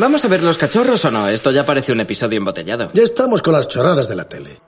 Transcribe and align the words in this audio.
¿Vamos 0.00 0.24
a 0.24 0.28
ver 0.28 0.42
los 0.42 0.56
cachorros 0.56 1.04
o 1.04 1.10
no? 1.10 1.28
Esto 1.28 1.50
ya 1.50 1.66
parece 1.66 1.92
un 1.92 2.00
episodio 2.00 2.38
embotellado. 2.38 2.90
Ya 2.94 3.02
estamos 3.02 3.42
con 3.42 3.52
las 3.52 3.68
chorradas 3.68 4.08
de 4.08 4.16
la 4.16 4.26
tele. 4.26 4.58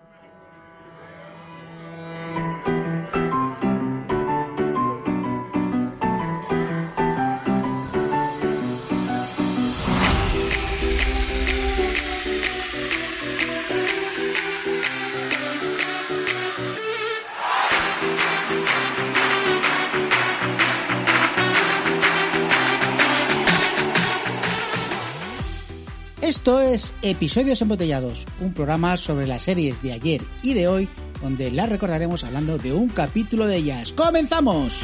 Esto 26.43 26.60
es 26.60 26.93
Episodios 27.02 27.62
Embotellados, 27.62 28.26
un 28.40 28.52
programa 28.52 28.96
sobre 28.96 29.29
las 29.29 29.43
series 29.43 29.80
de 29.80 29.93
ayer 29.93 30.21
y 30.43 30.54
de 30.54 30.66
hoy, 30.66 30.88
donde 31.23 31.52
las 31.52 31.68
recordaremos 31.68 32.24
hablando 32.24 32.59
de 32.59 32.73
un 32.73 32.88
capítulo 32.88 33.46
de 33.46 33.59
ellas. 33.59 33.93
¡Comenzamos! 33.93 34.82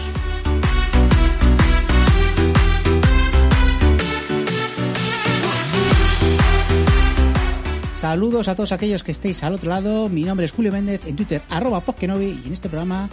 Saludos 7.96 8.46
a 8.46 8.54
todos 8.54 8.70
aquellos 8.70 9.02
que 9.02 9.10
estéis 9.10 9.42
al 9.42 9.54
otro 9.54 9.68
lado. 9.68 10.08
Mi 10.08 10.22
nombre 10.22 10.46
es 10.46 10.52
Julio 10.52 10.70
Méndez, 10.70 11.08
en 11.08 11.16
Twitter, 11.16 11.42
arroba 11.50 11.82
y 11.98 12.46
en 12.46 12.52
este 12.52 12.68
programa 12.68 13.08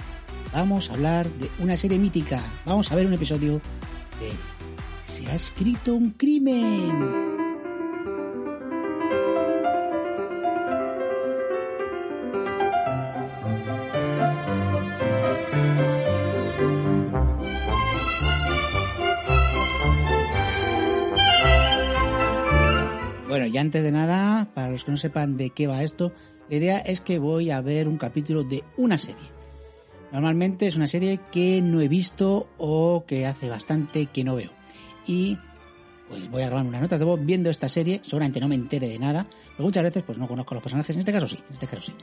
vamos 0.54 0.92
a 0.92 0.94
hablar 0.94 1.28
de 1.32 1.50
una 1.58 1.78
serie 1.78 1.98
mítica. 1.98 2.44
Vamos 2.64 2.92
a 2.92 2.96
ver 2.96 3.08
un 3.08 3.14
episodio 3.14 3.54
de 4.20 4.32
Se 5.04 5.26
ha 5.32 5.34
escrito 5.34 5.96
un 5.96 6.12
crimen. 6.12 7.35
Y 23.56 23.58
antes 23.58 23.84
de 23.84 23.92
nada, 23.94 24.50
para 24.54 24.70
los 24.70 24.84
que 24.84 24.92
no 24.92 24.98
sepan 24.98 25.38
de 25.38 25.52
qué 25.52 25.66
va 25.66 25.82
esto, 25.82 26.12
la 26.50 26.58
idea 26.58 26.80
es 26.80 27.00
que 27.00 27.20
voy 27.20 27.52
a 27.52 27.62
ver 27.62 27.88
un 27.88 27.98
capítulo 27.98 28.44
de 28.44 28.66
una 28.76 28.98
serie. 28.98 29.30
Normalmente 30.12 30.68
es 30.68 30.76
una 30.76 30.90
serie 30.90 31.22
que 31.32 31.62
no 31.62 31.80
he 31.80 31.88
visto 31.88 32.50
o 32.58 33.06
que 33.08 33.26
hace 33.26 33.48
bastante 33.48 34.08
que 34.08 34.26
no 34.26 34.36
veo. 34.36 34.52
Y 35.08 35.38
pues 36.10 36.30
voy 36.30 36.42
a 36.42 36.48
grabar 36.48 36.66
una 36.66 36.82
nota 36.82 36.98
de 36.98 37.06
voz 37.06 37.18
viendo 37.24 37.50
esta 37.50 37.70
serie, 37.70 38.02
seguramente 38.04 38.42
no 38.42 38.50
me 38.50 38.56
entere 38.56 38.90
de 38.90 39.00
nada, 39.00 39.26
porque 39.52 39.64
muchas 39.64 39.84
veces 39.84 40.04
pues 40.04 40.18
no 40.18 40.28
conozco 40.28 40.54
los 40.54 40.62
personajes, 40.62 40.94
en 40.94 41.00
este 41.00 41.14
caso 41.14 41.26
sí, 41.26 41.38
en 41.48 41.54
este 41.54 41.68
caso 41.68 41.82
sí. 41.82 41.94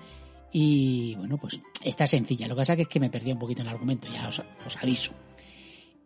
Y 0.53 1.17
bueno, 1.17 1.37
pues 1.37 1.61
está 1.85 2.07
sencilla, 2.07 2.49
lo 2.49 2.55
que 2.55 2.63
pasa 2.63 2.73
es 2.73 2.89
que 2.89 2.99
me 2.99 3.11
perdí 3.11 3.31
un 3.31 3.39
poquito 3.39 3.61
en 3.61 3.69
el 3.69 3.75
argumento, 3.75 4.09
ya 4.11 4.27
os 4.27 4.43
aviso. 4.81 5.13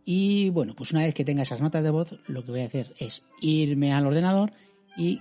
Y 0.04 0.50
bueno, 0.50 0.74
pues 0.74 0.90
una 0.90 1.04
vez 1.04 1.14
que 1.14 1.24
tenga 1.24 1.44
esas 1.44 1.60
notas 1.60 1.84
de 1.84 1.90
voz, 1.90 2.18
lo 2.26 2.44
que 2.44 2.50
voy 2.50 2.62
a 2.62 2.66
hacer 2.66 2.92
es 2.98 3.22
irme 3.40 3.92
al 3.92 4.08
ordenador 4.08 4.52
y 4.96 5.20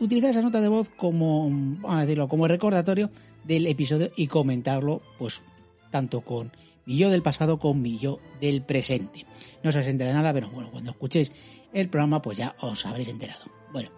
utilizar 0.00 0.30
esa 0.30 0.42
nota 0.42 0.60
de 0.60 0.68
voz 0.68 0.90
como, 0.90 1.48
vamos 1.50 2.00
decirlo, 2.00 2.28
como 2.28 2.48
recordatorio 2.48 3.10
del 3.44 3.66
episodio 3.66 4.10
y 4.16 4.26
comentarlo, 4.26 5.02
pues, 5.18 5.42
tanto 5.90 6.20
con 6.20 6.52
mi 6.86 6.96
yo 6.96 7.10
del 7.10 7.22
pasado 7.22 7.58
como 7.58 7.80
mi 7.80 7.98
yo 7.98 8.18
del 8.40 8.62
presente. 8.62 9.26
No 9.62 9.72
se 9.72 9.80
os 9.80 9.86
entera 9.86 10.12
nada, 10.12 10.32
pero 10.32 10.50
bueno, 10.50 10.70
cuando 10.70 10.90
escuchéis 10.90 11.32
el 11.72 11.88
programa, 11.88 12.22
pues 12.22 12.38
ya 12.38 12.54
os 12.60 12.86
habréis 12.86 13.08
enterado. 13.08 13.44
Bueno, 13.72 13.90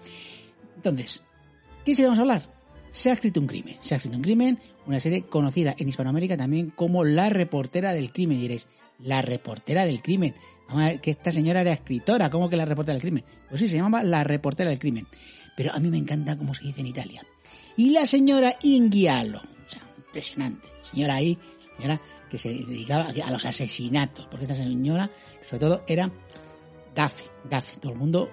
entonces, 0.77 1.23
¿qué 1.85 1.95
serie 1.95 2.07
vamos 2.07 2.19
a 2.19 2.23
hablar? 2.23 2.61
Se 2.91 3.11
ha 3.11 3.13
escrito 3.13 3.41
un 3.41 3.47
crimen. 3.47 3.77
Se 3.81 3.95
ha 3.95 3.99
escrito 3.99 4.17
un 4.17 4.23
crimen, 4.23 4.59
una 4.87 4.99
serie 4.99 5.23
conocida 5.23 5.75
en 5.79 5.89
Hispanoamérica 5.89 6.37
también 6.37 6.71
como 6.71 7.05
La 7.05 7.29
reportera 7.29 7.93
del 7.93 8.13
crimen. 8.13 8.41
Diréis, 8.41 8.67
La 8.99 9.23
reportera 9.23 9.85
del 9.85 10.03
crimen. 10.03 10.35
Vamos 10.69 10.83
a 10.83 10.87
ver, 10.89 11.01
que 11.01 11.11
esta 11.11 11.31
señora 11.31 11.61
era 11.61 11.73
escritora, 11.73 12.31
¿cómo 12.31 12.49
que 12.49 12.57
la 12.57 12.65
reportera 12.65 12.95
del 12.95 13.03
crimen? 13.03 13.25
Pues 13.49 13.61
sí, 13.61 13.69
se 13.69 13.77
llamaba 13.77 14.03
La 14.03 14.25
reportera 14.25 14.71
del 14.71 14.79
crimen. 14.79 15.07
Pero 15.57 15.73
a 15.73 15.79
mí 15.79 15.91
me 15.91 15.99
encanta 15.99 16.37
cómo 16.37 16.55
se 16.55 16.65
dice 16.65 16.81
en 16.81 16.87
Italia. 16.87 17.25
Y 17.77 17.91
la 17.91 18.07
señora 18.07 18.57
Inghialo. 18.63 19.39
O 19.39 19.71
sea, 19.71 19.83
impresionante. 19.97 20.69
Señora 20.83 21.15
ahí, 21.17 21.39
señora 21.77 22.01
que 22.31 22.39
se 22.39 22.51
dedicaba 22.51 23.13
a 23.25 23.31
los 23.31 23.45
asesinatos. 23.45 24.27
Porque 24.27 24.45
esta 24.45 24.55
señora, 24.55 25.11
sobre 25.43 25.59
todo, 25.59 25.85
era 25.87 26.11
gafe, 26.95 27.25
gafe. 27.51 27.77
Todo 27.79 27.93
el 27.93 27.99
mundo, 27.99 28.31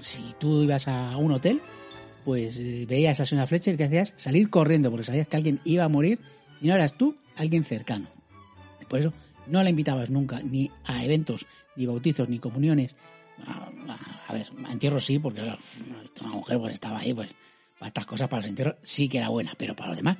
si 0.00 0.20
tú 0.38 0.62
ibas 0.62 0.88
a 0.88 1.16
un 1.16 1.32
hotel, 1.32 1.60
pues 2.24 2.56
eh, 2.58 2.86
veías 2.88 3.18
a 3.18 3.22
la 3.22 3.26
señora 3.26 3.46
Fletcher 3.46 3.76
que 3.76 3.84
hacías 3.84 4.14
salir 4.16 4.50
corriendo 4.50 4.90
porque 4.90 5.04
sabías 5.04 5.28
que 5.28 5.36
alguien 5.36 5.60
iba 5.64 5.84
a 5.84 5.88
morir 5.88 6.20
y 6.60 6.68
no 6.68 6.74
eras 6.74 6.94
tú, 6.94 7.16
alguien 7.36 7.64
cercano. 7.64 8.08
Por 8.88 9.00
eso 9.00 9.12
no 9.46 9.62
la 9.62 9.70
invitabas 9.70 10.10
nunca 10.10 10.40
ni 10.42 10.70
a 10.84 11.04
eventos, 11.04 11.46
ni 11.76 11.86
bautizos, 11.86 12.28
ni 12.28 12.38
comuniones. 12.38 12.96
A, 13.46 13.70
a- 13.92 14.20
a 14.28 14.32
ver, 14.32 14.46
a 14.66 14.72
entierros 14.72 15.04
sí, 15.04 15.18
porque 15.18 15.40
una 15.42 16.30
mujer 16.30 16.58
pues 16.58 16.72
estaba 16.74 16.98
ahí, 17.00 17.12
pues 17.14 17.28
para 17.78 17.88
estas 17.88 18.06
cosas, 18.06 18.28
para 18.28 18.42
los 18.42 18.48
entierros 18.50 18.76
sí 18.82 19.08
que 19.08 19.18
era 19.18 19.28
buena, 19.28 19.52
pero 19.56 19.74
para 19.74 19.88
los 19.90 19.96
demás, 19.96 20.16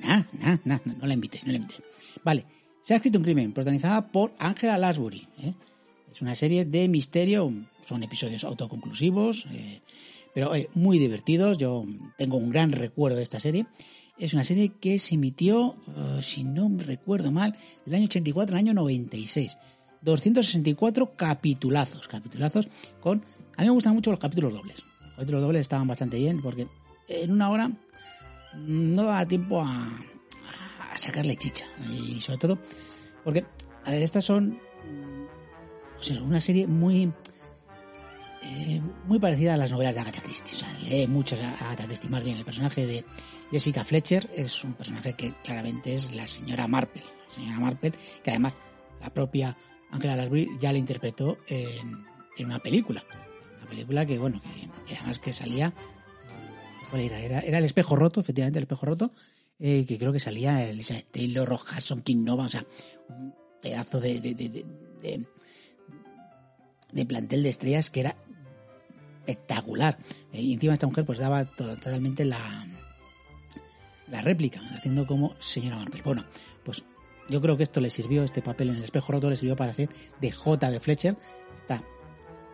nada, 0.00 0.26
nada, 0.32 0.60
nada, 0.64 0.82
no 0.84 1.06
la 1.06 1.14
invites, 1.14 1.44
no 1.44 1.52
la 1.52 1.58
invites. 1.58 1.82
Vale, 2.24 2.46
se 2.82 2.94
ha 2.94 2.96
escrito 2.96 3.18
un 3.18 3.24
crimen, 3.24 3.52
protagonizada 3.52 4.06
por 4.10 4.32
Angela 4.38 4.78
Lansbury. 4.78 5.26
¿eh? 5.42 5.52
Es 6.12 6.22
una 6.22 6.34
serie 6.34 6.64
de 6.64 6.88
misterio, 6.88 7.52
son 7.86 8.02
episodios 8.02 8.44
autoconclusivos, 8.44 9.46
eh, 9.52 9.80
pero 10.34 10.54
eh, 10.54 10.68
muy 10.74 10.98
divertidos. 10.98 11.58
Yo 11.58 11.84
tengo 12.16 12.36
un 12.36 12.50
gran 12.50 12.72
recuerdo 12.72 13.16
de 13.18 13.22
esta 13.24 13.40
serie. 13.40 13.66
Es 14.18 14.32
una 14.34 14.44
serie 14.44 14.72
que 14.80 14.98
se 14.98 15.14
emitió, 15.16 15.76
eh, 15.96 16.20
si 16.22 16.44
no 16.44 16.68
me 16.68 16.82
recuerdo 16.84 17.32
mal, 17.32 17.56
del 17.84 17.94
año 17.96 18.04
84 18.06 18.54
al 18.54 18.60
año 18.60 18.74
96. 18.74 19.56
264 20.02 21.14
capitulazos, 21.16 22.08
capitulazos 22.08 22.68
con... 23.00 23.24
A 23.56 23.62
mí 23.62 23.68
me 23.68 23.74
gustan 23.74 23.94
mucho 23.94 24.10
los 24.10 24.20
capítulos 24.20 24.52
dobles. 24.52 24.82
Los 25.00 25.14
capítulos 25.14 25.42
dobles 25.42 25.60
estaban 25.62 25.86
bastante 25.86 26.18
bien 26.18 26.40
porque 26.40 26.68
en 27.08 27.30
una 27.30 27.50
hora 27.50 27.68
mm, 27.68 28.94
no 28.94 29.04
daba 29.04 29.26
tiempo 29.26 29.60
a, 29.60 29.88
a 30.92 30.98
sacarle 30.98 31.36
chicha. 31.36 31.66
Y 31.90 32.20
sobre 32.20 32.38
todo 32.38 32.58
porque, 33.24 33.44
a 33.84 33.90
ver, 33.90 34.02
estas 34.02 34.24
son 34.24 34.50
mm, 34.50 35.98
o 35.98 36.02
sea, 36.02 36.22
una 36.22 36.40
serie 36.40 36.66
muy 36.66 37.12
eh, 38.42 38.80
muy 39.06 39.18
parecida 39.18 39.54
a 39.54 39.56
las 39.56 39.70
novelas 39.70 39.94
de 39.94 40.00
Agatha 40.00 40.22
Christie. 40.22 40.54
O 40.54 40.58
sea, 40.58 40.68
lee 40.88 41.06
mucho 41.06 41.36
a 41.36 41.66
Agatha 41.66 41.84
Christie. 41.84 42.08
Más 42.08 42.24
bien, 42.24 42.38
el 42.38 42.44
personaje 42.44 42.86
de 42.86 43.04
Jessica 43.50 43.84
Fletcher 43.84 44.28
es 44.34 44.64
un 44.64 44.72
personaje 44.72 45.12
que 45.12 45.34
claramente 45.44 45.94
es 45.94 46.14
la 46.14 46.26
señora 46.26 46.66
Marple. 46.66 47.04
La 47.28 47.34
señora 47.34 47.60
Marple, 47.60 47.92
que 48.22 48.30
además 48.30 48.54
la 49.00 49.10
propia 49.12 49.56
Angela 49.90 50.16
Lansbury 50.16 50.48
ya 50.60 50.72
la 50.72 50.78
interpretó 50.78 51.36
en, 51.48 52.04
una 52.44 52.58
película. 52.60 53.04
Una 53.60 53.68
película 53.68 54.06
que, 54.06 54.18
bueno, 54.18 54.40
que, 54.86 54.96
además 54.96 55.18
que 55.18 55.32
salía... 55.32 55.74
¿Cuál 56.90 57.02
era? 57.02 57.20
Era, 57.20 57.40
El 57.58 57.64
espejo 57.64 57.96
roto, 57.96 58.20
efectivamente, 58.20 58.58
El 58.58 58.64
espejo 58.64 58.86
roto, 58.86 59.12
eh, 59.58 59.84
que 59.86 59.98
creo 59.98 60.12
que 60.12 60.20
salía 60.20 60.68
Elizabeth 60.68 61.06
Taylor, 61.12 61.48
Rock 61.48 61.66
Hudson, 61.76 62.02
King 62.02 62.24
Nova, 62.24 62.44
o 62.46 62.48
sea, 62.48 62.64
un 63.08 63.34
pedazo 63.62 64.00
de, 64.00 64.20
de, 64.20 65.26
plantel 67.06 67.42
de 67.42 67.48
estrellas 67.50 67.90
que 67.90 68.00
era 68.00 68.16
espectacular. 69.20 69.98
Eh, 70.32 70.40
Y 70.42 70.52
encima 70.54 70.72
esta 70.72 70.86
mujer 70.86 71.04
pues 71.04 71.18
daba 71.18 71.44
to- 71.44 71.76
totalmente 71.76 72.24
la, 72.24 72.66
la 74.08 74.20
réplica, 74.22 74.60
haciendo 74.72 75.06
como 75.06 75.34
señora 75.40 75.76
Marple. 75.76 76.02
Bueno, 76.02 76.24
pues 76.64 76.82
yo 77.30 77.40
creo 77.40 77.56
que 77.56 77.62
esto 77.62 77.80
le 77.80 77.90
sirvió, 77.90 78.24
este 78.24 78.42
papel 78.42 78.70
en 78.70 78.76
el 78.76 78.82
espejo 78.82 79.12
roto 79.12 79.30
le 79.30 79.36
sirvió 79.36 79.56
para 79.56 79.70
hacer 79.70 79.88
de 80.20 80.32
J 80.32 80.70
de 80.70 80.80
Fletcher, 80.80 81.16
esta 81.56 81.82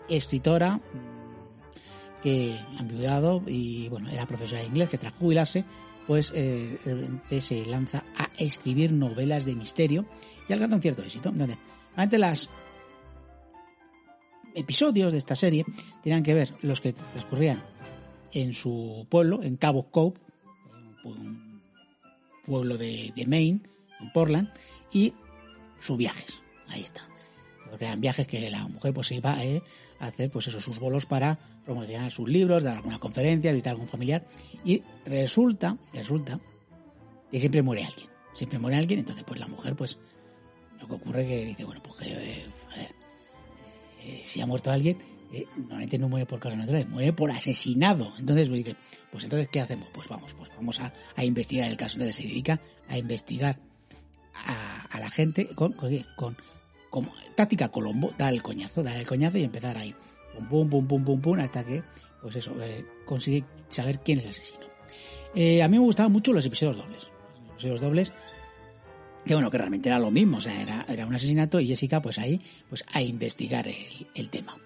escritora 0.08 0.76
mm, 0.76 2.22
que 2.22 2.58
ha 2.76 2.80
enviudado 2.80 3.42
y 3.46 3.88
bueno, 3.88 4.10
era 4.10 4.26
profesora 4.26 4.60
de 4.60 4.66
inglés 4.66 4.90
que 4.90 4.98
tras 4.98 5.14
jubilarse 5.14 5.64
pues 6.06 6.32
eh, 6.36 6.78
se 7.40 7.66
lanza 7.66 8.04
a 8.16 8.30
escribir 8.38 8.92
novelas 8.92 9.44
de 9.44 9.56
misterio 9.56 10.06
y 10.48 10.52
alcanza 10.52 10.76
un 10.76 10.82
cierto 10.82 11.02
éxito. 11.02 11.32
Donde, 11.32 11.58
realmente 11.96 12.18
las 12.18 12.48
episodios 14.54 15.10
de 15.10 15.18
esta 15.18 15.34
serie 15.34 15.64
tenían 16.04 16.22
que 16.22 16.34
ver 16.34 16.54
los 16.62 16.80
que 16.80 16.92
transcurrían 16.92 17.60
en 18.32 18.52
su 18.52 19.04
pueblo, 19.08 19.42
en 19.42 19.56
Cabo 19.56 19.90
Cove, 19.90 20.14
un 21.02 21.60
pueblo 22.46 22.78
de 22.78 23.12
Maine, 23.26 23.62
en 24.00 24.12
Portland, 24.12 24.50
y 24.92 25.14
sus 25.78 25.96
viajes. 25.96 26.42
Ahí 26.68 26.82
está. 26.82 27.06
Porque 27.68 27.84
eran 27.84 28.00
viajes 28.00 28.26
que 28.26 28.50
la 28.50 28.66
mujer 28.68 28.94
pues 28.94 29.10
iba 29.12 29.42
eh, 29.44 29.62
a 29.98 30.06
hacer 30.06 30.30
pues 30.30 30.46
eso, 30.46 30.60
sus 30.60 30.78
bolos 30.78 31.06
para 31.06 31.38
promocionar 31.64 32.10
sus 32.10 32.28
libros, 32.28 32.62
dar 32.62 32.76
alguna 32.76 32.98
conferencia, 32.98 33.52
visitar 33.52 33.72
a 33.72 33.74
algún 33.74 33.88
familiar. 33.88 34.24
Y 34.64 34.82
resulta, 35.04 35.76
resulta 35.92 36.40
que 37.30 37.40
siempre 37.40 37.62
muere 37.62 37.84
alguien. 37.84 38.08
Siempre 38.34 38.58
muere 38.58 38.76
alguien, 38.76 39.00
entonces 39.00 39.24
pues 39.24 39.40
la 39.40 39.48
mujer 39.48 39.74
pues 39.74 39.98
lo 40.80 40.86
que 40.86 40.94
ocurre 40.94 41.22
es 41.22 41.28
que 41.28 41.44
dice, 41.46 41.64
bueno, 41.64 41.82
pues 41.82 41.96
que, 42.00 42.12
eh, 42.12 42.46
a 42.72 42.76
ver, 42.76 42.94
eh, 44.02 44.20
si 44.22 44.40
ha 44.40 44.46
muerto 44.46 44.70
alguien, 44.70 44.98
eh, 45.32 45.46
normalmente 45.56 45.98
no 45.98 46.08
muere 46.08 46.26
por 46.26 46.38
causas 46.38 46.58
naturales, 46.58 46.88
muere 46.88 47.12
por 47.12 47.30
asesinado. 47.30 48.12
Entonces 48.18 48.48
me 48.48 48.58
dice, 48.58 48.76
pues 49.10 49.24
entonces, 49.24 49.48
¿qué 49.50 49.60
hacemos? 49.60 49.88
Pues 49.92 50.08
vamos, 50.08 50.34
pues 50.34 50.50
vamos 50.54 50.80
a 50.80 51.24
investigar 51.24 51.68
el 51.68 51.76
caso. 51.76 51.94
Entonces 51.94 52.16
se 52.16 52.22
dedica 52.22 52.60
a 52.88 52.98
investigar 52.98 53.58
a, 54.44 54.98
la 54.98 55.10
gente 55.10 55.48
con, 55.54 55.72
con, 55.72 56.36
táctica 57.34 57.68
Colombo, 57.68 58.12
dar 58.16 58.32
el 58.32 58.42
coñazo, 58.42 58.82
dar 58.82 58.96
el 58.96 59.06
coñazo 59.06 59.38
y 59.38 59.44
empezar 59.44 59.76
ahí. 59.76 59.94
Pum, 60.34 60.48
pum, 60.48 60.68
pum, 60.68 60.86
pum, 60.86 61.04
pum, 61.04 61.20
pum, 61.20 61.38
hasta 61.40 61.64
que, 61.64 61.82
pues 62.20 62.36
eso, 62.36 62.54
eh, 62.62 62.84
consigue 63.04 63.44
saber 63.68 64.00
quién 64.00 64.18
es 64.18 64.24
el 64.24 64.30
asesino. 64.30 64.66
Eh, 65.34 65.62
a 65.62 65.68
mí 65.68 65.78
me 65.78 65.84
gustaban 65.84 66.12
mucho 66.12 66.32
los 66.32 66.44
episodios 66.46 66.76
dobles. 66.76 67.08
Los 67.42 67.50
episodios 67.52 67.80
dobles, 67.80 68.12
que 69.24 69.34
bueno, 69.34 69.50
que 69.50 69.58
realmente 69.58 69.88
era 69.88 69.98
lo 69.98 70.10
mismo, 70.10 70.38
o 70.38 70.40
sea, 70.40 70.60
era, 70.60 70.84
era 70.88 71.06
un 71.06 71.14
asesinato 71.14 71.60
y 71.60 71.68
Jessica, 71.68 72.00
pues 72.00 72.18
ahí, 72.18 72.40
pues 72.68 72.84
a 72.92 73.02
investigar 73.02 73.66
el, 73.66 74.30
tema. 74.30 74.56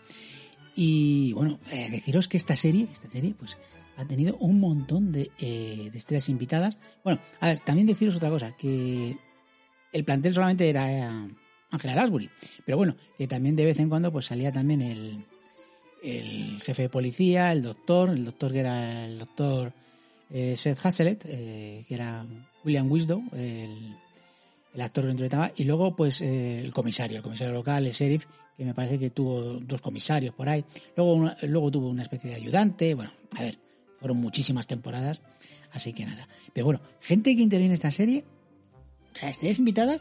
Y 0.75 1.32
bueno, 1.32 1.61
eh, 1.70 1.88
deciros 1.90 2.28
que 2.28 2.37
esta 2.37 2.56
serie, 2.56 2.88
esta 2.93 3.11
serie, 3.11 3.34
pues 3.38 3.58
ha 3.96 4.05
tenido 4.05 4.37
un 4.37 4.61
montón 4.61 5.12
de 5.12 5.31
estrellas 5.94 6.28
invitadas. 6.28 6.78
Bueno, 7.05 7.20
a 7.40 7.49
ver, 7.49 7.61
también 7.61 7.87
deciros 7.87 8.16
otra 8.16 8.31
cosa, 8.31 8.56
que 8.56 9.19
el 9.92 10.04
plantel 10.04 10.34
solamente 10.34 10.69
era 10.69 10.92
eh, 10.92 11.32
Angela 11.70 11.94
Lansbury, 11.94 12.31
pero 12.64 12.76
bueno, 12.76 12.96
que 13.16 13.26
también 13.26 13.56
de 13.56 13.64
vez 13.64 13.78
en 13.78 13.88
cuando 13.88 14.12
pues 14.12 14.26
salía 14.26 14.52
también 14.52 14.82
el, 14.82 15.25
el 16.02 16.60
jefe 16.62 16.82
de 16.82 16.88
policía, 16.88 17.52
el 17.52 17.62
doctor, 17.62 18.10
el 18.10 18.25
doctor 18.25 18.52
que 18.52 18.60
era 18.60 19.04
el 19.04 19.19
doctor 19.19 19.72
eh, 20.31 20.56
Seth 20.56 20.84
Hasselett, 20.84 21.25
eh, 21.26 21.84
que 21.88 21.94
era 21.94 22.26
William 22.64 22.90
Wisdow, 22.90 23.22
el, 23.32 23.96
actor 24.81 25.04
que 25.04 25.10
interpretaba, 25.10 25.52
y 25.56 25.64
luego 25.64 25.94
pues 25.94 26.20
el 26.20 26.72
comisario, 26.72 27.19
el 27.19 27.22
comisario 27.22 27.52
local, 27.52 27.87
el 27.87 27.92
sheriff, 27.92 28.26
que 28.56 28.64
me 28.64 28.75
parece 28.75 28.98
que 28.98 29.10
tuvo 29.10 29.58
dos 29.60 29.81
comisarios 29.81 30.34
por 30.34 30.48
ahí, 30.48 30.64
luego, 30.96 31.32
luego 31.42 31.70
tuvo 31.70 31.88
una 31.88 32.02
especie 32.02 32.31
de 32.31 32.37
ayudante, 32.37 32.94
bueno, 32.94 33.12
a 33.37 33.42
ver, 33.42 33.58
fueron 33.98 34.16
muchísimas 34.16 34.66
temporadas, 34.66 35.20
así 35.72 35.92
que 35.92 36.06
nada. 36.06 36.26
Pero 36.52 36.66
bueno, 36.66 36.81
gente 37.00 37.37
que 37.37 37.42
interviene 37.42 37.72
en 37.72 37.75
esta 37.75 37.90
serie, 37.90 38.25
o 39.14 39.16
sea, 39.16 39.30
estrellas 39.30 39.58
invitadas, 39.58 40.00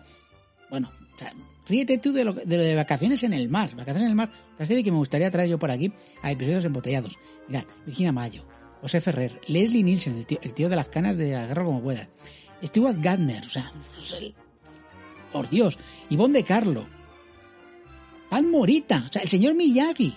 bueno, 0.70 0.92
o 1.16 1.18
sea, 1.20 1.34
ríete 1.68 1.98
tú 1.98 2.12
de 2.14 2.24
lo, 2.24 2.34
de 2.34 2.58
lo 2.58 2.64
de 2.64 2.76
Vacaciones 2.76 3.24
en 3.24 3.34
el 3.34 3.50
Mar, 3.50 3.70
Vacaciones 3.76 4.04
en 4.04 4.10
el 4.10 4.16
Mar, 4.16 4.32
otra 4.54 4.66
serie 4.66 4.84
que 4.84 4.92
me 4.92 4.98
gustaría 4.98 5.30
traer 5.32 5.50
yo 5.50 5.58
por 5.60 5.72
aquí 5.72 5.92
a 6.22 6.32
episodios 6.32 6.66
embotellados. 6.66 7.18
Mirad, 7.48 7.64
Virginia 7.86 8.12
Mayo, 8.12 8.46
José 8.82 9.02
Ferrer, 9.02 9.40
Leslie 9.48 9.84
Nielsen, 9.84 10.16
el 10.42 10.54
tío, 10.54 10.70
de 10.70 10.76
las 10.76 10.88
canas 10.90 11.18
de 11.18 11.36
Agarro 11.36 11.66
como 11.66 11.82
pueda, 11.82 12.08
Stuart 12.64 12.98
Gardner, 13.02 13.46
o 13.46 13.50
sea, 13.50 13.72
pues 13.96 14.34
por 15.32 15.50
Dios, 15.50 15.78
Ivonne 16.10 16.40
de 16.40 16.44
Carlo, 16.44 16.86
Pan 18.30 18.50
Morita, 18.50 19.04
o 19.10 19.14
sea, 19.14 19.22
el 19.24 19.30
señor 19.30 19.56
Miyagi. 19.56 20.14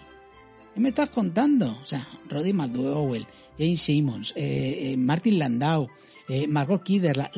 ¿Qué 0.74 0.80
me 0.80 0.88
estás 0.88 1.10
contando? 1.10 1.78
O 1.82 1.86
sea, 1.86 2.06
Roddy 2.30 2.52
McDowell, 2.54 3.26
Jane 3.58 3.76
Simmons, 3.76 4.32
eh, 4.36 4.92
eh, 4.92 4.96
Martin 4.96 5.38
Landau, 5.38 5.88
eh, 6.28 6.46
Margot 6.46 6.82
Kidder, 6.82 7.16
la- 7.16 7.30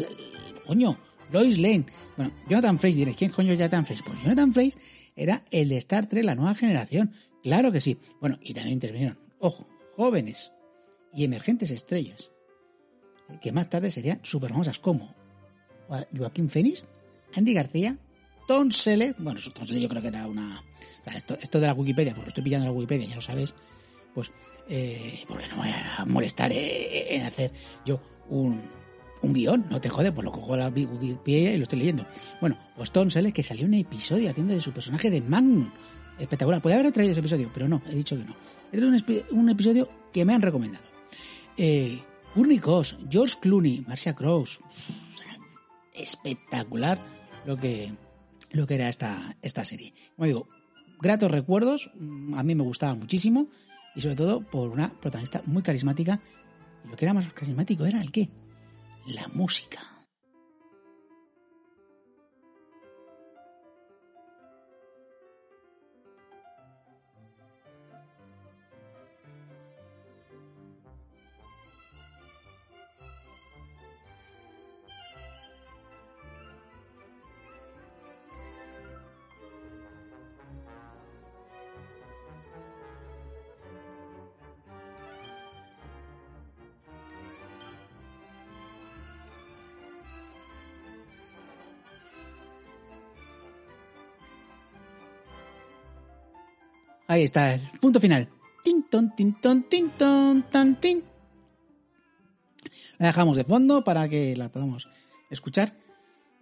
coño, 0.64 0.96
Lois 1.34 1.58
Lane. 1.58 1.84
Bueno, 2.16 2.32
Jonathan 2.48 2.78
Frakes, 2.78 2.96
diréis, 2.96 3.16
¿quién 3.16 3.32
coño 3.32 3.52
es 3.52 3.58
Jonathan 3.58 3.84
Frakes? 3.84 4.04
Pues 4.06 4.22
Jonathan 4.22 4.52
Frakes 4.52 4.78
era 5.16 5.42
el 5.50 5.68
de 5.68 5.78
Star 5.78 6.06
Trek, 6.06 6.24
la 6.24 6.36
nueva 6.36 6.54
generación. 6.54 7.12
Claro 7.42 7.72
que 7.72 7.80
sí. 7.80 7.98
Bueno, 8.20 8.38
y 8.40 8.54
también 8.54 8.74
intervinieron, 8.74 9.18
ojo, 9.40 9.68
jóvenes 9.96 10.52
y 11.12 11.24
emergentes 11.24 11.72
estrellas, 11.72 12.30
que 13.42 13.50
más 13.50 13.68
tarde 13.68 13.90
serían 13.90 14.20
super 14.22 14.50
famosas 14.50 14.78
como 14.78 15.12
Joaquín 16.16 16.48
Phoenix, 16.48 16.84
Andy 17.34 17.52
García, 17.52 17.98
Tom 18.46 18.70
Selleck, 18.70 19.16
bueno, 19.18 19.40
Tom 19.52 19.66
Selleck 19.66 19.82
yo 19.82 19.88
creo 19.88 20.02
que 20.02 20.08
era 20.08 20.26
una... 20.28 20.62
Esto, 21.06 21.60
de 21.60 21.66
la 21.66 21.74
Wikipedia, 21.74 22.14
porque 22.14 22.28
estoy 22.28 22.44
pillando 22.44 22.66
la 22.66 22.72
Wikipedia, 22.72 23.08
ya 23.08 23.16
lo 23.16 23.20
sabes, 23.20 23.54
pues, 24.14 24.32
eh, 24.68 25.22
porque 25.28 25.48
no 25.48 25.56
voy 25.56 25.68
a 25.68 26.04
molestar 26.06 26.50
eh, 26.52 27.14
en 27.14 27.22
hacer 27.22 27.52
yo 27.84 28.00
un, 28.30 28.62
un 29.24 29.32
guion, 29.32 29.64
no 29.70 29.80
te 29.80 29.88
jode, 29.88 30.12
pues 30.12 30.24
lo 30.24 30.32
cojo 30.32 30.54
a 30.54 30.56
la 30.56 30.68
Wikipedia 30.68 31.52
y 31.52 31.56
lo 31.56 31.64
estoy 31.64 31.78
leyendo. 31.80 32.06
Bueno, 32.40 32.58
pues 32.76 32.90
Tom 32.90 33.10
Selleck 33.10 33.34
que 33.34 33.42
salió 33.42 33.66
un 33.66 33.74
episodio 33.74 34.30
haciendo 34.30 34.54
de 34.54 34.60
su 34.60 34.72
personaje 34.72 35.10
de 35.10 35.20
Magnum. 35.20 35.70
Espectacular. 36.18 36.62
Podría 36.62 36.80
haber 36.80 36.92
traído 36.92 37.12
ese 37.12 37.20
episodio, 37.20 37.50
pero 37.52 37.68
no, 37.68 37.82
he 37.90 37.94
dicho 37.94 38.16
que 38.16 38.24
no. 38.24 38.36
Es 38.70 38.80
un, 38.80 39.38
un 39.38 39.48
episodio 39.48 39.88
que 40.12 40.24
me 40.24 40.34
han 40.34 40.42
recomendado. 40.42 40.84
Eh, 41.56 42.00
Cox, 42.60 42.96
George 43.10 43.36
Clooney, 43.40 43.84
Marcia 43.86 44.14
Cross. 44.14 44.60
Espectacular 45.92 47.00
lo 47.46 47.56
que, 47.56 47.92
lo 48.50 48.66
que 48.66 48.74
era 48.74 48.88
esta, 48.88 49.36
esta 49.42 49.64
serie. 49.64 49.92
Como 50.16 50.26
digo, 50.26 50.48
gratos 51.00 51.30
recuerdos, 51.30 51.90
a 52.34 52.42
mí 52.42 52.54
me 52.54 52.62
gustaba 52.62 52.94
muchísimo 52.94 53.48
y 53.94 54.00
sobre 54.00 54.16
todo 54.16 54.40
por 54.40 54.70
una 54.70 54.92
protagonista 55.00 55.42
muy 55.46 55.62
carismática. 55.62 56.20
Y 56.84 56.88
lo 56.88 56.96
que 56.96 57.04
era 57.04 57.14
más 57.14 57.32
carismático 57.32 57.86
era 57.86 58.00
el 58.00 58.10
qué? 58.10 58.28
La 59.06 59.28
música. 59.28 59.93
Ahí 97.14 97.22
está, 97.22 97.54
el 97.54 97.60
punto 97.80 98.00
final. 98.00 98.28
Tin, 98.64 98.82
ton, 98.90 99.14
tin, 99.14 99.40
ton, 99.40 99.62
tin, 99.68 99.90
ton, 99.90 100.42
tan. 100.50 100.76
La 102.98 103.06
dejamos 103.06 103.36
de 103.36 103.44
fondo 103.44 103.84
para 103.84 104.08
que 104.08 104.36
la 104.36 104.50
podamos 104.50 104.88
escuchar, 105.30 105.76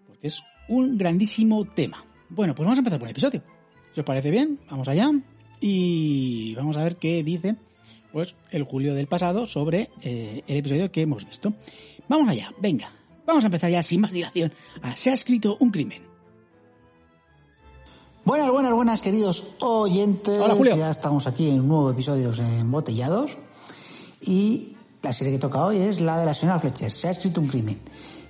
porque 0.06 0.28
es 0.28 0.42
un 0.70 0.96
grandísimo 0.96 1.66
tema. 1.66 2.02
Bueno, 2.30 2.54
pues 2.54 2.64
vamos 2.64 2.78
a 2.78 2.80
empezar 2.80 2.98
por 2.98 3.06
el 3.06 3.10
episodio. 3.10 3.44
Si 3.92 4.00
os 4.00 4.06
parece 4.06 4.30
bien, 4.30 4.60
vamos 4.70 4.88
allá 4.88 5.10
y 5.60 6.54
vamos 6.54 6.78
a 6.78 6.84
ver 6.84 6.96
qué 6.96 7.22
dice 7.22 7.56
pues 8.10 8.34
el 8.50 8.62
julio 8.62 8.94
del 8.94 9.08
pasado 9.08 9.46
sobre 9.46 9.90
eh, 10.00 10.42
el 10.46 10.56
episodio 10.56 10.90
que 10.90 11.02
hemos 11.02 11.26
visto. 11.26 11.52
Vamos 12.08 12.30
allá, 12.30 12.50
venga, 12.62 12.90
vamos 13.26 13.44
a 13.44 13.48
empezar 13.48 13.70
ya 13.70 13.82
sin 13.82 14.00
más 14.00 14.10
dilación. 14.10 14.54
a 14.80 14.96
Se 14.96 15.10
ha 15.10 15.12
escrito 15.12 15.58
un 15.60 15.70
crimen. 15.70 16.11
Buenas, 18.24 18.50
buenas, 18.52 18.72
buenas, 18.72 19.02
queridos 19.02 19.44
oyentes. 19.58 20.40
Hola, 20.40 20.54
Julio. 20.54 20.76
Ya 20.76 20.90
estamos 20.90 21.26
aquí 21.26 21.50
en 21.50 21.58
un 21.60 21.68
nuevo 21.68 21.90
episodio 21.90 22.30
de 22.30 22.58
Embotellados. 22.60 23.36
Y 24.20 24.76
la 25.02 25.12
serie 25.12 25.32
que 25.32 25.40
toca 25.40 25.64
hoy 25.64 25.78
es 25.78 26.00
la 26.00 26.18
de 26.20 26.26
la 26.26 26.32
señora 26.32 26.60
Fletcher. 26.60 26.92
Se 26.92 27.08
ha 27.08 27.10
escrito 27.10 27.40
un 27.40 27.48
crimen. 27.48 27.80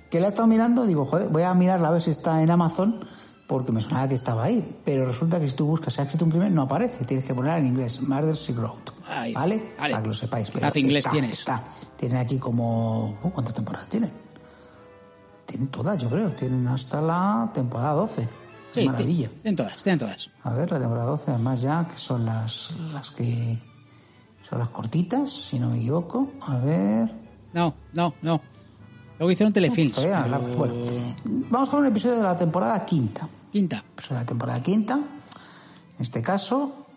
Que 0.09 0.19
la 0.19 0.25
he 0.25 0.29
estado 0.29 0.47
mirando, 0.47 0.87
digo, 0.87 1.05
joder, 1.05 1.29
voy 1.29 1.43
a 1.43 1.53
mirarla 1.53 1.89
a 1.89 1.91
ver 1.91 2.01
si 2.01 2.09
está 2.09 2.41
en 2.41 2.49
Amazon, 2.49 3.05
porque 3.47 3.71
me 3.71 3.81
sonaba 3.81 4.07
que 4.07 4.15
estaba 4.15 4.45
ahí. 4.45 4.79
Pero 4.83 5.05
resulta 5.05 5.39
que 5.39 5.47
si 5.47 5.53
tú 5.53 5.67
buscas 5.67 5.93
Se 5.93 6.01
ha 6.01 6.05
escrito 6.05 6.25
un 6.25 6.31
crimen, 6.31 6.55
no 6.55 6.63
aparece. 6.63 7.05
Tienes 7.05 7.27
que 7.27 7.35
ponerla 7.35 7.59
en 7.59 7.67
inglés. 7.67 8.01
Murder 8.01 8.33
She 8.33 8.53
Wrote. 8.53 8.93
¿Vale? 9.07 9.35
vale. 9.35 9.73
Para 9.77 10.01
que 10.01 10.07
lo 10.07 10.13
sepáis. 10.15 10.49
Pero 10.49 10.65
Haz 10.65 10.75
inglés 10.75 10.97
está, 10.97 11.11
tienes. 11.11 11.37
Está. 11.37 11.63
Tiene 11.97 12.17
aquí 12.17 12.39
como... 12.39 13.19
uh, 13.21 13.29
¿Cuántas 13.29 13.53
temporadas 13.53 13.87
tienen? 13.87 14.11
Tienen 15.45 15.67
todas, 15.67 15.99
yo 15.99 16.09
creo. 16.09 16.31
Tienen 16.31 16.67
hasta 16.67 16.99
la 16.99 17.51
temporada 17.53 17.93
12. 17.93 18.27
Sí, 18.73 18.85
Maravilla. 18.85 19.27
ti- 19.29 19.35
tienen 19.41 19.55
todas, 19.55 19.83
tienen 19.83 19.99
todas. 19.99 20.29
A 20.43 20.53
ver, 20.53 20.71
la 20.71 20.79
temporada 20.79 21.07
12, 21.11 21.31
además 21.31 21.61
ya, 21.61 21.87
que 21.87 21.97
son 21.97 22.25
las, 22.25 22.73
las 22.93 23.11
que... 23.11 23.59
Son 24.49 24.59
las 24.59 24.69
cortitas, 24.69 25.31
si 25.31 25.57
no 25.59 25.69
me 25.69 25.77
equivoco. 25.77 26.31
A 26.41 26.57
ver... 26.57 27.11
No, 27.53 27.73
no, 27.93 28.13
no. 28.21 28.41
Luego 29.19 29.31
hicieron 29.31 29.53
telefilms. 29.53 29.99
Pero- 29.99 30.27
largos. 30.27 30.55
Bueno, 30.55 30.75
vamos 31.49 31.69
con 31.69 31.79
un 31.79 31.85
episodio 31.85 32.17
de 32.17 32.23
la 32.23 32.35
temporada 32.35 32.83
quinta. 32.85 33.27
Quinta. 33.51 33.77
Episodio 33.93 34.15
de 34.17 34.21
la 34.23 34.27
temporada 34.27 34.61
quinta, 34.63 34.93
en 34.95 36.01
este 36.01 36.21
caso. 36.21 36.87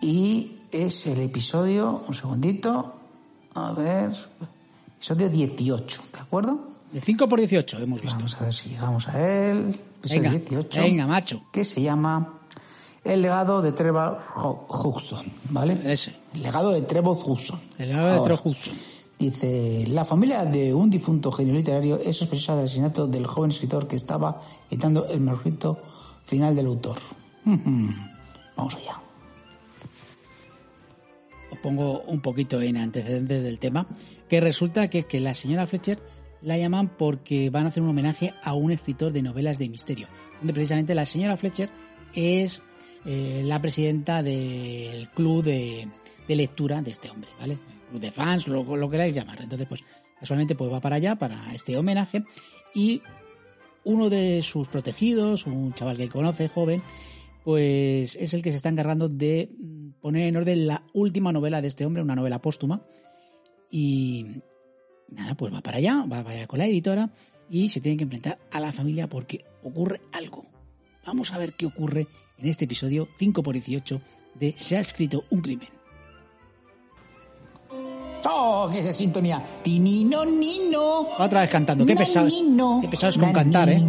Y 0.00 0.56
es 0.72 1.06
el 1.06 1.20
episodio, 1.20 2.02
un 2.08 2.14
segundito, 2.14 2.94
a 3.54 3.72
ver, 3.72 4.10
episodio 4.96 5.28
18, 5.28 6.02
¿de 6.14 6.18
acuerdo? 6.18 6.68
De 6.90 7.00
5 7.00 7.28
por 7.28 7.38
18 7.38 7.78
hemos 7.78 8.00
visto. 8.00 8.16
Vamos 8.16 8.36
a 8.40 8.44
ver 8.44 8.54
si 8.54 8.70
llegamos 8.70 9.06
a 9.08 9.20
él. 9.50 9.80
Episodio 10.02 10.22
Venga, 10.22 10.38
18. 10.38 10.80
venga, 10.80 11.06
macho. 11.06 11.44
Que 11.52 11.64
se 11.64 11.80
llama 11.80 12.40
El 13.04 13.22
legado 13.22 13.62
de 13.62 13.70
Trevor 13.72 14.18
Hudson, 14.68 15.24
¿vale? 15.50 15.78
Ese. 15.84 16.16
El 16.34 16.42
legado 16.42 16.70
de 16.72 16.82
Trevor 16.82 17.16
Hudson. 17.24 17.60
El 17.78 17.90
legado 17.90 18.08
de 18.14 18.20
Trevor 18.20 18.40
Hudson. 18.44 18.74
Dice, 19.18 19.84
la 19.88 20.04
familia 20.04 20.44
de 20.44 20.74
un 20.74 20.90
difunto 20.90 21.30
genio 21.30 21.54
literario 21.54 21.96
es 21.96 22.16
sospechosa 22.16 22.56
del 22.56 22.64
asesinato 22.64 23.06
del 23.06 23.26
joven 23.26 23.52
escritor 23.52 23.86
que 23.86 23.94
estaba 23.94 24.40
editando 24.68 25.06
el 25.06 25.20
manuscrito 25.20 25.80
final 26.26 26.56
del 26.56 26.66
autor. 26.66 26.98
Vamos 27.44 28.74
allá. 28.74 29.00
os 31.52 31.58
pongo 31.58 32.00
un 32.08 32.20
poquito 32.20 32.60
en 32.60 32.76
antecedentes 32.78 33.42
del 33.42 33.58
tema, 33.58 33.86
que 34.28 34.40
resulta 34.40 34.88
que 34.88 35.00
es 35.00 35.06
que 35.06 35.20
la 35.20 35.34
señora 35.34 35.66
Fletcher 35.66 36.00
la 36.42 36.58
llaman 36.58 36.88
porque 36.96 37.50
van 37.50 37.66
a 37.66 37.68
hacer 37.68 37.82
un 37.82 37.90
homenaje 37.90 38.34
a 38.42 38.54
un 38.54 38.72
escritor 38.72 39.12
de 39.12 39.22
novelas 39.22 39.58
de 39.58 39.68
misterio, 39.68 40.08
donde 40.38 40.52
precisamente 40.52 40.94
la 40.94 41.06
señora 41.06 41.36
Fletcher 41.36 41.70
es 42.14 42.62
eh, 43.04 43.42
la 43.44 43.60
presidenta 43.60 44.22
del 44.22 45.08
club 45.10 45.44
de, 45.44 45.88
lectura 46.28 46.80
de 46.80 46.90
este 46.90 47.10
hombre, 47.10 47.28
¿vale? 47.38 47.58
Club 47.90 48.00
de 48.00 48.10
fans, 48.10 48.48
lo, 48.48 48.64
lo 48.64 48.88
que 48.88 48.92
queráis 48.92 49.14
llamar. 49.14 49.42
Entonces, 49.42 49.68
pues 49.68 49.84
casualmente 50.18 50.54
pues 50.54 50.72
va 50.72 50.80
para 50.80 50.96
allá, 50.96 51.16
para 51.16 51.52
este 51.54 51.76
homenaje, 51.76 52.24
y 52.74 53.02
uno 53.84 54.08
de 54.08 54.42
sus 54.42 54.68
protegidos, 54.68 55.46
un 55.46 55.74
chaval 55.74 55.96
que 55.96 56.08
conoce, 56.08 56.48
joven, 56.48 56.82
pues 57.44 58.16
es 58.16 58.34
el 58.34 58.42
que 58.42 58.50
se 58.50 58.56
está 58.56 58.68
encargando 58.68 59.08
de 59.08 59.50
mm, 59.58 60.00
poner 60.00 60.28
en 60.28 60.36
orden 60.36 60.66
la 60.66 60.84
última 60.92 61.32
novela 61.32 61.60
de 61.60 61.68
este 61.68 61.84
hombre, 61.84 62.02
una 62.02 62.14
novela 62.14 62.40
póstuma. 62.40 62.82
Y 63.70 64.42
nada, 65.14 65.34
pues 65.34 65.52
va 65.52 65.60
para 65.60 65.78
allá, 65.78 66.02
va 66.02 66.22
para 66.22 66.36
allá 66.36 66.46
con 66.46 66.58
la 66.58 66.66
editora 66.66 67.10
y 67.50 67.68
se 67.68 67.80
tiene 67.80 67.98
que 67.98 68.04
enfrentar 68.04 68.38
a 68.50 68.60
la 68.60 68.72
familia 68.72 69.08
porque 69.08 69.44
ocurre 69.62 70.00
algo. 70.12 70.46
Vamos 71.04 71.32
a 71.32 71.38
ver 71.38 71.54
qué 71.54 71.66
ocurre 71.66 72.06
en 72.38 72.48
este 72.48 72.64
episodio 72.64 73.08
5 73.18 73.42
por 73.42 73.54
18 73.54 74.00
de 74.34 74.54
Se 74.56 74.76
ha 74.76 74.80
escrito 74.80 75.24
un 75.30 75.40
crimen. 75.40 75.68
¡Oh, 78.24 78.70
qué 78.72 78.88
es 78.88 78.96
sintonía! 78.96 79.42
¡Tinino, 79.62 80.24
nino! 80.24 81.08
Otra 81.18 81.40
vez 81.40 81.50
cantando, 81.50 81.84
qué 81.84 81.96
pesados, 81.96 82.32
Nanino, 82.32 82.78
qué 82.80 82.88
pesados 82.88 83.18
con 83.18 83.32
cantar, 83.32 83.68
¿eh? 83.68 83.80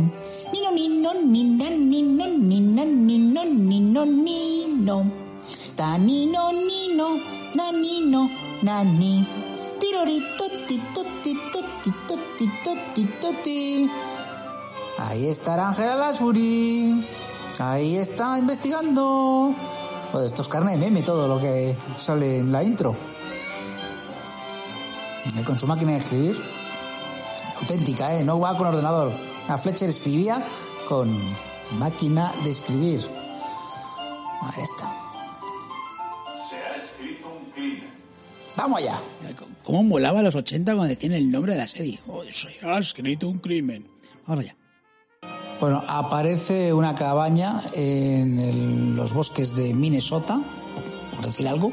Nino, 0.51 0.71
nino, 0.71 1.13
nina, 1.13 1.69
nino, 1.69 2.27
nina, 2.27 2.85
nino, 2.85 3.45
nino, 3.45 4.05
nino. 4.05 5.11
Tanino, 5.75 6.51
nino, 6.51 7.19
nanino, 7.53 8.29
nani. 8.63 9.42
Ahí 14.97 15.27
está 15.27 15.67
Ángela 15.67 15.95
Lasbury. 15.95 17.05
Ahí 17.59 17.97
está 17.97 18.37
investigando. 18.39 19.53
Joder, 20.11 20.27
esto 20.27 20.41
es 20.41 20.47
carne 20.47 20.71
de 20.73 20.77
meme 20.77 21.03
todo 21.03 21.27
lo 21.27 21.39
que 21.39 21.75
sale 21.97 22.37
en 22.37 22.51
la 22.51 22.63
intro. 22.63 22.95
Con 25.45 25.59
su 25.59 25.67
máquina 25.67 25.91
de 25.91 25.97
escribir. 25.97 26.37
Auténtica, 27.59 28.15
¿eh? 28.15 28.23
No 28.23 28.39
va 28.39 28.57
con 28.57 28.67
ordenador. 28.67 29.11
La 29.47 29.57
Fletcher 29.57 29.89
escribía 29.89 30.45
con 30.87 31.15
máquina 31.77 32.33
de 32.43 32.51
escribir. 32.51 33.01
Ahí 34.41 34.63
está. 34.63 34.95
Se 36.49 36.55
ha 36.55 36.75
escrito 36.77 37.27
un 37.27 37.51
crimen. 37.51 37.92
Vamos 38.55 38.79
allá. 38.79 39.01
¿Cómo 39.63 39.83
molaba 39.83 40.19
a 40.19 40.23
los 40.23 40.35
80 40.35 40.73
cuando 40.75 40.89
decían 40.93 41.13
el 41.13 41.29
nombre 41.31 41.53
de 41.53 41.59
la 41.59 41.67
serie? 41.67 41.99
Oh, 42.07 42.23
se 42.29 42.47
ha 42.65 42.77
escrito 42.79 43.27
un 43.29 43.39
crimen. 43.39 43.87
Vamos 44.27 44.45
allá. 44.45 44.55
Bueno, 45.59 45.81
aparece 45.87 46.73
una 46.73 46.93
cabaña 46.93 47.61
en 47.73 48.37
el- 48.39 48.95
los 48.95 49.13
bosques 49.13 49.55
de 49.55 49.73
Minnesota, 49.73 50.41
por 51.15 51.25
decir 51.25 51.47
algo, 51.47 51.71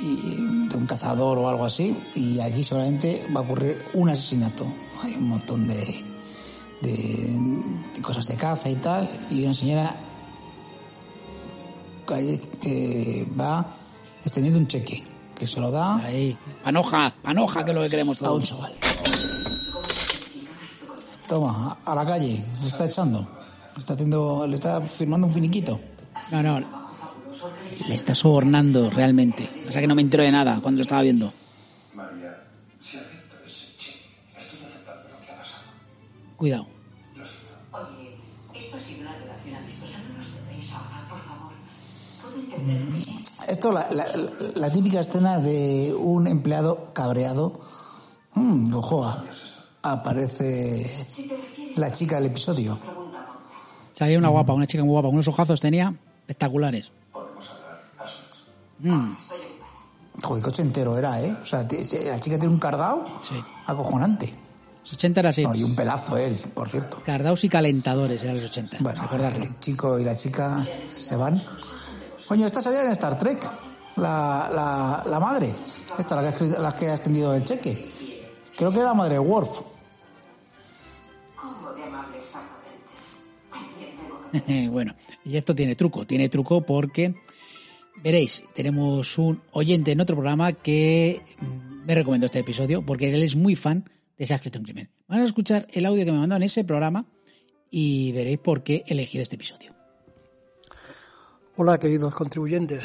y 0.00 0.36
de 0.68 0.76
un 0.76 0.86
cazador 0.86 1.36
o 1.38 1.48
algo 1.48 1.66
así, 1.66 1.94
y 2.14 2.40
aquí 2.40 2.64
seguramente 2.64 3.26
va 3.34 3.40
a 3.40 3.42
ocurrir 3.42 3.84
un 3.92 4.08
asesinato. 4.08 4.66
Hay 5.02 5.14
un 5.14 5.28
montón 5.28 5.68
de, 5.68 6.02
de, 6.80 7.38
de 7.94 8.00
cosas 8.02 8.26
de 8.26 8.36
caza 8.36 8.70
y 8.70 8.76
tal, 8.76 9.10
y 9.30 9.44
una 9.44 9.52
señora 9.54 9.94
que 12.06 13.26
va 13.38 13.74
extendiendo 14.24 14.58
un 14.58 14.66
cheque, 14.66 15.02
que 15.40 15.46
se 15.46 15.58
lo 15.58 15.70
da 15.70 15.96
Ahí. 15.96 16.36
Panoja, 16.62 17.14
panoja, 17.22 17.64
que 17.64 17.70
es 17.70 17.74
lo 17.74 17.82
que 17.82 17.88
queremos 17.88 18.22
a 18.22 18.30
un 18.30 18.42
todos. 18.42 18.48
chaval. 18.50 18.74
Toma, 21.26 21.78
a 21.84 21.94
la 21.94 22.04
calle, 22.04 22.44
se 22.60 22.68
está 22.68 22.84
echando. 22.84 23.26
Le 23.74 23.80
está 23.80 23.94
haciendo, 23.94 24.46
le 24.46 24.54
está 24.56 24.80
firmando 24.82 25.26
un 25.28 25.32
finiquito. 25.32 25.80
No, 26.30 26.42
no. 26.42 26.60
Le 27.88 27.94
está 27.94 28.14
sobornando 28.14 28.90
realmente. 28.90 29.48
O 29.66 29.72
sea 29.72 29.80
que 29.80 29.86
no 29.86 29.94
me 29.94 30.02
entero 30.02 30.22
de 30.24 30.32
nada 30.32 30.60
cuando 30.60 30.78
lo 30.78 30.82
estaba 30.82 31.00
viendo. 31.02 31.32
María, 31.94 32.44
si 32.78 32.98
acepto 32.98 33.36
ese 33.46 33.74
cheque, 33.78 34.04
estoy 34.36 34.58
aceptando 34.68 35.08
lo 35.08 35.20
que 35.24 35.32
ha 35.32 35.36
pasado. 35.38 35.62
Cuidado. 36.36 36.66
Oye, 37.72 38.16
es 38.54 38.64
posible 38.64 39.02
una 39.02 39.14
relación 39.16 39.54
amistosa, 39.54 39.98
no 40.06 40.16
nos 40.16 40.34
debéis 40.34 40.70
ahora, 40.72 41.06
por 41.08 41.20
favor. 41.24 41.52
Puedo 42.20 42.36
entender 42.40 42.88
que 42.92 42.96
sí. 43.00 43.19
Esto, 43.50 43.72
la, 43.72 43.86
la, 44.54 44.70
típica 44.70 45.00
escena 45.00 45.40
de 45.40 45.92
un 45.98 46.28
empleado 46.28 46.92
cabreado. 46.92 47.60
Mm, 48.34 48.72
ojo, 48.74 49.12
aparece 49.82 50.88
la 51.74 51.90
chica 51.90 52.16
del 52.16 52.26
episodio. 52.26 52.78
Salía 53.94 54.18
una 54.18 54.28
guapa, 54.28 54.52
una 54.52 54.66
chica 54.66 54.84
muy 54.84 54.92
guapa. 54.92 55.08
Unos 55.08 55.26
ojazos 55.26 55.60
tenía 55.60 55.92
espectaculares. 56.20 56.92
Mm, 58.78 59.14
Joder, 60.22 60.42
coche 60.44 60.62
entero 60.62 60.96
era, 60.96 61.20
¿eh? 61.20 61.34
O 61.42 61.44
sea, 61.44 61.62
la 61.62 62.20
chica 62.20 62.38
tiene 62.38 62.48
un 62.48 62.58
cardao 62.58 63.04
sí. 63.22 63.34
acojonante. 63.66 64.32
Los 64.82 64.92
80 64.94 65.20
era 65.20 65.30
así. 65.30 65.44
No, 65.44 65.54
y 65.54 65.62
un 65.62 65.74
pelazo 65.74 66.16
él, 66.16 66.36
por 66.54 66.68
cierto. 66.68 67.02
Cardaos 67.04 67.42
y 67.44 67.48
calentadores 67.48 68.22
eran 68.22 68.36
los 68.36 68.46
80. 68.46 68.78
Bueno, 68.80 69.08
el 69.12 69.58
chico 69.60 69.98
y 69.98 70.04
la 70.04 70.16
chica 70.16 70.64
se 70.88 71.16
van. 71.16 71.42
Coño, 72.30 72.46
esta 72.46 72.62
salía 72.62 72.84
en 72.84 72.90
Star 72.92 73.18
Trek. 73.18 73.42
La, 73.96 74.48
la, 74.54 75.02
la 75.10 75.18
madre. 75.18 75.52
Esta, 75.98 76.14
la 76.14 76.22
que, 76.22 76.28
ha 76.28 76.30
escrito- 76.30 76.62
la 76.62 76.72
que 76.76 76.86
ha 76.86 76.94
extendido 76.94 77.34
el 77.34 77.42
cheque. 77.42 77.90
Creo 78.56 78.70
que 78.70 78.76
era 78.76 78.86
la 78.86 78.94
madre 78.94 79.14
de 79.14 79.18
Worf. 79.20 79.50
Bueno, 84.70 84.94
y 85.24 85.36
esto 85.36 85.56
tiene 85.56 85.74
truco. 85.74 86.06
Tiene 86.06 86.28
truco 86.28 86.64
porque, 86.64 87.16
veréis, 88.04 88.44
tenemos 88.54 89.18
un 89.18 89.42
oyente 89.50 89.90
en 89.90 90.00
otro 90.00 90.14
programa 90.14 90.52
que 90.52 91.20
mm, 91.40 91.84
me 91.84 91.94
recomendó 91.96 92.26
este 92.26 92.38
episodio 92.38 92.86
porque 92.86 93.12
él 93.12 93.24
es 93.24 93.34
muy 93.34 93.56
fan 93.56 93.90
de 94.16 94.26
Se 94.28 94.32
ha 94.32 94.36
escrito 94.36 94.60
un 94.60 94.64
crimen. 94.66 94.88
Van 95.08 95.22
a 95.22 95.24
escuchar 95.24 95.66
el 95.72 95.84
audio 95.84 96.04
que 96.04 96.12
me 96.12 96.18
mandó 96.18 96.36
en 96.36 96.44
ese 96.44 96.62
programa 96.62 97.06
y 97.72 98.12
veréis 98.12 98.38
por 98.38 98.62
qué 98.62 98.84
he 98.86 98.92
elegido 98.92 99.24
este 99.24 99.34
episodio. 99.34 99.69
Hola 101.62 101.76
queridos 101.76 102.14
contribuyentes. 102.14 102.84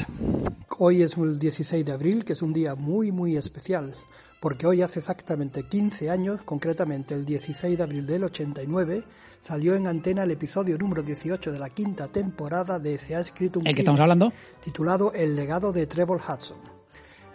Hoy 0.76 1.00
es 1.00 1.16
el 1.16 1.38
16 1.38 1.82
de 1.82 1.92
abril, 1.92 2.26
que 2.26 2.34
es 2.34 2.42
un 2.42 2.52
día 2.52 2.74
muy 2.74 3.10
muy 3.10 3.34
especial, 3.34 3.94
porque 4.38 4.66
hoy 4.66 4.82
hace 4.82 4.98
exactamente 4.98 5.66
15 5.66 6.10
años, 6.10 6.42
concretamente 6.42 7.14
el 7.14 7.24
16 7.24 7.78
de 7.78 7.82
abril 7.82 8.04
del 8.04 8.24
89, 8.24 9.02
salió 9.40 9.76
en 9.76 9.86
antena 9.86 10.24
el 10.24 10.32
episodio 10.32 10.76
número 10.76 11.02
18 11.02 11.52
de 11.52 11.58
la 11.58 11.70
quinta 11.70 12.08
temporada 12.08 12.78
de 12.78 12.98
Se 12.98 13.16
ha 13.16 13.20
escrito 13.20 13.60
un 13.60 13.66
El 13.66 13.74
que 13.74 13.80
estamos 13.80 13.98
hablando, 13.98 14.30
titulado 14.62 15.10
El 15.14 15.36
legado 15.36 15.72
de 15.72 15.86
Trevor 15.86 16.20
Hudson. 16.20 16.58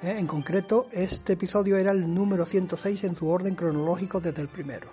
Eh, 0.03 0.17
En 0.19 0.27
concreto, 0.27 0.85
este 0.91 1.33
episodio 1.33 1.75
era 1.75 1.89
el 1.89 2.13
número 2.13 2.45
106 2.45 3.03
en 3.05 3.15
su 3.15 3.27
orden 3.27 3.55
cronológico 3.55 4.19
desde 4.19 4.43
el 4.43 4.49
primero. 4.49 4.89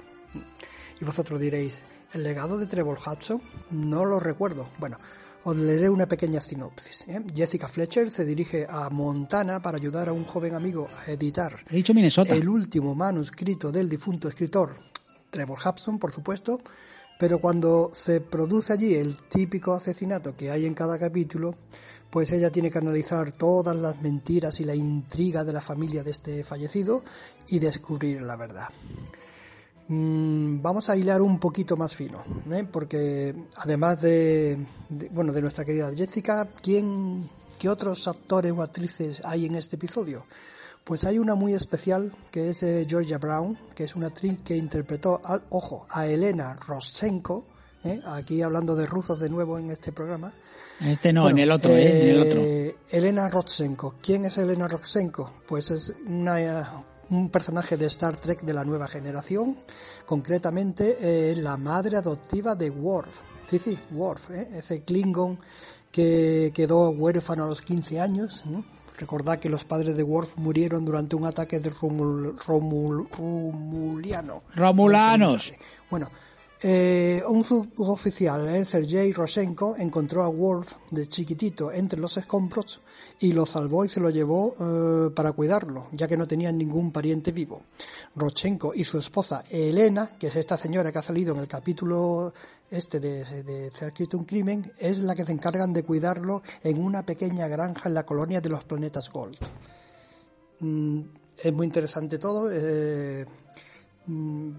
Y 0.99 1.05
vosotros 1.05 1.39
diréis, 1.39 1.85
¿el 2.15 2.23
legado 2.23 2.57
de 2.57 2.67
Trevor 2.67 2.99
Hudson? 2.99 3.43
No 3.71 4.07
lo 4.07 4.19
recuerdo. 4.19 4.71
Bueno, 4.79 4.99
os 5.45 5.57
leeré 5.57 5.89
una 5.89 6.07
pequeña 6.07 6.41
sinopsis. 6.41 7.05
¿eh? 7.09 7.25
Jessica 7.35 7.69
Fletcher 7.69 8.11
se 8.11 8.25
dirige 8.25 8.67
a 8.69 8.91
Montana 8.91 9.61
para 9.61 9.79
ayudar 9.79 10.09
a 10.09 10.13
un 10.13 10.25
joven 10.25 10.55
amigo 10.55 10.89
a 11.07 11.11
editar 11.11 11.55
he 11.71 11.77
dicho 11.77 11.95
Minnesota. 11.95 12.35
el 12.35 12.49
último 12.49 12.95
manuscrito 12.95 13.71
del 13.71 13.89
difunto 13.89 14.29
escritor 14.29 14.81
Trevor 15.31 15.59
Hudson, 15.65 15.99
por 15.99 16.13
supuesto, 16.13 16.61
pero 17.19 17.41
cuando 17.41 17.91
se 17.93 18.21
produce 18.21 18.73
allí 18.73 18.95
el 18.95 19.17
típico 19.29 19.75
asesinato 19.75 20.37
que 20.37 20.51
hay 20.51 20.65
en 20.65 20.75
cada 20.75 20.99
capítulo, 20.99 21.57
pues 22.11 22.33
ella 22.33 22.51
tiene 22.51 22.71
que 22.71 22.79
analizar 22.79 23.33
todas 23.33 23.77
las 23.77 24.01
mentiras 24.01 24.61
y 24.61 24.65
la 24.65 24.75
intriga 24.75 25.45
de 25.45 25.53
la 25.53 25.61
familia 25.61 26.03
de 26.03 26.13
este 26.13 26.45
fallecido 26.45 27.03
y 27.49 27.59
descubrir 27.59 28.23
la 28.23 28.37
verdad. 28.37 28.69
Mm, 29.89 30.61
vamos 30.61 30.91
a 30.91 30.97
hilar 30.97 31.23
un 31.23 31.39
poquito 31.41 31.77
más 31.77 31.95
fino, 31.95 32.23
¿eh? 32.53 32.67
porque 32.71 33.35
además 33.57 34.03
de, 34.03 34.57
de- 34.91 35.09
bueno 35.11 35.33
de 35.33 35.41
nuestra 35.41 35.65
querida 35.65 35.91
Jessica, 35.97 36.47
¿quién, 36.63 37.29
qué 37.59 37.69
otros 37.71 38.07
actores 38.07 38.53
o 38.53 38.63
actrices 38.63 39.23
hay 39.25 39.47
en 39.47 39.55
este 39.55 39.77
episodio? 39.77 40.27
Pues 40.85 41.05
hay 41.05 41.19
una 41.19 41.35
muy 41.35 41.55
especial 41.55 42.15
que 42.31 42.51
es 42.51 42.63
eh, 42.63 42.87
Georgia 42.89 43.19
Brown, 43.19 43.59
que 43.75 43.85
es 43.85 43.97
una 43.97 44.09
actriz 44.09 44.39
que 44.45 44.57
interpretó, 44.57 45.21
al, 45.25 45.43
ojo, 45.51 45.87
a 45.91 46.07
Elena 46.07 46.55
Rosenko, 46.67 47.47
¿eh? 47.85 48.01
aquí 48.07 48.43
hablando 48.43 48.75
de 48.77 48.87
rusos 48.87 49.19
de 49.21 49.31
nuevo 49.31 49.59
en 49.59 49.71
este 49.71 49.93
programa. 49.93 50.33
Este 50.81 51.13
no, 51.15 51.23
Bueno, 51.23 51.39
en 51.39 51.43
el 51.45 51.51
otro, 51.51 51.71
¿eh? 51.73 52.03
En 52.03 52.09
el 52.11 52.21
otro. 52.21 52.41
eh, 52.43 52.77
Elena 52.91 53.29
Rodsenko. 53.29 53.97
¿Quién 54.03 54.27
es 54.27 54.37
Elena 54.39 54.69
Rodsenko? 54.69 55.33
Pues 55.47 55.71
es 55.71 55.95
una, 56.07 56.85
un 57.11 57.31
personaje 57.31 57.77
de 57.77 57.87
Star 57.87 58.17
Trek 58.17 58.43
de 58.43 58.53
la 58.53 58.65
nueva 58.65 58.87
generación, 58.89 59.57
concretamente 60.07 60.97
eh, 61.01 61.37
la 61.37 61.57
madre 61.57 61.97
adoptiva 61.97 62.55
de 62.55 62.71
Worf. 62.71 63.17
Sí, 63.47 63.59
sí, 63.59 63.79
Worf, 63.93 64.31
¿eh? 64.31 64.49
ese 64.55 64.83
Klingon 64.83 65.39
que 65.91 66.51
quedó 66.55 66.91
huérfano 66.91 67.45
a 67.45 67.49
los 67.49 67.63
15 67.63 68.01
años. 68.01 68.43
¿eh? 68.49 68.63
Recordad 68.99 69.39
que 69.39 69.49
los 69.49 69.65
padres 69.65 69.97
de 69.97 70.03
Worf 70.03 70.37
murieron 70.37 70.85
durante 70.85 71.17
un 71.17 71.25
ataque 71.25 71.61
de 71.61 71.71
Romul, 71.71 72.37
Romul- 72.37 73.09
Romuliano. 73.17 74.43
Romulanos. 74.55 75.53
Bueno, 75.89 76.11
eh, 76.61 77.23
un 77.29 77.45
suboficial, 77.45 78.49
eh, 78.49 78.65
Sergei 78.65 79.13
Roshenko, 79.13 79.77
encontró 79.77 80.25
a 80.25 80.29
Worf 80.29 80.73
de 80.91 81.07
chiquitito 81.07 81.71
entre 81.71 82.01
los 82.01 82.17
escombros 82.17 82.81
y 83.21 83.33
lo 83.33 83.47
salvó 83.47 83.85
y 83.85 83.89
se 83.89 84.01
lo 84.01 84.11
llevó 84.11 84.55
eh, 84.59 85.11
para 85.15 85.31
cuidarlo, 85.31 85.87
ya 85.93 86.09
que 86.09 86.17
no 86.17 86.27
tenían 86.27 86.59
ningún 86.59 86.91
pariente 86.91 87.31
vivo. 87.31 87.63
Roshenko 88.17 88.75
y 88.75 88.83
su 88.83 88.99
esposa 88.99 89.45
Elena, 89.49 90.11
que 90.19 90.27
es 90.27 90.37
esta 90.37 90.57
señora 90.57 90.91
que 90.91 90.99
ha 90.99 91.03
salido 91.03 91.33
en 91.33 91.41
el 91.41 91.47
capítulo 91.47 92.33
este 92.71 92.99
de, 92.99 93.71
Se 93.73 93.85
ha 93.85 93.89
escrito 93.89 94.19
un 94.19 94.25
crimen, 94.25 94.71
es 94.79 94.99
la 94.99 95.15
que 95.15 95.25
se 95.25 95.33
encargan 95.33 95.73
de 95.73 95.85
cuidarlo 95.85 96.43
en 96.65 96.81
una 96.81 97.05
pequeña 97.05 97.47
granja 97.47 97.89
en 97.89 97.95
la 97.95 98.05
colonia 98.05 98.41
de 98.41 98.49
los 98.49 98.65
planetas 98.65 99.11
Gold. 99.11 99.39
Mm, 100.59 101.01
es 101.37 101.53
muy 101.53 101.67
interesante 101.67 102.19
todo. 102.19 102.51
eh, 102.53 103.25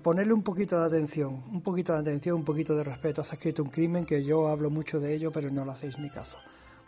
ponerle 0.03 0.33
un 0.33 0.43
poquito 0.43 0.79
de 0.79 0.85
atención, 0.85 1.43
un 1.51 1.61
poquito 1.61 1.93
de 1.93 1.99
atención, 1.99 2.37
un 2.37 2.43
poquito 2.43 2.75
de 2.75 2.83
respeto. 2.83 3.23
Se 3.23 3.31
ha 3.31 3.33
escrito 3.33 3.63
un 3.63 3.69
crimen 3.69 4.05
que 4.05 4.23
yo 4.23 4.47
hablo 4.47 4.69
mucho 4.69 4.99
de 4.99 5.15
ello, 5.15 5.31
pero 5.31 5.49
no 5.49 5.65
lo 5.65 5.71
hacéis 5.71 5.97
ni 5.97 6.09
caso. 6.09 6.37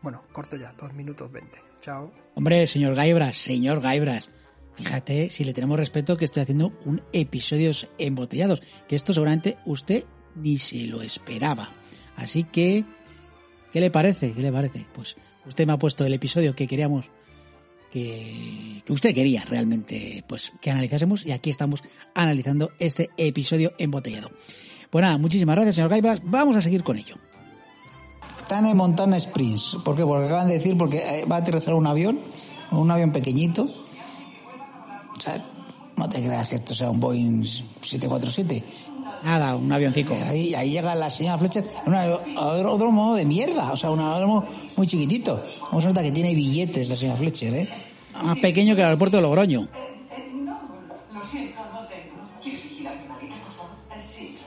Bueno, 0.01 0.23
corto 0.31 0.57
ya, 0.57 0.73
dos 0.73 0.93
minutos 0.93 1.31
veinte. 1.31 1.59
Chao. 1.79 2.11
Hombre, 2.35 2.65
señor 2.67 2.95
Gaibras, 2.95 3.35
señor 3.35 3.81
Gaibras. 3.81 4.29
Fíjate, 4.73 5.29
si 5.29 5.43
le 5.43 5.53
tenemos 5.53 5.77
respeto, 5.77 6.17
que 6.17 6.25
estoy 6.25 6.43
haciendo 6.43 6.71
un 6.85 7.01
episodio 7.13 7.71
embotellados. 7.97 8.61
Que 8.87 8.95
esto 8.95 9.13
seguramente 9.13 9.57
usted 9.65 10.05
ni 10.35 10.57
se 10.57 10.85
lo 10.85 11.01
esperaba. 11.01 11.73
Así 12.15 12.43
que, 12.43 12.85
¿qué 13.71 13.79
le 13.79 13.91
parece? 13.91 14.33
¿Qué 14.33 14.41
le 14.41 14.51
parece? 14.51 14.85
Pues 14.93 15.17
usted 15.45 15.67
me 15.67 15.73
ha 15.73 15.79
puesto 15.79 16.05
el 16.05 16.13
episodio 16.13 16.55
que 16.55 16.67
queríamos 16.67 17.09
que, 17.91 18.81
que 18.85 18.93
usted 18.93 19.13
quería 19.13 19.43
realmente 19.43 20.23
pues 20.27 20.53
que 20.61 20.71
analizásemos 20.71 21.25
y 21.25 21.31
aquí 21.31 21.49
estamos 21.49 21.83
analizando 22.15 22.71
este 22.79 23.09
episodio 23.17 23.73
embotellado. 23.77 24.31
Pues 24.89 25.03
nada, 25.03 25.17
muchísimas 25.17 25.55
gracias, 25.55 25.75
señor 25.75 25.89
Gaibras. 25.89 26.21
Vamos 26.23 26.55
a 26.55 26.61
seguir 26.61 26.83
con 26.83 26.97
ello. 26.97 27.15
Están 28.35 28.65
en 28.65 28.75
Montana 28.75 29.17
Springs. 29.17 29.77
¿Por 29.85 29.95
qué? 29.95 30.03
Porque 30.03 30.25
acaban 30.25 30.47
de 30.47 30.55
decir 30.55 30.77
porque 30.77 30.97
eh, 30.97 31.25
va 31.25 31.37
a 31.37 31.39
aterrizar 31.39 31.73
un 31.73 31.87
avión, 31.87 32.19
un 32.71 32.91
avión 32.91 33.11
pequeñito. 33.11 33.63
O 33.63 35.21
sea, 35.21 35.41
no 35.95 36.09
te 36.09 36.21
creas 36.21 36.49
que 36.49 36.55
esto 36.55 36.73
sea 36.73 36.89
un 36.89 36.99
Boeing 36.99 37.43
747. 37.43 38.63
Nada, 39.23 39.55
un 39.55 39.71
avioncico. 39.71 40.15
Ahí, 40.27 40.53
ahí 40.55 40.71
llega 40.71 40.95
la 40.95 41.09
señora 41.09 41.37
Fletcher 41.37 41.63
un 41.85 41.93
aeródromo 41.93 43.15
de 43.15 43.25
mierda, 43.25 43.71
o 43.71 43.77
sea, 43.77 43.91
un 43.91 43.99
aeródromo 43.99 44.45
muy 44.75 44.87
chiquitito. 44.87 45.43
Vamos 45.63 45.85
a 45.85 45.89
notar 45.89 46.03
que 46.03 46.11
tiene 46.11 46.33
billetes 46.33 46.89
la 46.89 46.95
señora 46.95 47.17
Fletcher, 47.17 47.53
¿eh? 47.53 47.69
Más 48.23 48.37
pequeño 48.39 48.75
que 48.75 48.81
el 48.81 48.87
aeropuerto 48.87 49.17
de 49.17 49.23
Logroño. 49.23 49.67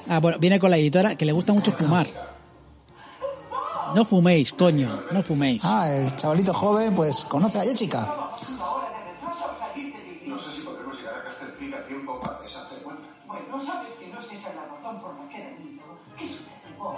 Ah, 0.08 0.20
bueno, 0.20 0.38
viene 0.38 0.58
con 0.58 0.70
la 0.70 0.76
editora 0.76 1.16
que 1.16 1.24
le 1.24 1.32
gusta 1.32 1.52
mucho 1.52 1.72
fumar. 1.72 2.06
No 3.94 4.04
fuméis, 4.04 4.52
coño, 4.52 5.04
no 5.12 5.22
fuméis. 5.22 5.64
Ah, 5.64 5.88
el 5.88 6.14
chavalito 6.16 6.52
joven, 6.52 6.94
pues 6.94 7.24
conoce 7.24 7.60
a 7.60 7.62
Jessica. 7.62 8.23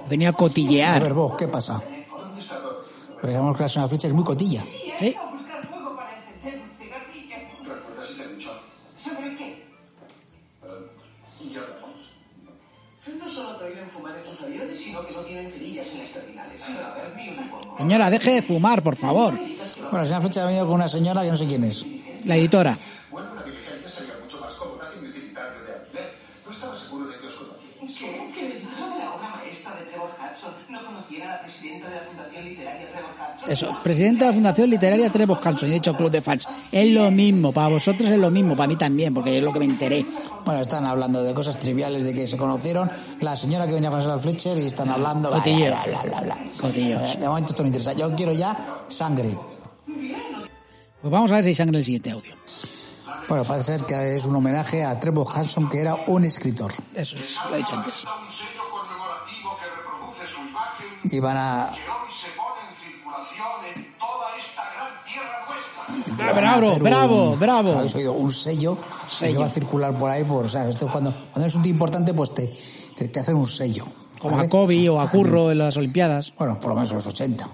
Venía 0.09 0.29
a 0.29 0.33
A 0.33 0.37
cotillear. 0.37 1.03
ver, 1.03 1.15
vos, 1.15 1.35
¿qué 1.37 1.49
pasa? 1.49 1.83
Porque 3.15 3.33
sabemos 3.33 3.57
que 3.57 3.63
la 3.63 3.69
señora 3.69 3.89
Fletcher 3.89 4.11
es 4.11 4.15
muy 4.15 4.25
cotilla. 4.25 4.63
Sí. 4.99 5.15
A. 5.17 5.21
A 5.21 5.33
ver. 16.95 17.79
Señora, 17.79 18.11
deje 18.11 18.33
de 18.35 18.43
fumar, 18.43 18.83
por 18.83 18.97
favor. 18.97 19.35
Bueno, 19.35 19.99
la 19.99 20.03
señora 20.05 20.21
Fletcher 20.21 20.43
ha 20.43 20.47
venido 20.47 20.67
con 20.67 20.75
una 20.77 20.89
señora 20.89 21.23
que 21.23 21.31
no 21.31 21.37
sé 21.37 21.47
quién 21.47 21.65
es. 21.65 21.85
La 22.25 22.37
editora. 22.37 22.79
Bueno, 23.11 23.31
una 23.33 23.43
diligencia 23.45 23.89
sería 23.89 24.15
mucho 24.23 24.41
más 24.41 24.53
cómoda 24.55 24.91
que 24.93 25.01
mi 25.01 25.09
utilitario 25.09 25.63
de 25.65 25.73
alquiler. 25.75 26.15
No 26.45 26.51
estaba 26.53 26.75
seguro 26.75 27.09
de 27.09 27.19
que 27.19 27.27
os 27.27 27.35
conocierais. 27.35 27.99
¿Qué? 27.99 28.33
¿Que 28.35 28.47
el 28.47 28.53
editor 28.53 28.93
de 28.95 28.99
la 28.99 29.15
obra 29.15 29.29
maestra 29.37 29.75
de 29.77 29.85
Trevor 29.87 30.11
Hudson 30.19 30.55
no 31.11 31.17
conociera 31.17 31.33
a 31.33 31.37
la 31.37 31.43
presidenta 31.43 31.89
de 31.89 31.95
la 31.95 32.01
Fundación 32.03 32.45
Literaria 32.45 32.91
Trevor? 32.91 33.11
Eso, 33.49 33.79
presidente 33.83 34.25
de 34.25 34.27
la 34.27 34.35
Fundación 34.35 34.71
Literaria 34.71 35.11
Trevor 35.11 35.41
Hanson 35.43 35.69
y 35.69 35.73
de 35.73 35.77
hecho 35.79 35.97
Club 35.97 36.11
de 36.11 36.23
Fans. 36.23 36.49
Es 36.73 36.93
lo 36.93 37.11
mismo, 37.11 37.53
para 37.53 37.69
vosotros 37.69 38.11
es 38.11 38.19
lo 38.19 38.31
mismo, 38.31 38.57
para 38.57 38.69
mí 38.69 38.77
también, 38.77 39.15
porque 39.15 39.39
es 39.39 39.45
lo 39.45 39.53
que 39.53 39.59
me 39.61 39.65
enteré. 39.67 40.05
Bueno, 40.45 40.61
están 40.63 40.85
hablando 40.85 41.23
de 41.23 41.35
cosas 41.35 41.59
triviales 41.59 42.05
de 42.05 42.15
que 42.15 42.27
se 42.27 42.37
conocieron. 42.37 42.91
La 43.21 43.37
señora 43.37 43.67
que 43.67 43.75
venía 43.75 43.91
con 43.91 44.01
señora 44.01 44.19
Fletcher 44.21 44.59
y 44.59 44.67
están 44.67 44.89
hablando. 44.89 45.29
bla, 45.29 45.39
Cotilleo. 45.39 45.75
bla, 45.85 45.85
bla, 45.87 46.03
bla, 46.03 46.21
bla. 46.21 46.51
Cotillos. 46.61 47.19
De 47.19 47.29
momento 47.29 47.51
esto 47.51 47.63
no 47.63 47.69
interesa. 47.69 47.93
Yo 47.93 48.15
quiero 48.15 48.33
ya 48.33 48.57
sangre. 48.89 49.37
Pues 49.87 51.13
vamos 51.13 51.31
a 51.31 51.35
ver 51.35 51.45
si 51.45 51.49
hay 51.49 51.55
sangre 51.55 51.77
en 51.77 51.81
el 51.81 51.85
siguiente 51.85 52.11
audio. 52.11 52.35
Bueno, 53.29 53.45
parece 53.45 53.79
ser 53.79 53.87
que 53.87 54.17
es 54.17 54.25
un 54.25 54.37
homenaje 54.37 54.85
a 54.85 54.99
Trevor 55.01 55.27
Hanson, 55.35 55.69
que 55.69 55.81
era 55.81 55.97
un 56.07 56.25
escritor. 56.25 56.73
Eso 56.95 57.19
es, 57.19 57.37
lo 57.49 57.57
he 57.57 57.59
dicho 57.59 57.75
antes. 57.75 58.05
Ah, 65.89 66.11
van 66.19 66.29
a 66.29 66.33
bravo, 66.35 66.71
hacer 66.71 66.83
bravo, 66.83 67.31
un- 67.33 67.39
bravo. 67.41 67.79
¿Habéis 67.79 67.95
oído? 67.95 68.13
Un 68.13 68.33
sello, 68.33 68.79
Sello. 69.07 69.33
que 69.35 69.39
va 69.39 69.47
a 69.47 69.51
circular 69.51 69.97
por 69.97 70.11
ahí. 70.11 70.25
Por, 70.25 70.47
o 70.47 70.49
sea, 70.49 70.69
esto 70.69 70.87
es 70.87 70.93
cuando, 70.93 71.13
cuando 71.13 71.41
eres 71.41 71.55
un 71.55 71.63
tío 71.63 71.73
importante, 71.73 72.13
pues 72.15 72.35
te, 72.35 72.57
te, 72.97 73.09
te 73.09 73.21
hacen 73.21 73.37
un 73.37 73.47
sello. 73.47 73.87
Como 74.19 74.37
¿vale? 74.37 74.47
a 74.47 74.51
Kobe 74.51 74.89
o 74.89 75.01
a 75.01 75.11
Curro 75.11 75.51
en 75.53 75.59
las 75.59 75.77
Olimpiadas. 75.77 76.33
Bueno, 76.39 76.59
por 76.59 76.71
lo 76.71 76.75
menos 76.75 76.91
en 76.91 76.97
los 76.97 77.07
80. 77.07 77.45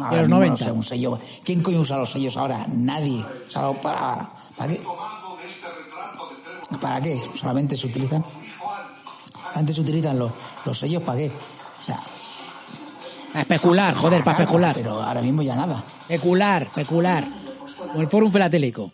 Ahora 0.00 0.10
los 0.16 0.20
mismo 0.22 0.36
90. 0.36 0.50
No 0.50 0.56
sé, 0.56 0.72
un 0.72 0.82
sello. 0.82 1.18
¿Quién 1.44 1.62
coño 1.62 1.80
usa 1.80 1.96
los 1.98 2.10
sellos 2.10 2.36
ahora? 2.36 2.66
Nadie. 2.72 3.20
O 3.46 3.50
sea, 3.50 3.70
¿para, 3.80 4.30
¿para 4.56 4.72
qué? 4.72 4.82
¿Para 6.80 7.00
qué? 7.00 7.22
Solamente 7.34 7.76
se 7.76 7.86
utilizan. 7.86 8.24
Antes 9.54 9.76
se 9.76 9.82
utilizan 9.82 10.18
los, 10.18 10.32
los 10.64 10.76
sellos 10.78 11.02
para 11.02 11.18
qué. 11.18 11.30
O 11.80 11.82
sea, 11.82 12.00
A 13.34 13.40
especular, 13.40 13.94
joder, 13.94 14.22
para 14.22 14.38
especular. 14.38 14.74
Pero 14.74 15.02
ahora 15.02 15.20
mismo 15.20 15.42
ya 15.42 15.56
nada. 15.56 15.82
Especular, 16.08 16.62
especular. 16.62 17.26
Como 17.88 18.00
el 18.00 18.06
Fórum 18.08 18.30
Filatélico. 18.30 18.92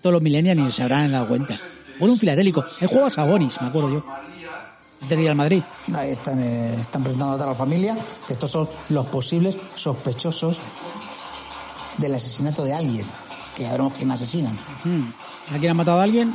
Todos 0.00 0.14
los 0.14 0.22
millennials 0.22 0.74
se 0.74 0.82
habrán 0.82 1.10
dado 1.10 1.26
cuenta. 1.28 1.58
Fórum 1.98 2.16
Filatélico. 2.16 2.64
He 2.80 2.86
jugado 2.86 3.06
a 3.06 3.10
Sabonis, 3.10 3.60
me 3.60 3.68
acuerdo 3.68 3.90
yo. 3.90 4.04
Antes 5.02 5.18
de 5.18 5.24
ir 5.24 5.30
al 5.30 5.36
Madrid. 5.36 5.62
Ahí 5.94 6.12
están, 6.12 6.40
eh, 6.40 6.74
están 6.80 7.02
presentando 7.02 7.34
a 7.34 7.36
toda 7.36 7.50
la 7.50 7.54
familia 7.54 7.96
que 8.26 8.34
estos 8.34 8.50
son 8.50 8.68
los 8.88 9.06
posibles 9.06 9.56
sospechosos 9.74 10.60
del 11.98 12.14
asesinato 12.14 12.64
de 12.64 12.72
alguien. 12.72 13.06
Que 13.56 13.64
ya 13.64 13.72
veremos 13.72 13.94
quién 13.94 14.10
asesinan. 14.10 14.58
¿A 15.52 15.58
quién 15.58 15.72
ha 15.72 15.74
matado 15.74 16.00
a 16.00 16.04
alguien? 16.04 16.34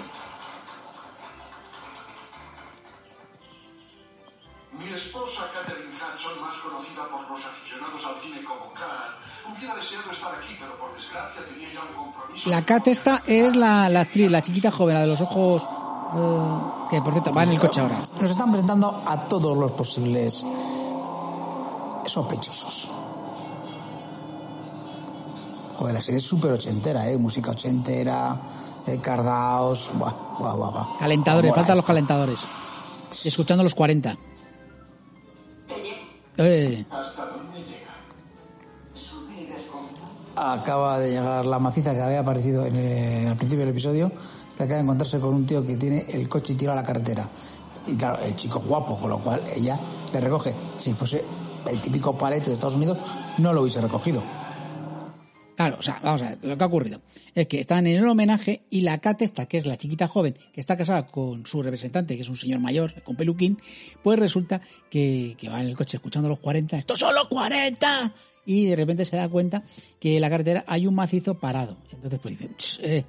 La 12.49 12.65
Cat 12.65 12.88
esta 12.88 13.21
es 13.27 13.55
la, 13.55 13.88
la 13.89 14.01
actriz, 14.01 14.31
la 14.31 14.41
chiquita 14.41 14.71
joven, 14.71 14.95
la 14.95 15.01
de 15.01 15.07
los 15.07 15.21
ojos... 15.21 15.62
eh, 15.63 16.88
que 16.89 17.01
por 17.01 17.13
cierto 17.13 17.31
va 17.31 17.43
en 17.43 17.49
el 17.51 17.59
coche 17.59 17.79
ahora. 17.79 18.01
Nos 18.19 18.31
están 18.31 18.49
presentando 18.49 19.03
a 19.05 19.19
todos 19.27 19.55
los 19.55 19.71
posibles 19.73 20.43
sospechosos. 22.05 22.89
Joder, 25.77 25.93
la 25.93 26.01
serie 26.01 26.17
es 26.17 26.25
súper 26.25 26.51
ochentera, 26.53 27.07
¿eh? 27.09 27.17
Música 27.17 27.51
ochentera, 27.51 28.35
eh, 28.88 28.97
cardaos, 28.99 29.91
buah, 29.93 30.13
buah, 30.39 30.55
buah, 30.55 30.71
buah. 30.71 30.97
Calentadores, 30.99 31.53
faltan 31.53 31.77
los 31.77 31.85
calentadores. 31.85 32.39
Escuchando 33.23 33.63
los 33.63 33.75
40. 33.75 34.17
Eh, 36.38 36.85
Acaba 40.41 40.99
de 40.99 41.12
llegar 41.12 41.45
la 41.45 41.60
maciza 41.60 41.93
que 41.93 41.99
había 42.02 42.19
aparecido 42.21 42.65
en 42.65 42.75
el- 42.78 43.28
al 43.28 43.36
principio 43.36 43.65
del 43.65 43.69
episodio, 43.73 44.10
que 44.56 44.63
acaba 44.63 44.75
de 44.78 44.84
encontrarse 44.84 45.19
con 45.19 45.34
un 45.34 45.45
tío 45.45 45.65
que 45.65 45.75
tiene 45.75 46.06
el 46.10 46.30
coche 46.30 46.56
tirado 46.56 46.78
a 46.80 46.82
la 46.82 46.88
carretera. 46.88 47.30
Y 47.88 47.95
claro, 47.95 48.23
el 48.23 48.36
chico 48.36 48.60
guapo, 48.60 48.97
con 48.97 49.10
lo 49.10 49.19
cual 49.19 49.41
ella 49.54 49.78
le 50.13 50.19
recoge. 50.21 50.54
Si 50.78 50.93
fuese 50.93 51.23
el 51.69 51.82
típico 51.82 52.17
palete 52.17 52.47
de 52.47 52.54
Estados 52.54 52.75
Unidos, 52.75 52.97
no 53.38 53.52
lo 53.52 53.62
hubiese 53.63 53.82
recogido. 53.82 54.23
Claro, 55.58 55.75
o 55.78 55.82
sea, 55.82 55.99
vamos 56.02 56.21
a 56.21 56.30
ver, 56.30 56.38
lo 56.41 56.58
que 56.58 56.63
ha 56.63 56.67
ocurrido 56.67 57.02
es 57.36 57.47
que 57.47 57.60
están 57.60 57.86
en 57.86 57.97
el 57.97 58.08
homenaje 58.08 58.62
y 58.69 58.80
la 58.80 58.99
Cat 58.99 59.21
esta, 59.21 59.45
que 59.45 59.58
es 59.58 59.65
la 59.65 59.75
chiquita 59.75 60.08
joven, 60.08 60.38
que 60.54 60.62
está 60.62 60.78
casada 60.78 61.08
con 61.08 61.45
su 61.45 61.62
representante, 61.62 62.15
que 62.15 62.21
es 62.21 62.30
un 62.30 62.38
señor 62.38 62.60
mayor, 62.62 63.04
con 63.04 63.17
peluquín, 63.17 63.60
pues 64.02 64.17
resulta 64.17 64.62
que, 64.89 65.36
que 65.38 65.49
va 65.49 65.62
en 65.62 65.67
el 65.67 65.75
coche 65.75 65.97
escuchando 65.97 66.30
los 66.30 66.39
40, 66.39 66.78
¡estos 66.78 66.97
son 66.99 67.13
los 67.13 67.28
40! 67.28 68.13
Y 68.49 68.65
de 68.65 68.75
repente 68.75 69.05
se 69.05 69.15
da 69.15 69.29
cuenta 69.29 69.63
que 69.99 70.15
en 70.15 70.21
la 70.21 70.29
carretera 70.31 70.65
hay 70.65 70.88
un 70.88 70.95
macizo 70.95 71.35
parado. 71.38 71.77
Entonces 71.91 72.19
pues 72.19 72.39
dice, 72.39 72.49
"Ch, 72.57 72.79
eh, 72.81 73.05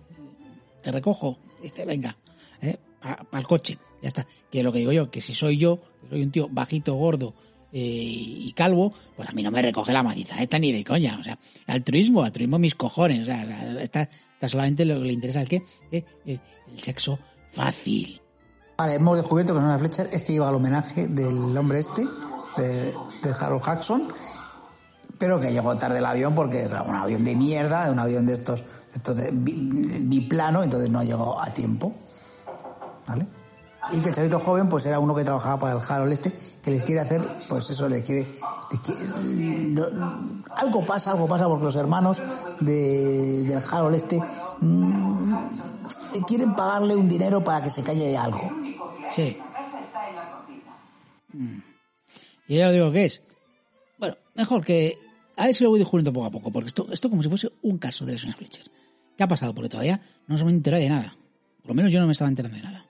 te 0.83 0.93
recojo. 0.93 1.39
Dice, 1.63 1.87
venga, 1.87 2.15
eh, 2.61 2.77
para 3.01 3.41
el 3.41 3.47
coche. 3.47 3.79
Ya 4.03 4.09
está. 4.09 4.27
Que 4.51 4.63
lo 4.63 4.71
que 4.71 4.81
digo 4.81 4.93
yo, 4.93 5.11
que 5.11 5.23
si 5.23 5.33
soy 5.33 5.57
yo, 5.57 5.81
que 6.03 6.11
soy 6.11 6.23
un 6.25 6.31
tío 6.31 6.47
bajito, 6.51 6.95
gordo 6.95 7.33
eh, 7.73 7.81
y 7.81 8.53
calvo, 8.53 8.93
pues 9.17 9.31
a 9.31 9.33
mí 9.33 9.43
no 9.43 9.51
me 9.51 9.63
recoge 9.63 9.95
la 9.95 10.03
maciza 10.03 10.43
esta 10.43 10.59
ni 10.59 10.73
de 10.73 10.85
coña. 10.85 11.17
O 11.19 11.25
sea, 11.25 11.39
altruismo, 11.67 12.23
altruismo 12.23 12.59
mis 12.59 12.75
cojones. 12.75 13.21
O 13.21 13.25
sea, 13.25 13.81
está, 13.81 14.11
solamente 14.47 14.85
lo 14.85 15.01
que 15.01 15.07
le 15.07 15.13
interesa 15.15 15.41
el 15.41 15.49
qué, 15.49 15.63
Eh, 15.91 16.05
el 16.27 16.83
sexo 16.83 17.19
fácil. 17.49 18.21
Vale, 18.77 18.97
hemos 18.97 19.17
descubierto 19.17 19.55
que 19.55 19.61
Nona 19.61 19.79
Fletcher 19.79 20.11
es 20.13 20.23
que 20.23 20.35
iba 20.35 20.47
al 20.47 20.57
homenaje 20.57 21.09
del 21.09 21.57
hombre 21.57 21.79
este, 21.79 22.05
de, 22.59 22.93
de 23.23 23.35
Harold 23.41 23.65
Jackson, 23.65 24.09
pero 25.21 25.39
que 25.39 25.53
llegó 25.53 25.77
tarde 25.77 25.99
el 25.99 26.07
avión 26.07 26.35
porque 26.35 26.63
era 26.63 26.83
un 26.83 26.95
avión 26.97 27.23
de 27.23 27.37
mierda, 27.37 27.91
un 27.91 27.99
avión 27.99 28.25
de 28.25 28.33
estos, 28.33 28.65
estos 28.95 29.17
de 29.19 29.31
bi- 29.31 29.55
biplano, 30.01 30.63
entonces 30.63 30.89
no 30.89 31.03
llegó 31.05 31.39
a 31.39 31.53
tiempo. 31.53 31.93
¿Vale? 33.07 33.27
Y 33.93 34.01
que 34.01 34.09
el 34.09 34.15
chavito 34.15 34.41
joven 34.41 34.69
pues 34.69 34.87
era 34.87 34.99
uno 34.99 35.15
que 35.15 35.23
trabajaba 35.25 35.59
para 35.59 35.73
el 35.75 35.81
Harold 35.87 36.13
este, 36.13 36.33
que 36.63 36.71
les 36.71 36.85
quiere 36.85 37.01
hacer, 37.03 37.21
pues 37.49 37.69
eso, 37.71 37.87
les 37.89 38.03
quiere... 38.03 38.29
algo 40.57 40.85
pasa, 40.87 41.13
algo 41.13 41.27
pasa 41.29 41.49
porque 41.49 41.65
los 41.65 41.77
hermanos 41.77 42.23
de, 42.61 43.43
del 43.43 43.59
Harold 43.71 43.97
este 43.97 44.23
mm, 44.61 45.35
quieren 46.27 46.55
pagarle 46.55 46.97
un 46.97 47.09
dinero 47.09 47.43
para 47.45 47.63
que 47.63 47.71
se 47.71 47.83
calle 47.83 48.17
algo. 48.17 48.51
Sí. 49.11 49.37
Cocina. 51.33 51.65
Y 52.49 52.57
ya 52.57 52.67
lo 52.67 52.73
digo 52.73 52.93
que 52.93 53.05
es. 53.07 53.23
Bueno, 53.99 54.17
mejor 54.35 54.65
que. 54.65 54.97
A 55.41 55.47
ver 55.47 55.55
si 55.55 55.65
lo 55.65 55.71
voy 55.71 55.79
descubriendo 55.79 56.13
poco 56.13 56.27
a 56.27 56.31
poco, 56.31 56.53
porque 56.53 56.67
esto, 56.67 56.87
esto 56.93 57.09
como 57.09 57.23
si 57.23 57.31
fuese 57.31 57.51
un 57.63 57.79
caso 57.79 58.05
de 58.05 58.19
señora 58.19 58.37
Fletcher. 58.37 58.71
¿Qué 59.17 59.23
ha 59.25 59.27
pasado? 59.27 59.55
Porque 59.55 59.71
todavía 59.71 59.99
no 60.27 60.37
se 60.37 60.45
me 60.45 60.51
entera 60.51 60.77
de 60.77 60.91
nada. 60.91 61.17
Por 61.63 61.71
lo 61.71 61.75
menos 61.77 61.91
yo 61.91 61.99
no 61.99 62.05
me 62.05 62.13
estaba 62.13 62.29
enterando 62.29 62.59
de 62.59 62.63
nada. 62.63 62.90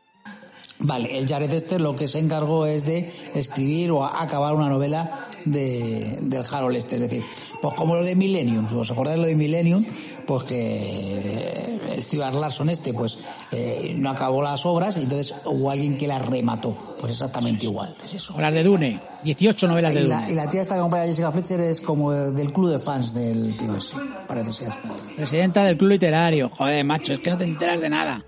Vale, 0.83 1.19
el 1.19 1.29
Jared 1.29 1.53
este 1.53 1.79
lo 1.79 1.95
que 1.95 2.09
se 2.09 2.19
encargó 2.19 2.65
es 2.65 2.87
de 2.87 3.13
escribir 3.35 3.91
o 3.91 4.05
acabar 4.05 4.55
una 4.55 4.69
novela 4.69 5.29
de, 5.45 6.19
del 6.23 6.43
Harold 6.51 6.77
este, 6.77 6.97
es 6.97 7.03
decir, 7.03 7.23
pues 7.61 7.75
como 7.75 7.97
lo 7.97 8.03
de 8.05 8.17
Millennium, 8.17 8.67
si 8.67 8.75
os 8.75 8.91
acordáis 8.91 9.19
lo 9.19 9.27
de 9.27 9.37
Millennium, 9.37 9.85
pues 10.27 10.45
que 10.45 11.79
el 11.93 12.03
Stuart 12.03 12.35
Larson 12.35 12.71
este 12.71 12.95
pues 12.95 13.19
eh, 13.53 13.95
no 13.95 14.11
acabó 14.11 14.43
las 14.43 14.65
obras 14.65 14.97
y 14.97 15.03
entonces 15.03 15.35
hubo 15.45 15.71
alguien 15.71 15.99
que 15.99 16.09
las 16.09 16.25
remató, 16.27 16.97
pues 16.99 17.13
exactamente 17.13 17.67
igual, 17.67 17.95
es 18.03 18.15
eso. 18.15 18.35
Las 18.41 18.55
de 18.55 18.63
Dune. 18.63 19.01
18 19.23 19.69
novelas 19.69 19.93
de 19.95 20.01
Y 20.01 20.07
la, 20.07 20.21
Dune. 20.21 20.33
y 20.33 20.35
la 20.35 20.49
tía 20.49 20.63
esta 20.63 20.77
que 20.77 20.81
acompaña 20.81 21.03
a 21.03 21.07
Jessica 21.07 21.31
Fletcher 21.31 21.61
es 21.61 21.83
como 21.83 22.13
del 22.13 22.53
club 22.55 22.71
de 22.71 22.79
fans 22.79 23.13
del 23.13 23.55
tío 23.55 23.77
ese, 23.77 23.97
parece 24.27 24.53
ser. 24.53 24.73
Presidenta 25.15 25.63
del 25.65 25.77
club 25.77 25.91
literario. 25.91 26.49
Joder, 26.49 26.85
macho, 26.85 27.13
es 27.13 27.19
que 27.19 27.31
no 27.31 27.37
te 27.37 27.45
enteras 27.45 27.81
de 27.81 27.91
nada. 27.91 28.25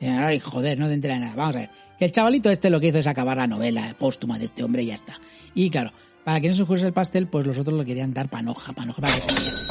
Ay, 0.00 0.40
joder, 0.40 0.78
no 0.78 0.86
te 0.88 0.94
enteras 0.94 1.18
de 1.18 1.24
nada. 1.26 1.36
Vamos 1.36 1.56
a 1.56 1.58
ver. 1.60 1.70
Que 1.98 2.04
el 2.06 2.12
chavalito 2.12 2.50
este 2.50 2.70
lo 2.70 2.80
que 2.80 2.88
hizo 2.88 2.98
es 2.98 3.06
acabar 3.06 3.36
la 3.36 3.46
novela 3.46 3.94
póstuma 3.98 4.38
de 4.38 4.46
este 4.46 4.62
hombre 4.64 4.82
y 4.82 4.86
ya 4.86 4.94
está. 4.94 5.18
Y 5.54 5.70
claro, 5.70 5.92
para 6.24 6.40
que 6.40 6.48
no 6.48 6.54
se 6.54 6.62
ocurriese 6.62 6.88
el 6.88 6.92
pastel, 6.92 7.28
pues 7.28 7.46
los 7.46 7.58
otros 7.58 7.76
lo 7.78 7.84
querían 7.84 8.12
dar 8.14 8.28
panoja, 8.28 8.72
panoja 8.72 9.00
para 9.02 9.14
que 9.14 9.20
se 9.22 9.32
viese. 9.40 9.66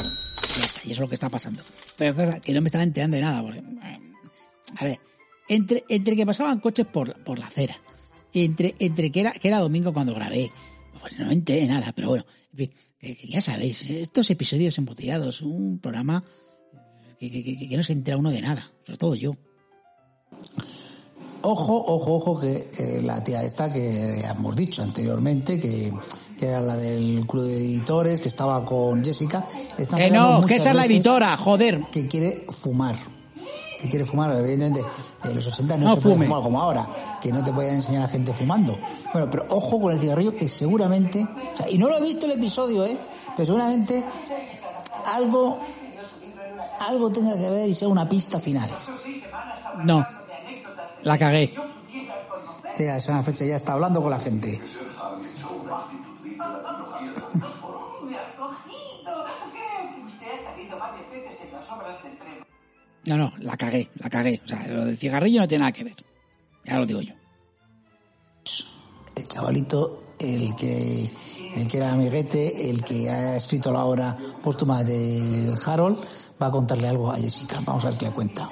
Y 0.56 0.58
ya 0.60 0.64
está, 0.66 0.80
y 0.84 0.86
eso 0.86 0.92
es 0.92 0.98
lo 1.00 1.08
que 1.08 1.14
está 1.14 1.28
pasando. 1.28 1.62
Pero 1.96 2.40
que 2.40 2.52
no 2.52 2.60
me 2.60 2.66
estaba 2.68 2.84
enterando 2.84 3.16
de 3.16 3.22
nada. 3.22 3.42
Porque, 3.42 3.58
eh, 3.58 4.00
a 4.78 4.84
ver, 4.84 4.98
entre, 5.48 5.84
entre 5.88 6.16
que 6.16 6.24
pasaban 6.26 6.60
coches 6.60 6.86
por, 6.86 7.22
por 7.24 7.38
la 7.38 7.46
acera, 7.46 7.76
entre, 8.32 8.74
entre 8.78 9.10
que 9.12 9.20
era, 9.20 9.32
que 9.32 9.48
era 9.48 9.58
domingo 9.58 9.92
cuando 9.92 10.14
grabé, 10.14 10.50
pues 11.00 11.18
no 11.18 11.26
me 11.26 11.34
enteré 11.34 11.60
de 11.60 11.66
nada, 11.66 11.92
pero 11.94 12.08
bueno, 12.08 12.24
en 12.52 12.58
fin, 12.58 12.72
ya 13.28 13.40
sabéis, 13.42 13.82
estos 13.90 14.30
episodios 14.30 14.78
embotellados, 14.78 15.42
un 15.42 15.78
programa 15.78 16.24
que- 17.20 17.68
que 17.68 17.76
no 17.76 17.82
se 17.82 17.92
entera 17.92 18.16
uno 18.16 18.30
de 18.30 18.40
nada, 18.40 18.70
sobre 18.86 18.96
todo 18.98 19.14
yo. 19.14 19.36
Ojo, 21.42 21.74
ojo, 21.86 22.14
ojo, 22.14 22.40
que 22.40 22.68
eh, 22.78 23.00
la 23.02 23.22
tía 23.22 23.42
esta 23.42 23.70
que 23.70 24.20
hemos 24.20 24.56
dicho 24.56 24.82
anteriormente, 24.82 25.60
que, 25.60 25.92
que 26.38 26.46
era 26.46 26.60
la 26.62 26.74
del 26.76 27.26
club 27.26 27.44
de 27.44 27.56
editores, 27.58 28.18
que 28.20 28.28
estaba 28.28 28.64
con 28.64 29.04
Jessica. 29.04 29.44
está 29.76 29.96
Que 29.96 30.04
saliendo 30.04 30.40
no, 30.40 30.46
que 30.46 30.56
esa 30.56 30.70
es 30.70 30.76
la 30.76 30.86
editora, 30.86 31.36
joder. 31.36 31.82
Que 31.92 32.08
quiere 32.08 32.46
fumar. 32.48 32.96
Que 33.78 33.90
quiere 33.90 34.06
fumar, 34.06 34.30
evidentemente. 34.34 34.82
En 35.22 35.34
los 35.34 35.46
80 35.46 35.76
no, 35.76 35.84
No 35.84 35.94
se 35.96 36.00
puede 36.00 36.14
fume. 36.14 36.26
fumar 36.26 36.42
como 36.42 36.60
ahora, 36.62 36.88
que 37.20 37.30
no 37.30 37.42
te 37.44 37.52
podían 37.52 37.74
enseñar 37.74 38.04
a 38.04 38.08
gente 38.08 38.32
fumando. 38.32 38.78
Bueno, 39.12 39.28
pero 39.28 39.44
ojo 39.50 39.78
con 39.82 39.92
el 39.92 40.00
cigarrillo, 40.00 40.34
que 40.34 40.48
seguramente. 40.48 41.28
o 41.52 41.56
sea, 41.58 41.68
y 41.68 41.76
no 41.76 41.88
lo 41.90 41.98
he 41.98 42.02
visto 42.02 42.24
el 42.24 42.32
episodio, 42.32 42.86
¿eh? 42.86 42.96
Pero 43.36 43.44
seguramente 43.44 44.02
algo. 45.12 45.58
Algo 46.80 47.10
tenga 47.10 47.34
que 47.36 47.48
ver 47.50 47.68
y 47.68 47.74
sea 47.74 47.88
una 47.88 48.08
pista 48.08 48.40
final. 48.40 48.70
No, 49.84 50.04
la 51.04 51.18
cagué. 51.18 51.54
Tía, 52.76 52.96
esa 52.96 53.22
fecha 53.22 53.44
ya 53.44 53.56
está 53.56 53.74
hablando 53.74 54.02
con 54.02 54.10
la 54.10 54.18
gente. 54.18 54.60
No, 63.06 63.18
no, 63.18 63.32
la 63.38 63.56
cagué, 63.56 63.90
la 63.96 64.08
cagué. 64.08 64.40
O 64.44 64.48
sea, 64.48 64.66
lo 64.66 64.86
del 64.86 64.96
cigarrillo 64.96 65.42
no 65.42 65.48
tiene 65.48 65.60
nada 65.60 65.72
que 65.72 65.84
ver. 65.84 65.96
Ya 66.64 66.78
lo 66.78 66.86
digo 66.86 67.02
yo. 67.02 67.12
el 69.14 69.28
chavalito, 69.28 70.14
el 70.18 70.56
que, 70.56 71.10
el 71.54 71.68
que 71.68 71.76
era 71.76 71.92
amiguete, 71.92 72.70
el 72.70 72.82
que 72.82 73.10
ha 73.10 73.36
escrito 73.36 73.70
la 73.70 73.84
obra 73.84 74.16
póstuma 74.42 74.82
de 74.82 75.54
Harold, 75.66 75.98
va 76.42 76.46
a 76.46 76.50
contarle 76.50 76.88
algo 76.88 77.12
a 77.12 77.16
Jessica. 77.16 77.60
Vamos 77.64 77.84
a 77.84 77.90
ver 77.90 77.98
qué 77.98 78.06
le 78.06 78.12
cuenta. 78.12 78.48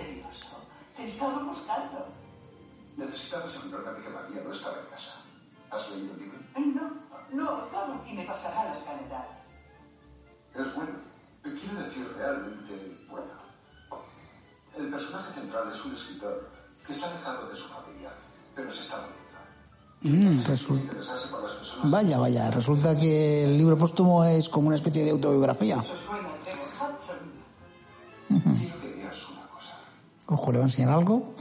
Es 10.54 10.74
bueno. 10.74 10.90
Quiero 11.42 11.82
decir 11.84 12.08
realmente 12.16 12.98
bueno. 13.10 13.26
El 14.76 14.88
personaje 14.90 15.32
central 15.40 15.70
es 15.72 15.84
un 15.84 15.94
escritor 15.94 16.48
que 16.86 16.92
está 16.92 17.10
alejado 17.10 17.48
de 17.48 17.56
su 17.56 17.68
familia, 17.68 18.10
pero 18.54 18.70
se 18.70 18.80
está 18.82 18.96
muriendo. 20.02 20.38
Mm, 20.38 20.42
resu- 20.44 20.76
Interesarse 20.80 21.28
por 21.28 21.42
las 21.42 21.52
personas. 21.52 21.90
Vaya, 21.90 22.18
vaya, 22.18 22.50
resulta 22.50 22.96
que 22.96 23.44
el 23.44 23.56
libro 23.58 23.76
póstumo 23.78 24.24
es 24.24 24.48
como 24.48 24.66
una 24.68 24.76
especie 24.76 25.04
de 25.04 25.10
autobiografía. 25.10 25.82
Ojo, 30.26 30.52
¿le 30.52 30.58
va 30.58 30.64
a 30.64 30.68
enseñar 30.68 30.90
algo? 30.90 31.34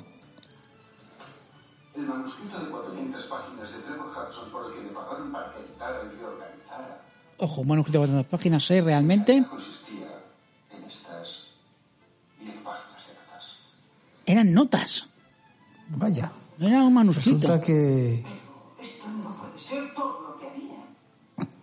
El 1.96 2.08
manuscrito 2.08 2.60
de 2.60 2.70
400 2.70 3.24
páginas 3.26 3.72
de 3.72 3.80
Trevor 3.80 4.08
Hudson 4.08 4.52
por 4.52 4.66
el 4.68 4.74
que 4.74 4.82
me 4.82 4.90
pagaron 4.90 5.32
para 5.32 5.54
que 5.54 5.60
editara 5.62 6.04
y 6.04 6.16
reorganizara 6.18 6.21
Ojo, 7.42 7.62
un 7.62 7.68
manuscrito 7.68 8.02
de 8.02 8.08
400 8.08 8.30
páginas, 8.30 8.64
¿sé 8.64 8.82
realmente? 8.82 9.44
consistía 9.50 10.22
en 10.70 10.84
estas 10.84 11.48
10 12.40 12.56
páginas 12.58 13.08
de 13.08 13.14
notas. 13.16 13.58
Eran 14.28 14.54
notas, 14.54 15.08
Vaya, 15.90 16.32
no 16.60 16.68
era 16.68 16.84
un 16.84 16.94
manuscrito. 16.94 17.48
resulta 17.48 17.60
que, 17.60 18.24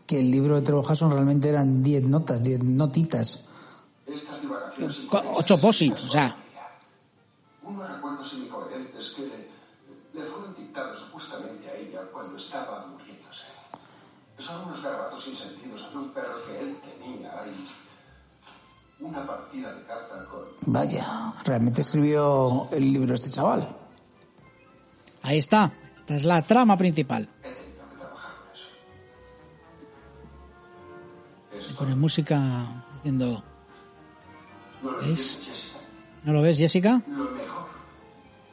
que 0.04 0.18
el 0.20 0.30
libro 0.32 0.56
de 0.56 0.62
Trevor 0.62 0.84
Hasson 0.90 1.12
realmente 1.12 1.48
eran 1.48 1.80
10 1.82 2.02
notas, 2.04 2.42
10 2.42 2.64
notitas. 2.64 3.44
Ocho 5.34 5.60
posits, 5.60 6.02
o 6.04 6.08
sea, 6.08 6.36
Son 14.48 14.64
unos 14.64 14.82
garabatos 14.82 15.22
sin 15.22 15.36
sentido 15.36 15.76
sobre 15.76 15.98
un 15.98 16.08
perro 16.08 16.42
que 16.46 16.58
él 16.58 16.80
tenía 16.80 17.30
y 17.46 19.04
una 19.04 19.26
partida 19.26 19.74
de 19.74 19.84
caza 19.84 20.24
con... 20.24 20.72
Vaya, 20.72 21.34
realmente 21.44 21.82
escribió 21.82 22.66
el 22.72 22.90
libro 22.90 23.14
este 23.14 23.28
chaval. 23.28 23.68
Ahí 25.22 25.36
está. 25.36 25.70
Esta 25.96 26.16
es 26.16 26.24
la 26.24 26.40
trama 26.40 26.78
principal. 26.78 27.28
He 27.42 27.52
tenido 27.52 27.88
que 27.90 27.96
trabajar 27.96 28.36
con 28.38 28.52
eso. 28.54 28.68
Esto 31.52 31.78
pone 31.78 31.94
música 31.94 32.86
diciendo... 32.94 33.44
no 34.82 34.92
lo 34.92 34.98
¿Ves? 35.00 35.40
Jessica. 35.44 35.78
¿No 36.24 36.32
lo 36.32 36.40
ves, 36.40 36.56
Jessica? 36.56 37.02
Lo 37.06 37.24
mejor 37.24 37.68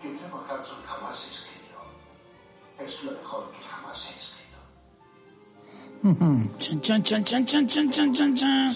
que 0.01 0.09
Trevor 0.09 0.41
Hudson 0.41 0.83
jamás 0.85 1.25
escribió. 1.31 1.77
Es 2.85 3.01
lo 3.05 3.14
Chan, 6.05 6.81
chan, 6.81 7.01
chan, 7.01 7.23
chan, 7.23 7.45
chan, 7.47 7.67
chan, 7.67 7.89
chan, 7.91 8.13
chan, 8.13 8.35
chan. 8.35 8.75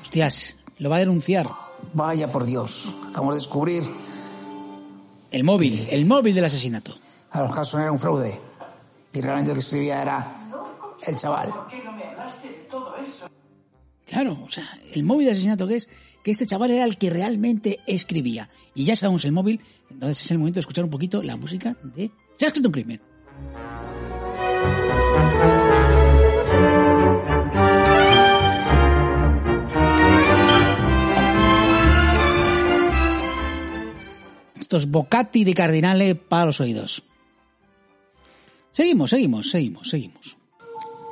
Hostias, 0.00 0.56
lo 0.78 0.90
va 0.90 0.96
a 0.96 0.98
denunciar. 0.98 1.48
Vaya 1.94 2.32
por 2.32 2.44
Dios, 2.44 2.92
acabamos 3.08 3.34
de 3.36 3.40
descubrir 3.40 3.84
El 5.30 5.44
móvil, 5.44 5.86
el 5.90 6.06
móvil 6.06 6.34
del 6.34 6.44
asesinato. 6.44 6.96
a 7.30 7.42
los 7.42 7.56
Hudson 7.56 7.82
era 7.82 7.92
un 7.92 8.00
fraude. 8.00 8.40
Y 9.12 9.20
realmente 9.20 9.50
lo 9.50 9.54
que 9.54 9.60
escribía 9.60 10.02
era 10.02 10.32
el 11.06 11.14
chaval. 11.14 11.50
¿Por 11.50 11.68
qué 11.68 11.84
no 11.84 11.92
me 11.92 12.02
hablaste 12.02 12.48
de 12.48 12.54
todo 12.68 12.96
eso? 12.96 13.28
Claro, 14.06 14.38
o 14.44 14.50
sea, 14.50 14.76
el 14.92 15.04
móvil 15.04 15.26
del 15.26 15.34
asesinato 15.34 15.68
que 15.68 15.76
es 15.76 15.88
que 16.24 16.32
este 16.32 16.46
chaval 16.46 16.72
era 16.72 16.84
el 16.84 16.98
que 16.98 17.10
realmente 17.10 17.78
escribía. 17.86 18.50
Y 18.74 18.86
ya 18.86 18.96
sabemos 18.96 19.24
el 19.24 19.30
móvil, 19.30 19.60
entonces 19.88 20.24
es 20.24 20.30
el 20.32 20.38
momento 20.38 20.56
de 20.56 20.62
escuchar 20.62 20.82
un 20.82 20.90
poquito 20.90 21.22
la 21.22 21.36
música 21.36 21.76
de 21.94 22.10
Se 22.36 22.46
ha 22.46 22.48
escrito 22.48 22.68
un 22.68 22.72
crimen. 22.72 23.11
Estos 34.72 34.90
Bocati 34.90 35.44
de 35.44 35.52
Cardinale 35.52 36.14
para 36.14 36.46
los 36.46 36.60
oídos. 36.60 37.04
Seguimos, 38.72 39.10
seguimos, 39.10 39.50
seguimos, 39.50 39.90
seguimos. 39.90 40.38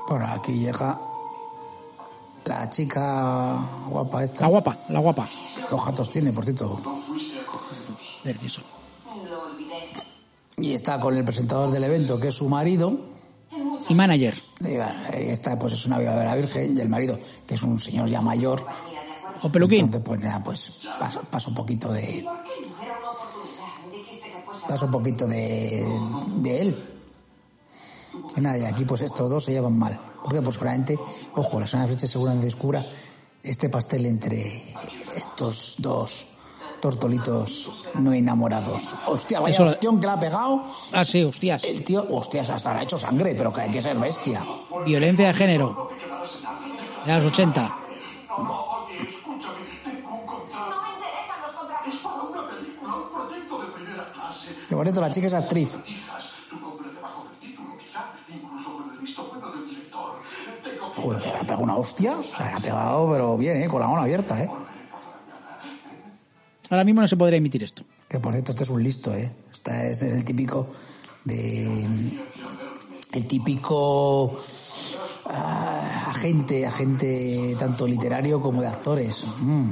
Por 0.08 0.22
aquí 0.22 0.52
llega 0.52 0.98
la 2.46 2.70
chica 2.70 3.68
guapa 3.86 4.24
esta. 4.24 4.40
La 4.40 4.48
guapa, 4.48 4.78
la 4.88 4.98
guapa. 5.00 5.28
¿Qué 5.68 5.74
ojazos 5.74 6.08
tiene, 6.10 6.32
por 6.32 6.44
cierto? 6.44 6.80
Olvidé. 9.44 9.90
Y 10.56 10.72
está 10.72 10.98
con 10.98 11.16
el 11.16 11.24
presentador 11.24 11.70
del 11.70 11.84
evento, 11.84 12.18
que 12.18 12.28
es 12.28 12.34
su 12.34 12.48
marido. 12.48 12.98
Y 13.90 13.94
manager. 13.94 14.40
Y 14.60 14.76
bueno, 14.76 14.94
está, 15.12 15.58
pues 15.58 15.72
es 15.72 15.84
una 15.86 15.98
viva 15.98 16.14
de 16.14 16.24
la 16.24 16.36
Virgen. 16.36 16.76
Y 16.76 16.80
el 16.80 16.88
marido, 16.88 17.18
que 17.46 17.54
es 17.54 17.62
un 17.62 17.78
señor 17.78 18.08
ya 18.08 18.20
mayor. 18.20 18.64
O 19.42 19.50
peluquín. 19.50 19.86
Entonces, 19.86 20.06
pues 20.06 20.20
nada, 20.20 20.44
pues 20.44 20.72
pasa, 20.98 21.20
pasa 21.22 21.48
un 21.48 21.54
poquito 21.54 21.92
de... 21.92 22.24
¿Por 22.24 22.44
qué 22.44 22.70
Pasa 24.68 24.84
un 24.84 24.90
poquito 24.92 25.26
de, 25.26 25.84
de 26.36 26.60
él. 26.60 26.84
Y 28.36 28.40
nada, 28.40 28.58
y 28.58 28.64
aquí 28.64 28.84
pues 28.84 29.00
estos 29.00 29.28
dos 29.28 29.44
se 29.44 29.52
llevan 29.52 29.76
mal. 29.76 30.00
Porque 30.22 30.40
pues 30.42 30.54
seguramente, 30.54 30.96
ojo, 31.34 31.58
la 31.58 31.66
semana 31.66 31.88
flecha 31.88 32.06
seguramente 32.06 32.46
descubra 32.46 32.86
este 33.42 33.68
pastel 33.68 34.06
entre 34.06 34.74
estos 35.16 35.76
dos 35.78 36.28
Tortolitos 36.80 37.70
no 37.94 38.12
enamorados. 38.12 38.94
Hostia, 39.06 39.40
vaya 39.40 39.54
Eso... 39.54 40.00
que 40.00 40.06
la 40.06 40.14
ha 40.14 40.20
pegado. 40.20 40.64
Ah, 40.92 41.04
sí, 41.04 41.22
hostias. 41.22 41.64
El 41.64 41.84
tío, 41.84 42.06
hostias, 42.10 42.48
hasta 42.48 42.72
le 42.72 42.80
ha 42.80 42.82
hecho 42.82 42.96
sangre, 42.96 43.34
pero 43.34 43.52
que 43.52 43.60
hay 43.62 43.70
que 43.70 43.82
ser 43.82 43.98
bestia. 43.98 44.44
Violencia 44.86 45.28
de 45.28 45.34
género. 45.34 45.90
De 47.04 47.16
los 47.16 47.26
80. 47.26 47.76
Qué 54.68 54.74
bonito, 54.74 55.00
la 55.00 55.10
chica 55.10 55.26
es 55.26 55.34
actriz. 55.34 55.76
Joder, 60.96 61.22
le 61.22 61.32
ha 61.32 61.40
pegado 61.40 61.62
una 61.62 61.76
hostia. 61.76 62.18
O 62.18 62.22
sea, 62.22 62.46
le 62.46 62.52
ha 62.52 62.60
pegado, 62.60 63.10
pero 63.10 63.36
bien, 63.36 63.62
¿eh? 63.62 63.68
Con 63.68 63.80
la 63.80 63.88
mano 63.88 64.02
abierta, 64.02 64.42
¿eh? 64.42 64.50
Ahora 66.70 66.84
mismo 66.84 67.00
no 67.00 67.08
se 67.08 67.16
podría 67.16 67.38
emitir 67.38 67.62
esto. 67.62 67.84
Que 68.08 68.18
por 68.20 68.32
cierto, 68.32 68.52
este 68.52 68.64
es 68.64 68.70
un 68.70 68.82
listo, 68.82 69.14
¿eh? 69.14 69.30
Este 69.52 69.90
es 69.92 70.00
el 70.02 70.24
típico 70.24 70.68
de... 71.24 72.08
El 73.12 73.26
típico 73.26 74.40
ah, 75.26 76.04
agente, 76.10 76.64
agente 76.64 77.56
tanto 77.58 77.86
literario 77.86 78.40
como 78.40 78.62
de 78.62 78.68
actores. 78.68 79.26
Mm. 79.40 79.70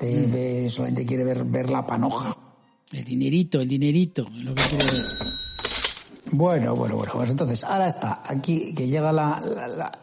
Que 0.00 0.26
ve- 0.26 0.70
solamente 0.70 1.06
quiere 1.06 1.22
ver, 1.24 1.44
ver 1.44 1.70
la 1.70 1.86
panoja. 1.86 2.36
El 2.90 3.04
dinerito, 3.04 3.60
el 3.60 3.68
dinerito. 3.68 4.22
es 4.26 4.44
lo 4.44 4.54
que 4.54 4.62
quiere 4.64 4.84
ver. 4.86 5.04
Bueno, 6.32 6.74
bueno, 6.74 6.96
bueno. 6.96 7.12
Pues 7.14 7.30
entonces, 7.30 7.62
ahora 7.62 7.88
está 7.88 8.22
aquí, 8.26 8.74
que 8.74 8.88
llega 8.88 9.12
la, 9.12 9.40
la- 9.40 9.68
la- 9.68 9.98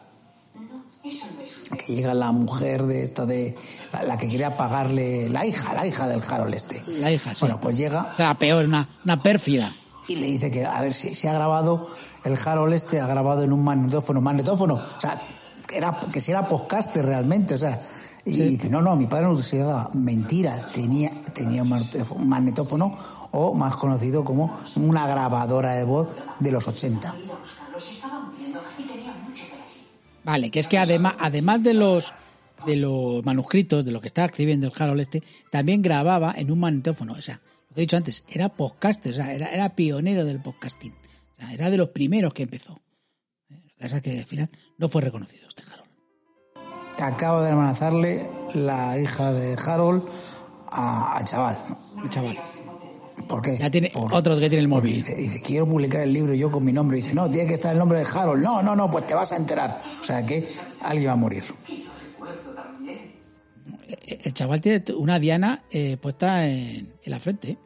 Que 1.76 1.94
llega 1.94 2.14
la 2.14 2.32
mujer 2.32 2.84
de 2.84 3.02
esta 3.02 3.26
de 3.26 3.54
la, 3.92 4.02
la 4.02 4.16
que 4.16 4.28
quería 4.28 4.56
pagarle 4.56 5.28
la 5.28 5.44
hija, 5.44 5.74
la 5.74 5.86
hija 5.86 6.08
del 6.08 6.22
Harold 6.22 6.54
este. 6.54 6.82
La 6.86 7.10
hija, 7.12 7.30
sí. 7.34 7.40
Bueno, 7.40 7.60
pues 7.60 7.76
llega 7.76 8.08
O 8.12 8.14
sea, 8.14 8.34
peor, 8.34 8.64
una, 8.64 8.88
una 9.04 9.22
pérfida. 9.22 9.74
y 10.08 10.16
le 10.16 10.26
dice 10.26 10.50
que 10.50 10.64
a 10.64 10.80
ver 10.80 10.94
si, 10.94 11.14
si 11.14 11.26
ha 11.28 11.32
grabado 11.34 11.86
el 12.24 12.38
Harold 12.42 12.72
este 12.72 13.00
ha 13.00 13.06
grabado 13.06 13.42
en 13.42 13.52
un 13.52 13.62
magnetófono 13.62 14.20
magnetófono 14.22 14.74
o 14.74 15.00
sea 15.00 15.20
que 15.66 15.76
era 15.76 15.98
que 16.12 16.20
si 16.22 16.30
era 16.30 16.48
podcaster 16.48 17.04
realmente 17.04 17.54
o 17.54 17.58
sea 17.58 17.82
y 18.24 18.32
dice 18.40 18.70
no 18.70 18.80
no 18.80 18.96
mi 18.96 19.06
padre 19.06 19.24
no 19.26 19.36
se 19.36 19.58
daba 19.58 19.90
mentira 19.92 20.70
tenía 20.72 21.10
tenía 21.34 21.62
un 21.62 22.28
magnetófono 22.28 22.96
o 23.32 23.52
más 23.54 23.76
conocido 23.76 24.24
como 24.24 24.58
una 24.76 25.06
grabadora 25.06 25.74
de 25.74 25.84
voz 25.84 26.08
de 26.40 26.52
los 26.52 26.66
80 26.66 27.14
Ir 27.14 27.30
a 27.30 27.34
buscarlo. 27.36 27.78
Se 27.78 27.92
estaba 27.92 28.20
muriendo 28.20 28.60
y 28.78 28.82
tenía 28.84 29.12
mucho 29.12 29.42
que 29.44 29.56
decir. 29.56 29.82
Vale, 30.28 30.50
que 30.50 30.60
es 30.60 30.66
que 30.66 30.76
además, 30.76 31.14
además 31.18 31.62
de 31.62 31.72
los 31.72 32.12
de 32.66 32.76
los 32.76 33.24
manuscritos, 33.24 33.84
de 33.86 33.92
lo 33.92 34.00
que 34.02 34.08
estaba 34.08 34.26
escribiendo 34.26 34.66
el 34.66 34.72
Harold 34.76 35.00
este, 35.00 35.22
también 35.50 35.80
grababa 35.80 36.34
en 36.36 36.50
un 36.50 36.60
magnetófono. 36.60 37.14
O 37.14 37.22
sea, 37.22 37.40
lo 37.68 37.74
que 37.74 37.80
he 37.80 37.84
dicho 37.84 37.96
antes, 37.96 38.24
era 38.28 38.50
podcaster, 38.50 39.12
o 39.12 39.14
sea, 39.14 39.32
era, 39.32 39.46
era 39.46 39.74
pionero 39.74 40.24
del 40.26 40.42
podcasting. 40.42 40.92
O 40.92 41.40
sea, 41.40 41.52
era 41.54 41.70
de 41.70 41.78
los 41.78 41.88
primeros 41.90 42.34
que 42.34 42.42
empezó. 42.42 42.78
Eh, 43.48 43.54
Lo 43.54 43.68
que 43.68 43.74
pasa 43.78 43.96
es 43.96 44.02
que 44.02 44.18
al 44.18 44.24
final 44.26 44.50
no 44.76 44.88
fue 44.90 45.00
reconocido 45.00 45.48
este 45.48 45.62
Harold. 45.72 45.88
acaba 47.00 47.42
de 47.44 47.52
amenazarle 47.52 48.28
la 48.54 48.98
hija 48.98 49.32
de 49.32 49.56
Harold 49.64 50.02
a- 50.70 51.16
al 51.16 51.24
chaval 51.24 51.58
El 52.02 52.10
chaval. 52.10 52.38
¿Por 53.26 53.42
qué? 53.42 53.58
Ya 53.58 53.70
tiene 53.70 53.90
Por- 53.90 54.12
otro 54.14 54.34
que 54.34 54.48
tiene 54.48 54.58
el 54.58 54.68
móvil. 54.68 54.96
dice, 54.96 55.14
dice, 55.16 55.40
quiero 55.42 55.66
publicar 55.66 56.02
el 56.02 56.12
libro 56.12 56.34
yo 56.34 56.50
con 56.50 56.64
mi 56.64 56.72
nombre. 56.72 56.98
Dice, 56.98 57.14
no, 57.14 57.28
tiene 57.30 57.48
que 57.48 57.54
estar 57.54 57.72
el 57.72 57.78
nombre 57.78 57.98
de 58.00 58.06
Harold. 58.06 58.42
No, 58.42 58.62
no, 58.62 58.76
no, 58.76 58.90
pues 58.90 59.06
te 59.06 59.14
vas 59.14 59.32
a 59.32 59.36
enterar. 59.36 59.82
O 60.00 60.04
sea 60.04 60.24
que 60.24 60.46
alguien 60.82 61.08
va 61.08 61.12
a 61.12 61.16
morir. 61.16 61.44
El 64.06 64.32
chaval 64.34 64.60
tiene 64.60 64.82
una 64.96 65.18
diana 65.18 65.62
eh, 65.70 65.96
puesta 66.00 66.46
en, 66.46 66.92
en 67.02 67.10
la 67.10 67.18
frente. 67.18 67.50
¿eh? 67.52 67.58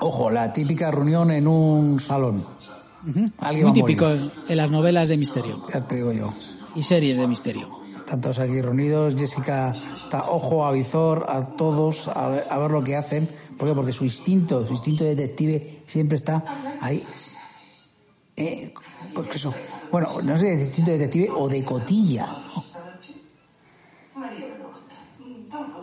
Ojo, 0.00 0.30
la 0.30 0.52
típica 0.52 0.90
reunión 0.90 1.30
en 1.30 1.46
un 1.46 2.00
salón. 2.00 2.44
Alguien 3.38 3.66
va 3.66 3.70
Muy 3.70 3.80
típico 3.80 4.06
morir. 4.08 4.32
en 4.48 4.56
las 4.56 4.70
novelas 4.70 5.08
de 5.08 5.16
misterio 5.16 5.64
Ya 5.72 5.86
te 5.86 5.96
digo 5.96 6.12
yo. 6.12 6.34
y 6.74 6.82
series 6.82 7.16
de 7.18 7.26
misterio. 7.26 7.78
Están 8.06 8.20
todos 8.20 8.38
aquí 8.38 8.62
reunidos. 8.62 9.16
Jessica 9.16 9.72
está 9.72 10.30
ojo 10.30 10.64
a 10.64 10.70
visor 10.70 11.26
a 11.28 11.44
todos 11.44 12.06
a 12.06 12.28
ver, 12.28 12.44
a 12.48 12.56
ver 12.56 12.70
lo 12.70 12.84
que 12.84 12.94
hacen. 12.94 13.28
¿Por 13.58 13.66
qué? 13.66 13.74
Porque 13.74 13.90
su 13.90 14.04
instinto, 14.04 14.64
su 14.64 14.74
instinto 14.74 15.02
de 15.02 15.16
detective 15.16 15.82
siempre 15.84 16.14
está 16.14 16.78
ahí. 16.80 17.02
Eh, 18.36 18.72
pues 19.12 19.34
eso. 19.34 19.52
Bueno, 19.90 20.22
no 20.22 20.36
sé 20.36 20.56
de 20.56 20.62
instinto 20.62 20.92
de 20.92 20.98
detective 20.98 21.30
o 21.34 21.48
de 21.48 21.64
cotilla. 21.64 22.28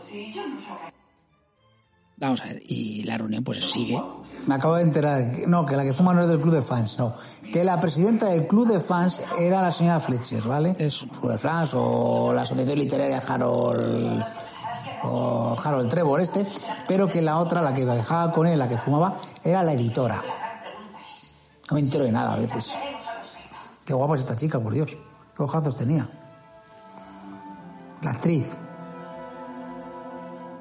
Soy... 0.10 0.93
Vamos 2.24 2.40
a 2.40 2.46
ver, 2.46 2.64
y 2.68 3.04
la 3.04 3.18
reunión 3.18 3.44
pues 3.44 3.60
sigue. 3.70 4.02
Me 4.48 4.56
acabo 4.56 4.76
de 4.76 4.84
enterar, 4.84 5.30
no, 5.46 5.66
que 5.66 5.76
la 5.76 5.84
que 5.84 5.92
fuma 5.92 6.14
no 6.14 6.22
es 6.22 6.30
del 6.30 6.40
club 6.40 6.54
de 6.54 6.62
fans, 6.62 6.98
no. 6.98 7.16
Que 7.52 7.66
la 7.66 7.82
presidenta 7.82 8.28
del 8.28 8.48
club 8.48 8.66
de 8.66 8.80
fans 8.80 9.22
era 9.38 9.62
la 9.62 9.74
señora 9.74 10.00
Fletcher, 10.00 10.42
¿vale? 10.44 10.74
Eso. 10.80 11.06
Club 11.08 11.34
de 11.34 11.38
fans 11.38 11.74
o 11.74 12.32
la 12.34 12.44
asociación 12.44 12.80
literaria 12.80 13.18
Harold, 13.18 14.24
o 15.04 15.58
Harold 15.62 15.90
Trevor 15.90 16.22
este, 16.22 16.46
pero 16.88 17.10
que 17.10 17.22
la 17.22 17.40
otra, 17.40 17.62
la 17.62 17.74
que 17.74 17.84
viajaba 17.84 18.32
con 18.32 18.48
él, 18.48 18.58
la 18.58 18.70
que 18.70 18.78
fumaba, 18.78 19.18
era 19.44 19.62
la 19.62 19.74
editora. 19.74 20.24
No 21.70 21.76
me 21.76 21.82
entero 21.82 22.06
de 22.06 22.12
nada 22.14 22.34
a 22.34 22.38
veces. 22.38 22.78
Qué 23.84 23.94
guapa 23.94 24.16
es 24.16 24.22
esta 24.22 24.38
chica, 24.38 24.62
por 24.62 24.74
Dios. 24.74 24.96
Qué 25.36 25.44
ojazos 25.44 25.76
tenía. 25.76 26.10
La 28.02 28.12
actriz. 28.12 28.56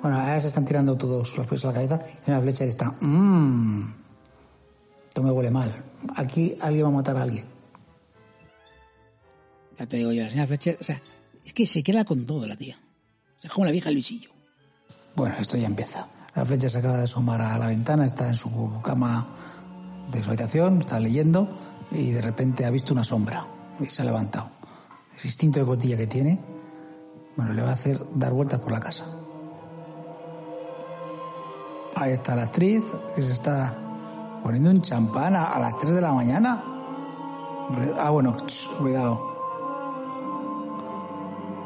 Bueno, 0.03 0.19
ahora 0.19 0.41
se 0.41 0.49
están 0.49 0.65
tirando 0.65 0.97
todos 0.97 1.37
los 1.37 1.47
pesos 1.47 1.65
a 1.67 1.69
la 1.69 1.75
cabeza 1.75 2.01
y 2.27 2.31
la 2.31 2.41
Fletcher 2.41 2.69
está... 2.69 2.95
Mmm. 3.01 3.95
Esto 5.09 5.23
me 5.23 5.31
huele 5.31 5.51
mal. 5.51 5.71
Aquí 6.17 6.57
alguien 6.61 6.87
va 6.87 6.89
a 6.89 6.93
matar 6.93 7.17
a 7.17 7.23
alguien. 7.23 7.45
Ya 9.79 9.87
te 9.87 9.99
digo 9.99 10.13
yo, 10.13 10.25
la 10.25 10.31
señora 10.31 10.49
Fletcher, 10.49 10.79
o 10.81 10.85
sea, 10.85 11.01
es 11.45 11.53
que 11.53 11.67
se 11.67 11.83
queda 11.83 12.05
con 12.05 12.27
todo 12.27 12.47
la 12.47 12.57
tía. 12.57 12.79
Es 13.43 13.51
como 13.51 13.65
la 13.65 13.73
vieja 13.73 13.91
del 13.91 13.97
visillo. 13.97 14.31
Bueno, 15.15 15.35
esto 15.39 15.57
ya 15.57 15.67
empieza. 15.67 16.09
La 16.35 16.45
flecha 16.45 16.71
se 16.71 16.79
acaba 16.79 16.97
de 16.97 17.05
asomar 17.05 17.43
a 17.43 17.59
la 17.59 17.67
ventana, 17.67 18.07
está 18.07 18.29
en 18.29 18.35
su 18.35 18.81
cama 18.83 19.29
de 20.11 20.23
su 20.23 20.31
habitación, 20.31 20.79
está 20.79 20.99
leyendo 20.99 21.49
y 21.91 22.13
de 22.13 22.23
repente 22.23 22.65
ha 22.65 22.71
visto 22.71 22.95
una 22.95 23.05
sombra 23.05 23.47
y 23.79 23.87
se 23.87 24.03
ha 24.03 24.05
levantado. 24.07 24.51
Ese 25.15 25.29
instinto 25.29 25.59
de 25.59 25.67
cotilla 25.67 25.97
que 25.97 26.07
tiene, 26.07 26.41
bueno, 27.37 27.53
le 27.53 27.61
va 27.61 27.71
a 27.71 27.75
hacer 27.75 28.01
dar 28.15 28.33
vueltas 28.33 28.61
por 28.61 28.73
la 28.73 28.81
casa. 28.81 29.22
Ahí 31.95 32.13
está 32.13 32.35
la 32.35 32.45
actriz 32.45 32.83
que 33.15 33.23
se 33.23 33.33
está 33.33 33.75
poniendo 34.43 34.71
un 34.71 34.83
champán 34.83 35.37
a, 35.37 35.47
a 35.47 35.61
las 35.61 35.79
3 35.79 35.95
de 35.95 36.01
la 36.01 36.13
mañana. 36.13 36.65
Ah, 37.99 38.11
bueno, 38.11 38.37
ch, 38.47 38.69
cuidado. 38.79 39.33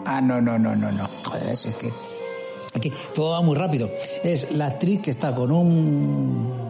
Ah, 0.04 0.20
no, 0.20 0.40
no, 0.40 0.58
no, 0.58 0.76
no, 0.76 0.92
no. 0.92 1.08
Joder, 1.24 1.48
es 1.48 1.66
que 1.80 1.92
aquí 2.74 2.92
todo 3.14 3.32
va 3.32 3.42
muy 3.42 3.56
rápido. 3.56 3.90
Es 4.22 4.50
la 4.52 4.66
actriz 4.66 5.00
que 5.00 5.10
está 5.10 5.34
con 5.34 5.50
un 5.50 6.66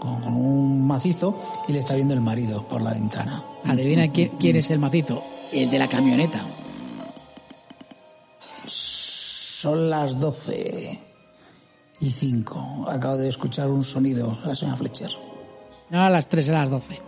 con, 0.00 0.22
con 0.22 0.34
un 0.34 0.86
macizo 0.86 1.36
y 1.66 1.72
le 1.72 1.80
está 1.80 1.94
viendo 1.94 2.14
el 2.14 2.20
marido 2.20 2.66
por 2.68 2.82
la 2.82 2.92
ventana. 2.92 3.44
Adivina 3.64 4.12
quién, 4.12 4.36
quién 4.38 4.56
es 4.56 4.70
el 4.70 4.78
macizo. 4.78 5.22
El 5.52 5.70
de 5.70 5.78
la 5.78 5.88
camioneta. 5.88 6.44
Son 8.66 9.90
las 9.90 10.20
12 10.20 11.00
y 12.00 12.10
5. 12.10 12.86
Acabo 12.88 13.16
de 13.16 13.28
escuchar 13.28 13.70
un 13.70 13.82
sonido, 13.84 14.38
la 14.44 14.54
señora 14.54 14.76
Fletcher. 14.76 15.10
No 15.90 16.02
a 16.02 16.10
las 16.10 16.28
3, 16.28 16.48
a 16.50 16.52
las 16.52 16.70
12. 16.70 17.00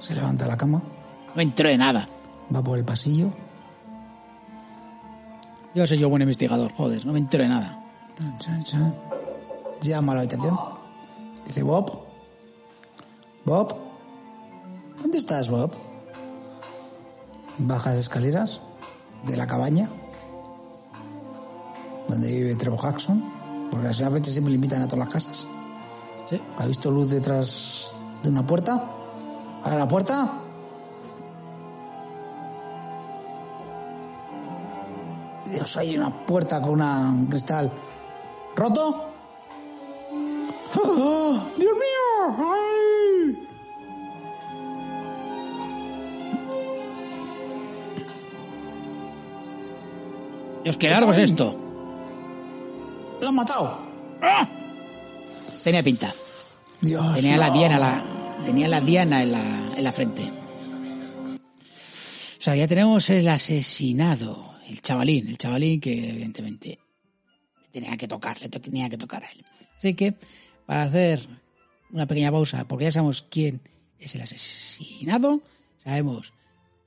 Se 0.00 0.14
levanta 0.14 0.44
de 0.44 0.50
la 0.50 0.56
cama, 0.56 0.82
No 1.34 1.42
entró 1.42 1.68
de 1.68 1.78
nada. 1.78 2.08
va 2.54 2.62
por 2.62 2.78
el 2.78 2.84
pasillo. 2.84 3.30
Yo 5.74 5.86
soy 5.86 5.98
yo 5.98 6.08
buen 6.08 6.22
investigador, 6.22 6.72
joder, 6.72 7.04
no 7.04 7.12
me 7.12 7.18
entero 7.18 7.44
de 7.44 7.50
nada. 7.50 7.82
Chan, 8.18 8.38
chan, 8.38 8.64
chan. 8.64 8.94
Llama 9.82 10.12
a 10.12 10.14
la 10.16 10.20
habitación. 10.22 10.58
Dice 11.46 11.62
Bob. 11.62 11.98
Bob. 13.44 13.76
¿Dónde 15.00 15.18
estás, 15.18 15.48
Bob? 15.50 15.72
Baja 17.58 17.90
las 17.90 18.00
escaleras 18.00 18.60
de 19.24 19.36
la 19.36 19.46
cabaña 19.46 19.90
donde 22.08 22.32
vive 22.32 22.54
Trevor 22.56 22.80
Jackson. 22.82 23.35
Porque 23.70 23.86
a 23.86 23.90
la 23.90 23.92
señora 23.92 24.10
Fletcher 24.12 24.32
siempre 24.32 24.50
le 24.50 24.56
invitan 24.56 24.82
a 24.82 24.88
todas 24.88 25.06
las 25.06 25.14
casas. 25.14 25.46
Sí. 26.26 26.40
¿Ha 26.58 26.66
visto 26.66 26.90
luz 26.90 27.10
detrás 27.10 28.02
de 28.22 28.28
una 28.28 28.46
puerta? 28.46 28.84
¿A 29.62 29.74
la 29.74 29.86
puerta? 29.86 30.42
Dios, 35.50 35.76
hay 35.76 35.96
una 35.96 36.26
puerta 36.26 36.60
con 36.60 36.70
una, 36.70 37.10
un 37.10 37.26
cristal 37.26 37.70
roto. 38.54 39.10
¡Ah! 40.74 41.46
¡Dios 41.56 41.72
mío! 41.72 42.36
¡Ay! 42.38 43.48
Dios, 50.64 50.76
qué 50.76 50.90
largo 50.90 51.12
es 51.12 51.18
esto. 51.18 51.65
¡Lo 53.20 53.28
han 53.28 53.34
matado! 53.34 53.78
Tenía 55.64 55.82
pinta. 55.82 56.12
Dios, 56.80 57.14
Tenía 57.14 57.36
la 57.36 57.50
diana, 57.50 57.78
la, 57.78 58.04
tenía 58.44 58.68
la 58.68 58.80
diana 58.80 59.22
en 59.22 59.32
la, 59.32 59.72
en 59.76 59.84
la 59.84 59.92
frente. 59.92 60.30
O 62.38 62.40
sea, 62.40 62.54
ya 62.54 62.68
tenemos 62.68 63.10
el 63.10 63.26
asesinado, 63.26 64.54
el 64.68 64.80
chavalín, 64.80 65.28
el 65.28 65.38
chavalín 65.38 65.80
que 65.80 66.10
evidentemente 66.10 66.78
tenía 67.72 67.96
que 67.96 68.06
tocar, 68.06 68.40
le 68.40 68.48
tenía 68.48 68.88
que 68.88 68.96
tocar 68.96 69.24
a 69.24 69.30
él. 69.30 69.44
Así 69.78 69.94
que, 69.94 70.14
para 70.64 70.82
hacer 70.82 71.26
una 71.90 72.06
pequeña 72.06 72.30
pausa, 72.30 72.66
porque 72.68 72.84
ya 72.84 72.92
sabemos 72.92 73.26
quién 73.28 73.60
es 73.98 74.14
el 74.14 74.22
asesinado, 74.22 75.42
sabemos 75.78 76.32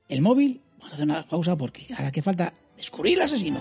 el 0.08 0.22
móvil, 0.22 0.62
vamos 0.78 0.92
a 0.92 0.94
hacer 0.96 1.06
una 1.06 1.28
pausa 1.28 1.58
porque 1.58 1.88
ahora 1.98 2.12
que 2.12 2.22
falta 2.22 2.54
descubrir 2.78 3.18
el 3.18 3.24
asesino. 3.24 3.60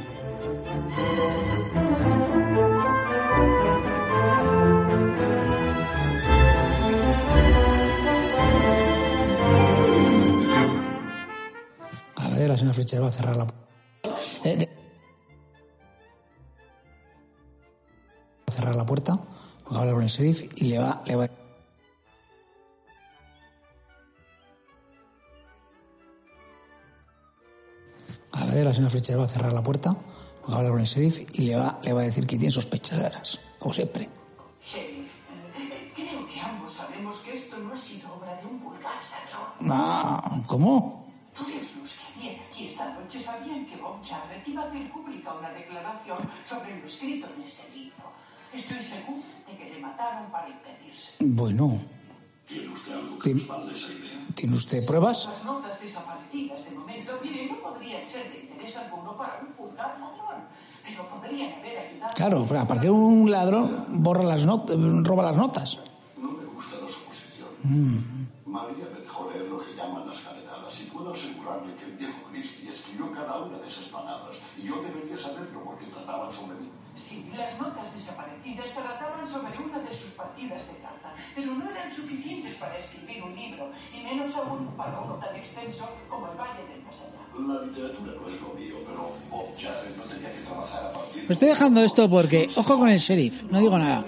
Señora 12.58 12.74
Fletcher 12.74 13.02
va 13.02 13.08
a 13.08 13.12
cerrar 13.12 13.36
la 13.36 13.46
puerta. 13.46 13.66
Eh, 14.44 14.56
de- 14.56 14.68
Va 18.40 18.48
a 18.48 18.52
cerrar 18.52 18.74
la 18.76 18.86
puerta, 18.86 19.14
va 19.72 19.76
a 19.76 19.80
hablar 19.80 19.94
con 19.94 20.02
el 20.04 20.08
sheriff 20.08 20.42
y 20.56 20.68
le 20.70 20.78
va, 20.78 21.02
le 21.06 21.16
va 21.16 21.28
A 28.32 28.44
ver, 28.46 28.64
la 28.64 28.72
señora 28.74 28.90
Fletcher 28.90 29.18
va 29.18 29.24
a 29.24 29.28
cerrar 29.28 29.52
la 29.52 29.62
puerta, 29.62 29.92
va 30.48 30.54
a 30.54 30.56
hablar 30.58 30.72
con 30.72 30.80
el 30.80 30.86
sheriff 30.86 31.18
y 31.38 31.46
le 31.48 31.56
va, 31.56 31.78
le 31.82 31.92
va 31.92 32.00
a 32.00 32.04
decir 32.04 32.26
que 32.26 32.36
tiene 32.36 32.52
sospechas 32.52 32.98
raras, 33.00 33.40
como 33.58 33.74
siempre. 33.74 34.08
Sheriff, 34.64 35.10
creo 35.94 36.26
que 36.28 36.40
ambos 36.40 36.72
sabemos 36.72 37.16
que 37.18 37.38
esto 37.38 37.56
no 37.58 37.72
ha 37.72 37.76
sido 37.76 38.12
obra 38.14 38.36
de 38.36 38.46
un 38.46 38.62
vulgar 38.62 39.00
ladrón. 39.10 39.70
Ah, 39.72 40.42
¿Cómo? 40.46 41.06
Todos 41.34 41.50
los 41.80 41.92
que 41.92 42.20
vienen 42.20 42.42
aquí 42.52 42.67
esta 42.78 42.94
noche 42.94 43.18
sabían 43.20 43.66
que 43.66 43.76
Bob 43.76 43.98
Jarrett 44.04 44.46
iba 44.46 44.62
a 44.62 44.66
hacer 44.68 44.88
pública 44.92 45.34
una 45.34 45.50
declaración 45.50 46.18
sobre 46.44 46.78
lo 46.78 46.86
escrito 46.86 47.26
en 47.34 47.42
ese 47.42 47.68
libro. 47.74 48.12
Estoy 48.52 48.80
seguro 48.80 49.26
de 49.48 49.56
que 49.56 49.70
le 49.70 49.80
mataron 49.80 50.30
para 50.30 50.48
impedirse. 50.48 51.16
Bueno, 51.18 51.80
¿Tiene 52.46 52.68
usted 52.68 52.92
algo 52.92 53.18
que 53.18 53.34
respalde 53.34 53.72
esa 53.72 53.92
idea? 53.92 54.26
¿tiene 54.32 54.54
usted 54.54 54.86
pruebas? 54.86 55.26
Las 55.26 55.44
notas 55.44 55.80
desaparecidas 55.80 56.64
de 56.66 56.70
momento, 56.78 57.18
mire, 57.20 57.46
no 57.50 57.56
podrían 57.58 58.04
ser 58.04 58.30
de 58.30 58.40
interés 58.42 58.76
alguno 58.76 59.16
para 59.16 59.40
un 59.42 59.56
vulgar 59.56 59.98
ladrón, 59.98 60.44
pero 60.84 61.08
podrían 61.08 61.58
haber 61.58 61.78
ayudado. 61.78 62.12
Claro, 62.14 62.46
pero 62.48 62.68
¿para 62.68 62.80
qué 62.80 62.90
un 62.90 63.28
ladrón 63.28 64.02
borra 64.04 64.22
las 64.22 64.46
notas, 64.46 64.76
roba 65.02 65.24
las 65.24 65.36
notas? 65.36 65.80
No 66.16 66.30
me 66.30 66.44
gusta 66.44 66.76
la 66.80 66.88
suposición. 66.88 67.48
Mm. 67.64 68.28
María 68.46 68.86
me 68.94 69.00
dejó 69.00 69.30
leer 69.32 69.50
lo 69.50 69.64
que 69.64 69.74
llaman 69.74 70.06
las 70.06 70.16
y 70.16 70.37
puedo 70.98 71.14
asegurarle 71.14 71.74
que 71.76 71.84
el 71.84 71.92
viejo 71.92 72.18
Christie 72.28 72.70
escribió 72.70 73.12
cada 73.12 73.38
una 73.38 73.58
de 73.58 73.68
esas 73.68 73.84
palabras 73.86 74.36
y 74.56 74.66
yo 74.66 74.82
debería 74.82 75.16
saberlo 75.16 75.62
porque 75.64 75.86
trataban 75.86 76.32
sobre 76.32 76.58
mí. 76.58 76.68
Sí, 76.96 77.30
las 77.36 77.56
notas 77.60 77.94
desaparecidas 77.94 78.74
trataban 78.74 79.24
sobre 79.24 79.56
una 79.62 79.78
de 79.78 79.94
sus 79.94 80.10
partidas 80.18 80.66
de 80.66 80.74
carta, 80.82 81.14
pero 81.36 81.54
no 81.54 81.70
eran 81.70 81.94
suficientes 81.94 82.56
para 82.56 82.76
escribir 82.76 83.22
un 83.22 83.36
libro, 83.36 83.70
y 83.94 84.02
menos 84.02 84.34
aún 84.34 84.66
para 84.76 84.98
uno 84.98 85.14
tan 85.14 85.36
extenso 85.36 85.88
como 86.10 86.26
el 86.32 86.36
Valle 86.36 86.66
del 86.66 86.82
Allá. 86.82 87.54
La 87.54 87.62
literatura 87.62 88.12
no 88.20 88.28
es 88.28 88.40
lo 88.42 88.48
mío, 88.54 88.76
pero 88.84 89.12
Bob 89.30 89.54
Jarrett 89.56 89.96
no 89.96 90.02
tenía 90.02 90.34
que 90.34 90.40
trabajar 90.40 90.86
a 90.86 90.92
partir 90.92 91.22
Lo 91.22 91.32
estoy 91.32 91.48
dejando 91.48 91.80
esto 91.82 92.10
porque, 92.10 92.50
ojo 92.56 92.76
con 92.76 92.88
el 92.88 92.98
sheriff, 92.98 93.44
no 93.44 93.60
digo 93.60 93.78
nada. 93.78 94.04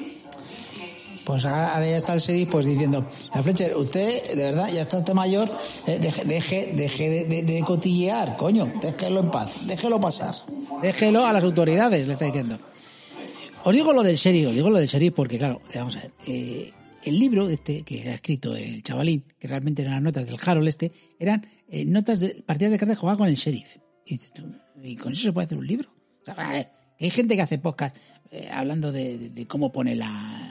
Pues 1.31 1.45
ahora, 1.45 1.87
ya 1.87 1.97
está 1.97 2.15
el 2.15 2.19
sheriff 2.19 2.49
pues 2.51 2.67
diciendo, 2.67 3.09
"La 3.33 3.41
Fletcher, 3.41 3.77
usted 3.77 4.35
de 4.35 4.45
verdad 4.47 4.69
ya 4.73 4.83
está 4.83 4.99
usted 4.99 5.15
mayor, 5.15 5.49
eh, 5.87 6.01
deje, 6.01 6.73
deje, 6.75 7.25
de, 7.25 7.63
cotillear, 7.65 8.37
coño, 8.37 8.73
déjelo 8.83 9.21
en 9.21 9.31
paz, 9.31 9.53
déjelo 9.65 10.01
pasar. 10.01 10.35
Déjelo 10.83 11.25
a 11.25 11.33
las 11.33 11.45
autoridades, 11.45 12.05
le 12.09 12.15
está 12.15 12.25
diciendo. 12.25 12.59
Os 13.63 13.73
digo 13.73 13.93
lo 13.93 14.03
del 14.03 14.17
sheriff, 14.17 14.49
os 14.49 14.55
digo 14.57 14.71
lo 14.71 14.79
del 14.79 14.89
sheriff 14.89 15.15
porque, 15.15 15.39
claro, 15.39 15.63
vamos 15.73 15.95
a 15.95 16.01
ver, 16.01 16.11
eh, 16.27 16.73
el 17.05 17.17
libro 17.21 17.49
este 17.49 17.83
que 17.83 18.11
ha 18.11 18.15
escrito 18.15 18.57
el 18.57 18.83
chavalín, 18.83 19.25
que 19.39 19.47
realmente 19.47 19.83
eran 19.83 19.95
las 19.95 20.03
notas 20.03 20.27
del 20.27 20.37
Harold 20.45 20.67
este, 20.67 20.91
eran 21.21 21.47
eh, 21.69 21.85
notas 21.85 22.19
de 22.19 22.43
partidas 22.45 22.73
de 22.73 22.79
cartas 22.79 22.99
jugadas 22.99 23.19
con 23.19 23.29
el 23.29 23.37
sheriff. 23.37 23.77
Y, 24.05 24.17
dices 24.17 24.33
tú, 24.33 24.43
¿y 24.83 24.97
con 24.97 25.13
eso 25.13 25.23
se 25.23 25.33
puede 25.33 25.45
hacer 25.45 25.59
un 25.59 25.67
libro? 25.69 25.91
O 26.27 26.31
a 26.33 26.67
hay 26.99 27.11
gente 27.11 27.37
que 27.37 27.43
hace 27.43 27.59
podcast 27.59 27.97
hablando 28.53 28.91
de 28.93 29.47
cómo 29.49 29.73
pone 29.73 29.97
la, 29.97 30.51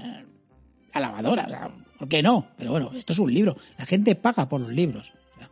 la 0.94 1.00
lavadora, 1.02 1.46
o 1.46 1.50
sea, 1.50 1.70
¿por 1.98 2.08
qué 2.08 2.22
no? 2.24 2.48
Pero 2.58 2.72
bueno, 2.72 2.92
esto 2.96 3.14
es 3.14 3.20
un 3.20 3.34
libro, 3.34 3.56
la 3.78 3.86
gente 3.86 4.16
paga 4.16 4.48
por 4.50 4.62
los 4.62 4.72
libros. 4.74 5.12
O 5.36 5.40
sea, 5.40 5.50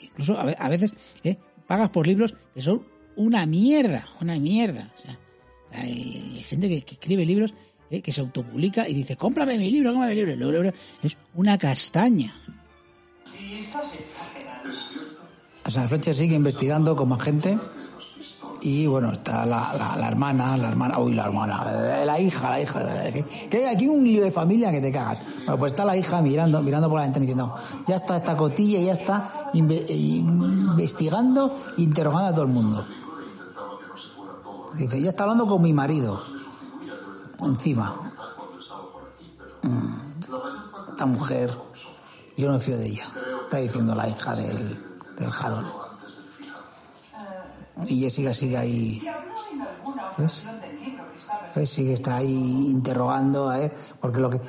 incluso 0.00 0.38
a 0.38 0.44
ve- 0.44 0.56
a 0.58 0.68
veces 0.68 0.94
eh, 1.24 1.36
pagas 1.66 1.90
por 1.90 2.06
libros 2.06 2.34
que 2.54 2.62
son 2.62 2.82
una 3.16 3.44
mierda, 3.46 4.08
una 4.20 4.38
mierda. 4.38 4.90
O 4.94 4.98
sea, 4.98 5.18
hay, 5.72 6.44
gente 6.46 6.68
que, 6.68 6.82
que 6.82 6.94
escribe 6.94 7.24
libros 7.26 7.54
eh, 7.90 8.00
que 8.02 8.12
se 8.12 8.20
autopublica 8.20 8.88
y 8.88 8.94
dice, 8.94 9.16
cómprame 9.16 9.58
mi 9.58 9.70
libro, 9.70 9.90
cómprame 9.92 10.14
mi 10.14 10.20
libro. 10.24 10.50
Libro 10.52 10.72
es 11.02 11.16
una 11.34 11.58
castaña. 11.58 12.34
Y 13.38 13.54
estás 13.58 13.94
exagerando. 13.94 14.70
O 15.64 15.70
sea, 15.70 15.86
Fletcher 15.88 16.14
sigue 16.14 16.34
investigando 16.34 16.96
con 16.96 17.08
más 17.08 17.22
gente 17.22 17.58
Y 18.64 18.86
bueno, 18.86 19.10
está 19.12 19.44
la, 19.44 19.74
la, 19.76 19.96
la 19.96 20.06
hermana, 20.08 20.56
la 20.56 20.68
hermana, 20.68 20.98
uy, 21.00 21.14
la 21.14 21.24
hermana, 21.24 21.64
eh, 22.00 22.06
la 22.06 22.20
hija, 22.20 22.48
la 22.50 22.60
hija. 22.60 22.80
Que, 23.12 23.48
que 23.50 23.56
hay 23.66 23.74
aquí 23.74 23.88
un 23.88 24.04
lío 24.04 24.22
de 24.22 24.30
familia 24.30 24.70
que 24.70 24.80
te 24.80 24.92
cagas. 24.92 25.20
Bueno, 25.38 25.58
pues 25.58 25.72
está 25.72 25.84
la 25.84 25.96
hija 25.96 26.22
mirando, 26.22 26.62
mirando 26.62 26.88
por 26.88 26.98
la 26.98 27.02
ventana 27.02 27.22
diciendo, 27.26 27.54
ya 27.88 27.96
está 27.96 28.16
esta 28.16 28.36
cotilla, 28.36 28.78
ya 28.80 28.92
está 28.92 29.50
inve- 29.54 29.84
eh, 29.88 29.94
investigando, 29.96 31.52
interrogando 31.76 32.28
a 32.28 32.32
todo 32.32 32.42
el 32.42 32.52
mundo. 32.52 32.86
Dice, 34.74 35.02
ya 35.02 35.08
está 35.08 35.24
hablando 35.24 35.46
con 35.46 35.60
mi 35.60 35.72
marido. 35.72 36.22
Encima. 37.40 38.12
Mm, 39.62 40.20
Esta 40.90 41.06
mujer, 41.06 41.50
yo 42.36 42.46
no 42.46 42.54
me 42.54 42.60
fío 42.60 42.76
de 42.76 42.86
ella. 42.86 43.06
Está 43.44 43.56
diciendo 43.56 43.94
la 43.94 44.08
hija 44.08 44.34
del, 44.36 44.78
del 45.18 45.30
Harold. 45.40 45.66
Y 47.88 48.00
Jessica 48.00 48.34
sigue 48.34 48.56
ahí. 48.56 49.02
¿Ves? 50.18 50.44
¿Ves? 51.54 51.70
Sigue, 51.70 51.94
está 51.94 52.16
ahí 52.16 52.32
interrogando 52.70 53.50
a 53.50 53.58
ver, 53.58 53.74
porque 54.00 54.20
lo 54.20 54.30
que. 54.30 54.40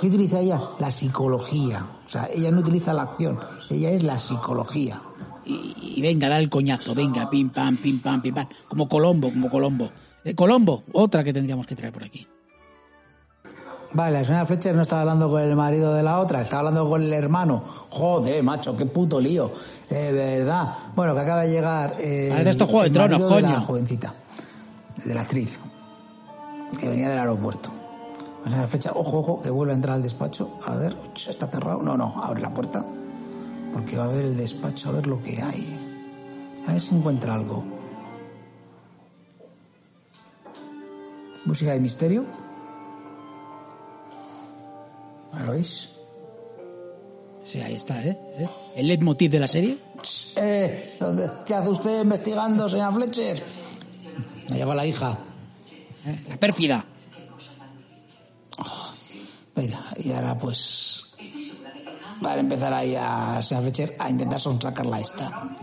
¿Qué 0.00 0.06
utiliza 0.06 0.40
ella? 0.40 0.60
La 0.78 0.90
psicología. 0.90 1.86
O 2.06 2.10
sea, 2.10 2.28
ella 2.32 2.50
no 2.50 2.60
utiliza 2.60 2.92
la 2.92 3.02
acción, 3.02 3.38
ella 3.68 3.90
es 3.90 4.02
la 4.02 4.18
psicología. 4.18 5.00
Y, 5.44 5.94
y 5.96 6.02
venga, 6.02 6.28
da 6.28 6.38
el 6.38 6.50
coñazo, 6.50 6.94
venga, 6.94 7.30
pim 7.30 7.50
pam, 7.50 7.76
pim 7.76 8.00
pam, 8.00 8.20
pim 8.20 8.34
pam. 8.34 8.46
Como 8.68 8.88
Colombo, 8.88 9.30
como 9.30 9.50
Colombo. 9.50 9.90
Eh, 10.24 10.34
Colombo, 10.34 10.84
otra 10.92 11.24
que 11.24 11.32
tendríamos 11.32 11.66
que 11.66 11.76
traer 11.76 11.92
por 11.92 12.04
aquí. 12.04 12.26
Vale, 13.92 14.18
la 14.20 14.24
señora 14.24 14.46
Fletcher 14.46 14.74
no 14.76 14.82
estaba 14.82 15.00
hablando 15.00 15.28
con 15.28 15.42
el 15.42 15.56
marido 15.56 15.92
de 15.94 16.04
la 16.04 16.20
otra, 16.20 16.42
estaba 16.42 16.60
hablando 16.60 16.88
con 16.88 17.02
el 17.02 17.12
hermano. 17.12 17.64
Joder, 17.90 18.40
macho, 18.44 18.76
qué 18.76 18.86
puto 18.86 19.20
lío. 19.20 19.50
Eh, 19.90 20.12
verdad. 20.12 20.72
Bueno, 20.94 21.12
que 21.14 21.20
acaba 21.20 21.42
de 21.42 21.50
llegar. 21.50 21.96
Eh, 21.98 22.28
Parece 22.30 22.50
esto 22.50 22.66
Juego 22.66 22.82
de 22.82 22.86
el 22.86 22.92
Tronos, 22.92 23.10
marido 23.18 23.34
de 23.36 23.42
la 23.42 23.48
coño. 23.48 23.60
jovencita, 23.66 24.14
de 25.04 25.14
la 25.14 25.22
actriz, 25.22 25.58
que 26.78 26.88
venía 26.88 27.08
del 27.08 27.18
aeropuerto. 27.18 27.70
La 28.44 28.50
señora 28.50 28.68
Fletcher, 28.68 28.92
ojo, 28.94 29.18
ojo, 29.18 29.42
que 29.42 29.50
vuelve 29.50 29.72
a 29.72 29.74
entrar 29.76 29.96
al 29.96 30.02
despacho. 30.04 30.56
A 30.66 30.76
ver, 30.76 30.96
está 31.28 31.48
cerrado. 31.48 31.82
No, 31.82 31.96
no, 31.96 32.14
abre 32.22 32.42
la 32.42 32.54
puerta. 32.54 32.84
Porque 33.72 33.96
va 33.96 34.04
a 34.04 34.08
ver 34.08 34.22
el 34.24 34.36
despacho, 34.36 34.88
a 34.90 34.92
ver 34.92 35.08
lo 35.08 35.20
que 35.20 35.42
hay. 35.42 35.78
A 36.68 36.72
ver 36.72 36.80
si 36.80 36.94
encuentra 36.94 37.34
algo. 37.34 37.64
Música 41.44 41.72
de 41.72 41.80
misterio. 41.80 42.24
¿Lo 45.38 45.52
veis? 45.52 45.90
Sí, 47.42 47.60
ahí 47.60 47.74
está, 47.74 48.02
¿eh? 48.04 48.18
¿Eh? 48.38 48.48
El 48.76 48.88
leitmotiv 48.88 49.30
de 49.30 49.38
la 49.40 49.48
serie. 49.48 49.78
Eh, 50.36 50.96
¿dónde- 51.00 51.30
¿Qué 51.46 51.54
hace 51.54 51.68
usted 51.70 52.02
investigando, 52.02 52.68
señora 52.68 52.92
Fletcher? 52.92 53.42
Me 54.48 54.56
lleva 54.56 54.74
la 54.74 54.86
hija. 54.86 55.18
¿eh? 56.06 56.24
La 56.28 56.36
pérfida. 56.36 56.84
Venga, 59.54 59.84
y 60.02 60.12
ahora 60.12 60.38
pues 60.38 61.12
va 62.24 62.32
a 62.32 62.38
empezar 62.38 62.72
ahí 62.72 62.94
a 62.96 63.40
señora 63.42 63.62
Fletcher 63.64 63.96
a 63.98 64.10
intentar 64.10 64.40
sonsacarla 64.40 64.96
a 64.96 65.00
esta. 65.00 65.56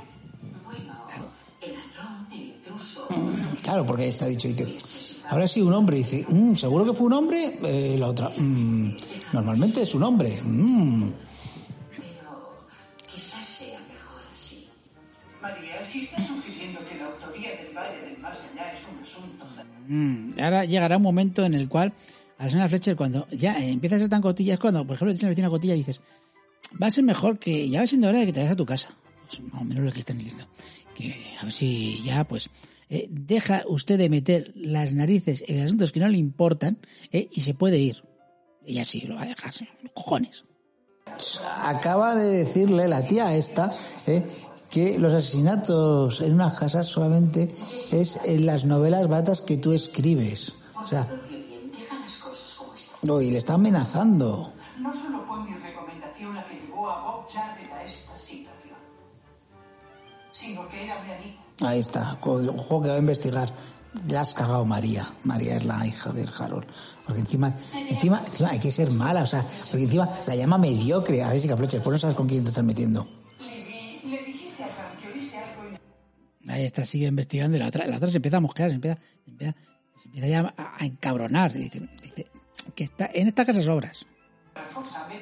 Claro, 3.64 3.86
porque 3.86 4.04
ahí 4.04 4.10
está 4.10 4.26
dicho, 4.28 4.48
dice, 4.48 4.78
habrá 5.30 5.48
sido 5.48 5.68
un 5.68 5.74
hombre, 5.74 5.98
dice, 5.98 6.26
"Mm, 6.28 6.56
seguro 6.56 6.86
que 6.86 6.94
fue 6.94 7.08
un 7.08 7.14
hombre, 7.14 7.58
Eh, 7.64 7.96
la 7.98 8.08
otra, 8.08 8.30
"Mm, 8.38 8.96
normalmente 9.34 9.82
es 9.82 9.94
un 9.96 10.04
hombre. 10.04 10.40
Mm". 10.44 11.10
Así. 13.40 13.74
María, 15.42 15.82
si 15.84 16.06
está 16.06 16.22
sugiriendo 16.26 16.80
que 16.88 16.96
la 16.96 17.06
autoría 17.06 17.50
del 17.56 17.76
Valle 17.76 18.18
Más 18.22 18.38
es 18.38 18.52
un 18.54 19.00
asunto 19.04 19.46
Mm, 19.90 20.40
Ahora 20.42 20.66
llegará 20.66 20.98
un 20.98 21.04
momento 21.04 21.46
en 21.46 21.54
el 21.54 21.70
cual 21.70 21.94
a 22.38 22.44
la 22.44 22.50
señora 22.50 22.68
Fletcher, 22.70 22.96
cuando 22.98 23.26
ya 23.32 23.58
eh, 23.60 23.72
empieza 23.72 23.96
a 23.96 24.00
ser 24.00 24.10
tan 24.10 24.22
cotilla, 24.22 24.58
cuando, 24.58 24.86
por 24.86 24.96
ejemplo, 24.96 25.14
tienes 25.14 25.24
una 25.24 25.30
vecina 25.30 25.50
cotilla 25.50 25.76
y 25.76 25.78
dices, 25.80 26.02
va 26.82 26.88
a 26.88 26.92
ser 26.92 27.04
mejor 27.06 27.40
que 27.40 27.70
ya 27.70 27.80
va 27.82 27.88
siendo 27.88 28.10
hora 28.10 28.20
de 28.20 28.26
que 28.28 28.34
te 28.34 28.40
vayas 28.42 28.54
a 28.54 28.58
tu 28.58 28.66
casa. 28.66 28.90
Pues 29.28 29.42
más 29.52 29.62
o 29.62 29.66
menos 29.66 29.84
lo 29.86 29.92
que 29.92 30.00
están 30.02 30.18
diciendo. 30.18 30.46
Que 30.94 31.16
a 31.40 31.44
ver 31.46 31.54
si 31.54 32.02
ya, 32.04 32.26
pues, 32.26 32.50
eh, 32.90 33.08
deja 33.10 33.64
usted 33.68 33.98
de 33.98 34.10
meter 34.10 34.54
las 34.56 34.94
narices 34.94 35.44
en 35.48 35.64
asuntos 35.64 35.92
que 35.92 36.00
no 36.00 36.08
le 36.08 36.18
importan 36.18 36.80
eh, 37.12 37.28
y 37.32 37.42
se 37.42 37.54
puede 37.54 37.80
ir. 37.80 38.04
Ella 38.66 38.86
sí 38.86 39.02
lo 39.02 39.16
va 39.16 39.24
a 39.24 39.28
dejar, 39.28 39.54
cojones. 39.94 40.46
acaba 41.62 42.16
de 42.16 42.44
decirle 42.44 42.88
la 42.88 43.06
tía 43.06 43.36
esta 43.36 43.72
eh, 44.06 44.24
que 44.70 45.00
los 45.00 45.14
asesinatos 45.14 46.22
en 46.22 46.34
unas 46.34 46.54
casas 46.60 46.88
solamente 46.88 47.48
es 47.92 48.20
en 48.26 48.46
las 48.46 48.66
novelas 48.66 49.08
batas 49.08 49.42
que 49.42 49.58
tú 49.58 49.74
escribes. 49.74 50.56
O 50.82 50.88
sea, 50.88 51.10
no, 53.02 53.22
y 53.22 53.32
le 53.32 53.38
está 53.38 53.54
amenazando. 53.54 54.54
No 54.80 54.94
solo 54.94 55.26
fue 55.26 55.44
mi 55.44 55.56
recomendación 55.56 56.36
la 56.36 56.46
que 56.46 56.56
llevó 56.56 56.90
a 56.90 57.04
Bob 57.04 57.28
Jarrett 57.30 57.72
a 57.72 57.84
esta 57.84 58.18
situación, 58.18 58.78
sino 60.32 60.68
que 60.70 60.86
era 60.86 61.04
mi 61.04 61.12
amigo. 61.12 61.47
Ahí 61.62 61.80
está, 61.80 62.18
ojo 62.22 62.82
que 62.82 62.90
va 62.90 62.96
a 62.96 63.00
investigar. 63.00 63.52
Le 64.08 64.18
has 64.18 64.34
cagado 64.34 64.64
María. 64.64 65.12
María 65.24 65.58
es 65.58 65.66
la 65.66 65.86
hija 65.86 66.12
del 66.12 66.30
Harold. 66.38 66.68
Porque 67.06 67.22
encima, 67.22 67.56
encima, 67.74 68.24
hay 68.50 68.60
que 68.60 68.72
ser 68.72 68.92
mala, 68.92 69.24
o 69.24 69.26
sea, 69.26 69.44
porque 69.72 69.86
encima 69.86 70.10
la 70.28 70.36
llama 70.36 70.58
mediocre 70.58 71.24
a 71.24 71.30
Jessica 71.30 71.58
Fletcher, 71.58 71.82
pues 71.82 71.94
no 71.94 71.98
sabes 71.98 72.16
con 72.16 72.28
quién 72.28 72.44
te 72.44 72.50
estás 72.50 72.64
metiendo. 72.64 73.08
Ahí 76.48 76.64
está, 76.64 76.86
sigue 76.86 77.08
investigando 77.08 77.58
y 77.58 77.60
la 77.60 77.68
otra, 77.68 77.88
la 77.88 77.98
otra 77.98 78.10
se 78.10 78.18
empieza 78.18 78.38
a 78.38 78.42
mosquear, 78.42 78.70
se 78.70 78.76
empieza, 78.76 79.00
se 79.26 79.32
empieza, 79.32 79.56
se 80.02 80.08
empieza 80.08 80.28
ya 80.28 80.54
a, 80.58 80.76
a 80.80 80.86
encabronar. 80.86 81.54
Dice, 81.54 81.82
dice 82.02 82.28
que 82.76 82.84
está, 82.84 83.10
en 83.14 83.28
esta 83.28 83.46
casa 83.46 83.62
sobras. 83.64 84.06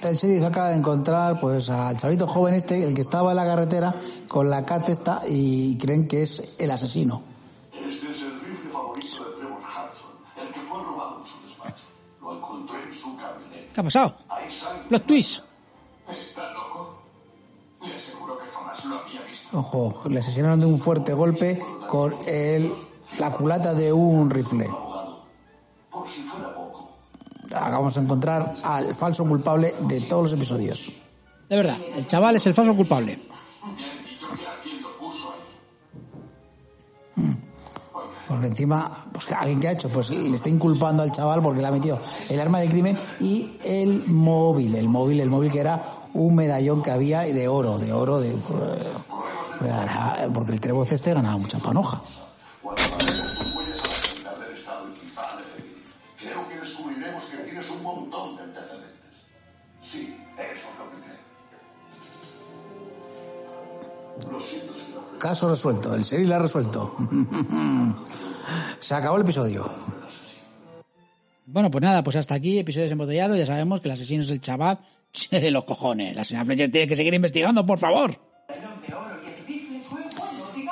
El 0.01 0.15
sheriff 0.15 0.43
acaba 0.43 0.69
de 0.69 0.75
encontrar 0.75 1.39
pues 1.39 1.69
al 1.69 1.97
chavito 1.97 2.27
joven 2.27 2.53
este, 2.53 2.83
el 2.83 2.93
que 2.93 3.01
estaba 3.01 3.31
en 3.31 3.37
la 3.37 3.45
carretera 3.45 3.95
con 4.27 4.49
la 4.49 4.65
cat 4.65 4.87
esta 4.89 5.21
y 5.27 5.77
creen 5.77 6.07
que 6.07 6.23
es 6.23 6.53
el 6.59 6.69
asesino. 6.69 7.23
Este 7.73 8.11
es 8.11 8.21
el 8.21 8.39
rifle 8.41 8.69
favorito 8.71 9.23
de 9.23 9.31
Trevor 9.37 9.59
Hudson, 9.59 10.45
el 10.45 10.53
que 10.53 10.59
fue 10.59 10.83
robado 10.83 11.21
en 11.21 11.25
su 11.25 11.47
despacho. 11.47 11.83
Lo 12.21 12.37
encontré 12.37 12.77
en 12.83 12.93
su 12.93 13.17
camioneta. 13.17 13.73
¿Qué 13.73 13.81
ha 13.81 13.83
pasado? 13.83 14.15
Los 14.89 15.01
twists. 15.03 15.43
¿Está 16.15 16.51
loco? 16.51 17.01
Le 17.81 17.95
aseguro 17.95 18.37
que 18.37 18.45
jamás 18.45 18.85
lo 18.85 18.99
había 18.99 19.21
visto. 19.21 19.57
Ojo, 19.57 20.03
le 20.07 20.19
asesinaron 20.19 20.59
de 20.59 20.65
un 20.67 20.79
fuerte 20.79 21.13
golpe 21.13 21.59
con 21.87 22.13
el, 22.27 22.71
la 23.19 23.31
culata 23.31 23.73
de 23.73 23.91
un 23.91 24.29
rifle. 24.29 24.69
Por 25.89 26.07
si 26.07 26.21
fuera. 26.21 26.54
Acabamos 27.55 27.95
de 27.95 28.01
encontrar 28.01 28.55
al 28.63 28.93
falso 28.93 29.25
culpable 29.25 29.73
de 29.81 30.01
todos 30.01 30.23
los 30.23 30.33
episodios. 30.33 30.91
De 31.49 31.55
verdad, 31.55 31.77
el 31.95 32.05
chaval 32.07 32.35
es 32.35 32.45
el 32.47 32.53
falso 32.53 32.75
culpable. 32.75 33.13
Ahí. 33.13 33.29
Porque 38.27 38.47
encima, 38.47 39.05
pues 39.11 39.31
alguien 39.31 39.59
que 39.59 39.67
ha 39.67 39.71
hecho, 39.71 39.89
pues 39.89 40.09
le 40.09 40.35
está 40.35 40.49
inculpando 40.49 41.03
al 41.03 41.11
chaval 41.11 41.41
porque 41.41 41.61
le 41.61 41.67
ha 41.67 41.71
metido 41.71 41.99
el 42.29 42.39
arma 42.39 42.59
del 42.59 42.69
crimen 42.69 42.99
y 43.19 43.57
el 43.63 44.03
móvil, 44.07 44.75
el 44.75 44.89
móvil, 44.89 45.19
el 45.19 45.29
móvil 45.29 45.51
que 45.51 45.59
era 45.59 45.81
un 46.13 46.35
medallón 46.35 46.81
que 46.81 46.91
había 46.91 47.21
de 47.21 47.47
oro, 47.47 47.77
de 47.77 47.93
oro, 47.93 48.19
de 48.19 48.35
porque 50.33 50.51
el 50.53 50.59
Trevor 50.59 50.87
este 50.89 51.13
ganaba 51.13 51.37
mucha 51.37 51.59
panoja. 51.59 52.01
Sí, 59.85 60.17
eso 60.37 60.67
es 60.69 60.77
lo 60.79 60.85
que 60.91 60.97
creo. 64.25 64.31
Lo 64.31 64.39
siento, 64.41 64.73
señor. 64.73 65.17
Caso 65.19 65.49
resuelto, 65.49 65.93
el 65.95 66.03
serie 66.05 66.27
lo 66.27 66.35
ha 66.35 66.39
resuelto. 66.39 66.95
Se 68.79 68.93
acabó 68.95 69.15
el 69.17 69.23
episodio. 69.23 69.71
Bueno, 71.47 71.69
pues 71.71 71.81
nada, 71.83 72.03
pues 72.03 72.15
hasta 72.15 72.35
aquí, 72.35 72.57
episodio 72.59 72.83
desembotellado. 72.85 73.35
Ya 73.35 73.45
sabemos 73.45 73.79
que 73.81 73.87
el 73.87 73.93
asesino 73.93 74.21
es 74.23 74.29
el 74.31 74.41
chaval 74.41 74.79
de 75.31 75.51
los 75.51 75.63
cojones. 75.63 76.15
La 76.15 76.23
señora 76.23 76.45
Fletcher 76.45 76.71
tiene 76.71 76.87
que 76.87 76.95
seguir 76.95 77.13
investigando, 77.13 77.65
por 77.65 77.77
favor. 77.79 78.17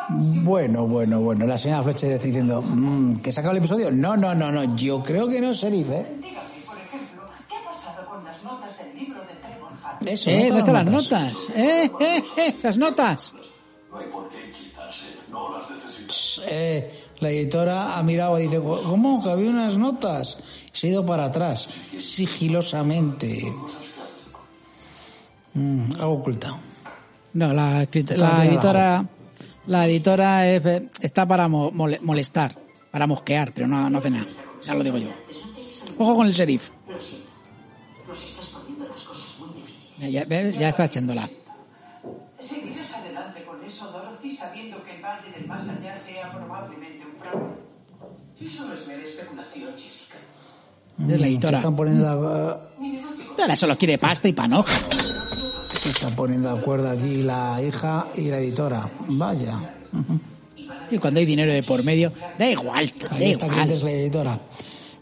Bueno, 0.09 0.85
bueno, 0.85 1.19
bueno. 1.21 1.45
La 1.47 1.57
señora 1.57 1.81
Fletcher 1.83 2.11
está 2.11 2.27
diciendo 2.27 2.61
"Mm, 2.61 3.15
que 3.17 3.31
se 3.31 3.39
acabó 3.39 3.53
el 3.53 3.59
episodio. 3.59 3.89
No, 3.91 4.15
no, 4.17 4.35
no, 4.35 4.51
no. 4.51 4.75
Yo 4.75 5.01
creo 5.01 5.27
que 5.27 5.39
no, 5.41 5.53
sheriff, 5.53 5.89
¿eh? 5.89 6.05
Dígame, 6.21 6.39
por 6.67 6.77
ejemplo, 6.77 7.23
¿qué 7.47 7.55
ha 7.55 7.63
pasado 7.65 8.05
con 8.09 8.23
las 8.23 8.43
notas 8.43 8.77
del 8.77 8.95
libro 8.95 9.21
de 9.21 9.33
Trevor 9.35 9.71
Hudson? 9.71 9.92
Eso, 10.05 10.29
Eh, 10.29 10.45
¿dónde 10.47 10.59
están 10.59 10.73
las 10.73 10.85
notas? 10.85 11.33
notas? 11.33 11.49
Eh, 11.55 11.91
eh, 11.99 12.23
eh, 12.37 12.55
esas 12.57 12.77
notas. 12.77 13.33
No 13.91 13.97
hay 13.97 14.05
por 14.07 14.29
qué 14.29 14.51
quitarse, 14.51 15.05
no 15.29 15.57
las 15.57 15.69
necesitas. 15.69 16.41
Eh, 16.49 17.03
la 17.19 17.29
editora 17.29 17.97
ha 17.97 18.03
mirado 18.03 18.39
y 18.39 18.43
dice, 18.43 18.59
¿cómo? 18.61 19.23
Que 19.23 19.29
había 19.29 19.49
unas 19.49 19.77
notas. 19.77 20.37
Se 20.73 20.87
ha 20.87 20.89
ido 20.91 21.05
para 21.05 21.25
atrás, 21.25 21.67
sigilosamente. 21.97 23.53
Mm, 25.53 25.91
algo 25.99 26.13
ocultado. 26.13 26.57
No, 27.33 27.53
la, 27.53 27.87
la 28.15 28.45
editora 28.45 29.05
La 29.67 29.85
editora 29.87 30.47
es- 30.49 30.83
está 30.99 31.25
para 31.27 31.47
mo- 31.47 31.71
mole- 31.71 31.99
molestar, 32.01 32.55
para 32.91 33.07
mosquear, 33.07 33.53
pero 33.53 33.67
no, 33.67 33.89
no 33.89 33.99
hace 33.99 34.09
nada. 34.09 34.27
Ya 34.65 34.73
lo 34.75 34.83
digo 34.83 34.97
yo. 34.97 35.09
Ojo 35.97 36.15
con 36.17 36.27
el 36.27 36.33
sheriff. 36.33 36.69
Ya, 39.99 40.25
ya, 40.25 40.69
está 40.69 40.85
echándola. 40.85 41.29
¿Seguirás 42.39 42.91
adelante 42.93 43.43
con 43.45 43.63
eso, 43.63 43.91
Dorothy, 43.91 44.35
sabiendo 44.35 44.83
que 44.83 44.95
el 44.97 45.01
Valle 45.03 45.31
del 45.31 45.47
Más 45.47 45.61
Allá 45.69 45.95
sea 45.95 46.31
probablemente 46.33 47.05
un 47.05 47.15
fraude? 47.19 47.53
Eso 48.41 48.67
no 48.67 48.73
es 48.73 48.87
mera 48.87 49.03
especulación, 49.03 49.71
Jessica. 49.77 50.17
Es 50.99 51.07
la 51.07 51.17
Se 51.17 51.23
editora. 51.25 51.57
están 51.59 51.75
poniendo 51.75 52.69
Ahora 53.39 53.55
solo 53.55 53.77
quiere 53.77 53.97
pasta 53.97 54.27
y 54.27 54.33
panoja. 54.33 54.75
se 55.75 55.89
están 55.89 56.13
poniendo 56.15 56.53
de 56.53 56.59
acuerdo 56.59 56.89
aquí 56.89 57.23
la 57.23 57.61
hija 57.61 58.07
y 58.15 58.29
la 58.29 58.37
editora. 58.39 58.89
Vaya. 59.09 59.75
Y 60.91 60.97
cuando 60.97 61.19
hay 61.19 61.25
dinero 61.25 61.51
de 61.53 61.63
por 61.63 61.83
medio, 61.83 62.11
da 62.37 62.47
igual, 62.49 62.91
da 62.99 63.15
Ahí 63.15 63.31
está 63.31 63.47
quién 63.47 63.59
es 63.71 63.79
igual. 63.79 63.83
la 63.85 63.91
editora. 63.99 64.39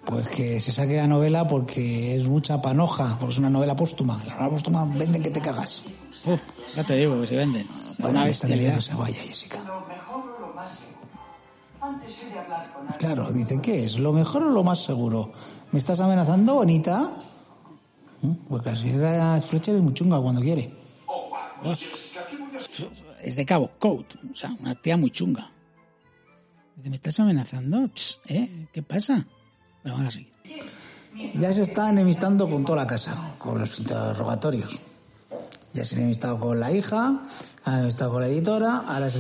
Pues 0.06 0.28
que 0.30 0.60
se 0.60 0.72
saque 0.72 0.98
la 0.98 1.08
novela 1.08 1.48
porque 1.48 2.16
es 2.16 2.28
mucha 2.28 2.62
panoja, 2.62 3.18
porque 3.20 3.34
es 3.34 3.40
una 3.40 3.50
novela 3.50 3.76
póstuma. 3.76 4.18
La 4.26 4.34
novela 4.34 4.50
póstuma 4.50 4.86
venden 4.86 5.22
que 5.22 5.30
te 5.30 5.42
cagas. 5.42 5.84
Uf, 6.26 6.42
ya 6.76 6.84
te 6.84 6.96
digo 6.96 7.22
que 7.22 7.28
se 7.28 7.36
venden. 7.36 7.68
Una 8.00 8.26
bestialidad. 8.26 8.76
que 8.76 8.82
se 8.82 8.96
vaya, 8.96 9.22
Jessica. 9.22 9.60
Lo 9.60 9.82
mejor 9.88 10.30
o 10.38 10.48
lo 10.48 10.54
más 10.54 10.70
seguro. 10.70 11.02
Antes 11.82 12.24
he 12.24 12.34
de 12.34 12.40
hablar 12.40 12.74
con 12.74 12.88
alguien. 12.88 12.98
Claro, 12.98 13.32
dice, 13.32 13.62
¿qué 13.62 13.84
es? 13.84 14.00
¿Lo 14.00 14.12
mejor 14.12 14.44
o 14.44 14.50
lo 14.50 14.64
más 14.64 14.84
seguro? 14.84 15.32
¿Me 15.72 15.80
estás 15.80 16.00
amenazando, 16.02 16.56
bonita? 16.56 17.12
¿Mm? 18.22 18.32
Porque 18.50 18.70
la 18.70 18.76
señora 18.76 19.42
Fletcher 19.42 19.76
es 19.76 19.82
muy 19.82 19.94
chunga 19.94 20.20
cuando 20.20 20.42
quiere. 20.42 20.74
Es 23.24 23.36
de 23.36 23.46
Cabo 23.46 23.72
Code, 23.78 24.08
o 24.32 24.36
sea, 24.36 24.52
una 24.60 24.74
tía 24.76 24.98
muy 24.98 25.12
chunga. 25.12 25.52
¿Me 26.84 26.96
estás 26.96 27.20
amenazando? 27.20 27.90
¿Eh? 28.28 28.68
¿Qué 28.74 28.82
pasa? 28.82 29.28
Bueno, 29.84 29.98
ahora 29.98 30.12
sí. 30.12 30.28
Ya 31.36 31.54
se 31.54 31.64
está 31.64 31.90
enemistando 31.90 32.50
con 32.50 32.64
toda 32.64 32.78
la 32.78 32.88
casa, 32.88 33.34
con 33.38 33.60
los 33.60 33.80
interrogatorios. 33.80 34.80
Ya 35.74 35.86
se 35.86 35.96
ha 35.96 35.98
enemistado 36.00 36.40
con 36.40 36.60
la 36.60 36.72
hija, 36.72 37.24
ha 37.64 37.74
enemistado 37.78 38.12
con 38.12 38.22
la 38.22 38.28
editora, 38.28 38.84
ahora 38.88 39.10
se, 39.10 39.20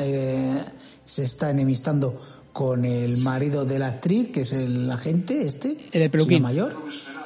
eh, 0.00 0.64
se 1.04 1.24
está 1.24 1.50
enemistando 1.50 2.20
con 2.52 2.84
el 2.84 3.18
marido 3.18 3.64
de 3.64 3.78
la 3.78 3.88
actriz, 3.88 4.30
que 4.30 4.42
es 4.42 4.52
el 4.52 4.90
agente 4.90 5.46
este, 5.46 5.76
El 5.92 6.10
peluquín. 6.10 6.42
mayor, 6.42 6.76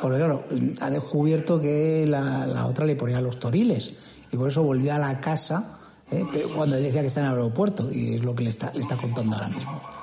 porque 0.01 0.19
claro, 0.19 0.45
ha 0.81 0.91
descubierto 0.91 1.61
que 1.61 2.07
la, 2.07 2.47
la 2.47 2.67
otra 2.67 2.87
le 2.87 2.97
ponía 2.97 3.21
los 3.21 3.39
toriles 3.39 3.93
y 4.31 4.37
por 4.37 4.49
eso 4.49 4.63
volvió 4.63 4.95
a 4.95 4.99
la 4.99 5.21
casa 5.21 5.79
eh, 6.11 6.25
cuando 6.55 6.77
decía 6.77 7.01
que 7.01 7.09
está 7.09 7.21
en 7.21 7.27
el 7.27 7.33
aeropuerto 7.33 7.91
y 7.91 8.15
es 8.15 8.25
lo 8.25 8.35
que 8.35 8.45
le 8.45 8.51
está, 8.51 8.73
le 8.73 8.81
está 8.81 8.97
contando 8.97 9.35
ahora 9.35 9.49
mismo. 9.49 9.96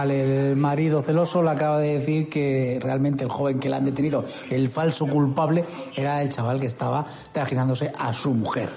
Al 0.00 0.10
el 0.10 0.56
marido 0.56 1.00
celoso 1.02 1.42
le 1.42 1.50
acaba 1.50 1.78
de 1.78 1.98
decir 1.98 2.28
que 2.28 2.78
realmente 2.82 3.24
el 3.24 3.30
joven 3.30 3.58
que 3.58 3.68
le 3.68 3.76
han 3.76 3.84
detenido, 3.84 4.24
el 4.50 4.68
falso 4.68 5.06
culpable, 5.06 5.64
era 5.96 6.20
el 6.22 6.28
chaval 6.28 6.60
que 6.60 6.66
estaba 6.66 7.06
trajinándose 7.32 7.92
a 7.98 8.12
su 8.12 8.34
mujer. 8.34 8.68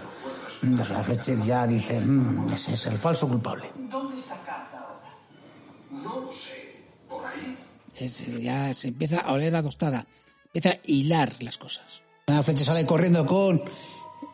Mm, 0.62 0.80
O 0.80 0.86
sea, 0.86 1.04
Fletcher 1.04 1.42
ya 1.44 1.66
dice, 1.68 2.00
"Mm, 2.00 2.52
ese 2.54 2.74
es 2.74 2.86
el 2.88 2.98
falso 2.98 3.28
culpable. 3.28 3.72
¿Dónde 3.90 4.16
está 4.16 4.36
Carta 4.46 4.78
ahora? 4.80 6.04
No 6.04 6.22
lo 6.26 6.32
sé. 6.32 6.84
¿Por 7.10 7.26
ahí? 7.26 7.58
Es- 7.98 8.26
ya 8.42 8.74
se 8.74 8.90
empieza 8.90 9.20
a 9.22 9.34
oler 9.34 9.52
la 9.54 9.64
tostada. 9.64 10.06
Empieza 10.54 10.78
a 10.78 10.80
hilar 10.86 11.34
las 11.42 11.58
cosas. 11.58 12.02
Fletcher 12.44 12.66
sale 12.66 12.86
corriendo 12.86 13.26
con 13.26 13.62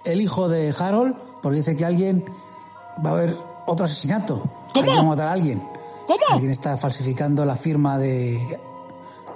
el 0.05 0.21
hijo 0.21 0.49
de 0.49 0.73
Harold 0.77 1.15
porque 1.41 1.57
dice 1.59 1.75
que 1.77 1.85
alguien 1.85 2.25
va 3.05 3.11
a 3.11 3.13
haber 3.13 3.33
otro 3.67 3.85
asesinato. 3.85 4.43
¿Cómo? 4.73 4.91
Hay 4.91 4.97
que 4.97 5.03
matar 5.05 5.27
a 5.27 5.31
alguien. 5.33 5.63
¿Cómo? 6.07 6.19
Alguien 6.31 6.51
está 6.51 6.77
falsificando 6.77 7.45
la 7.45 7.57
firma 7.57 7.97
de 7.97 8.59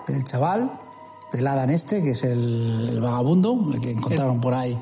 del 0.08 0.24
chaval, 0.24 0.80
del 1.32 1.48
Adam 1.48 1.70
este, 1.70 2.02
que 2.02 2.12
es 2.12 2.24
el, 2.24 2.90
el 2.90 3.02
vagabundo, 3.02 3.58
el 3.74 3.80
que 3.80 3.92
encontraron 3.92 4.42
por 4.42 4.54
ahí. 4.54 4.80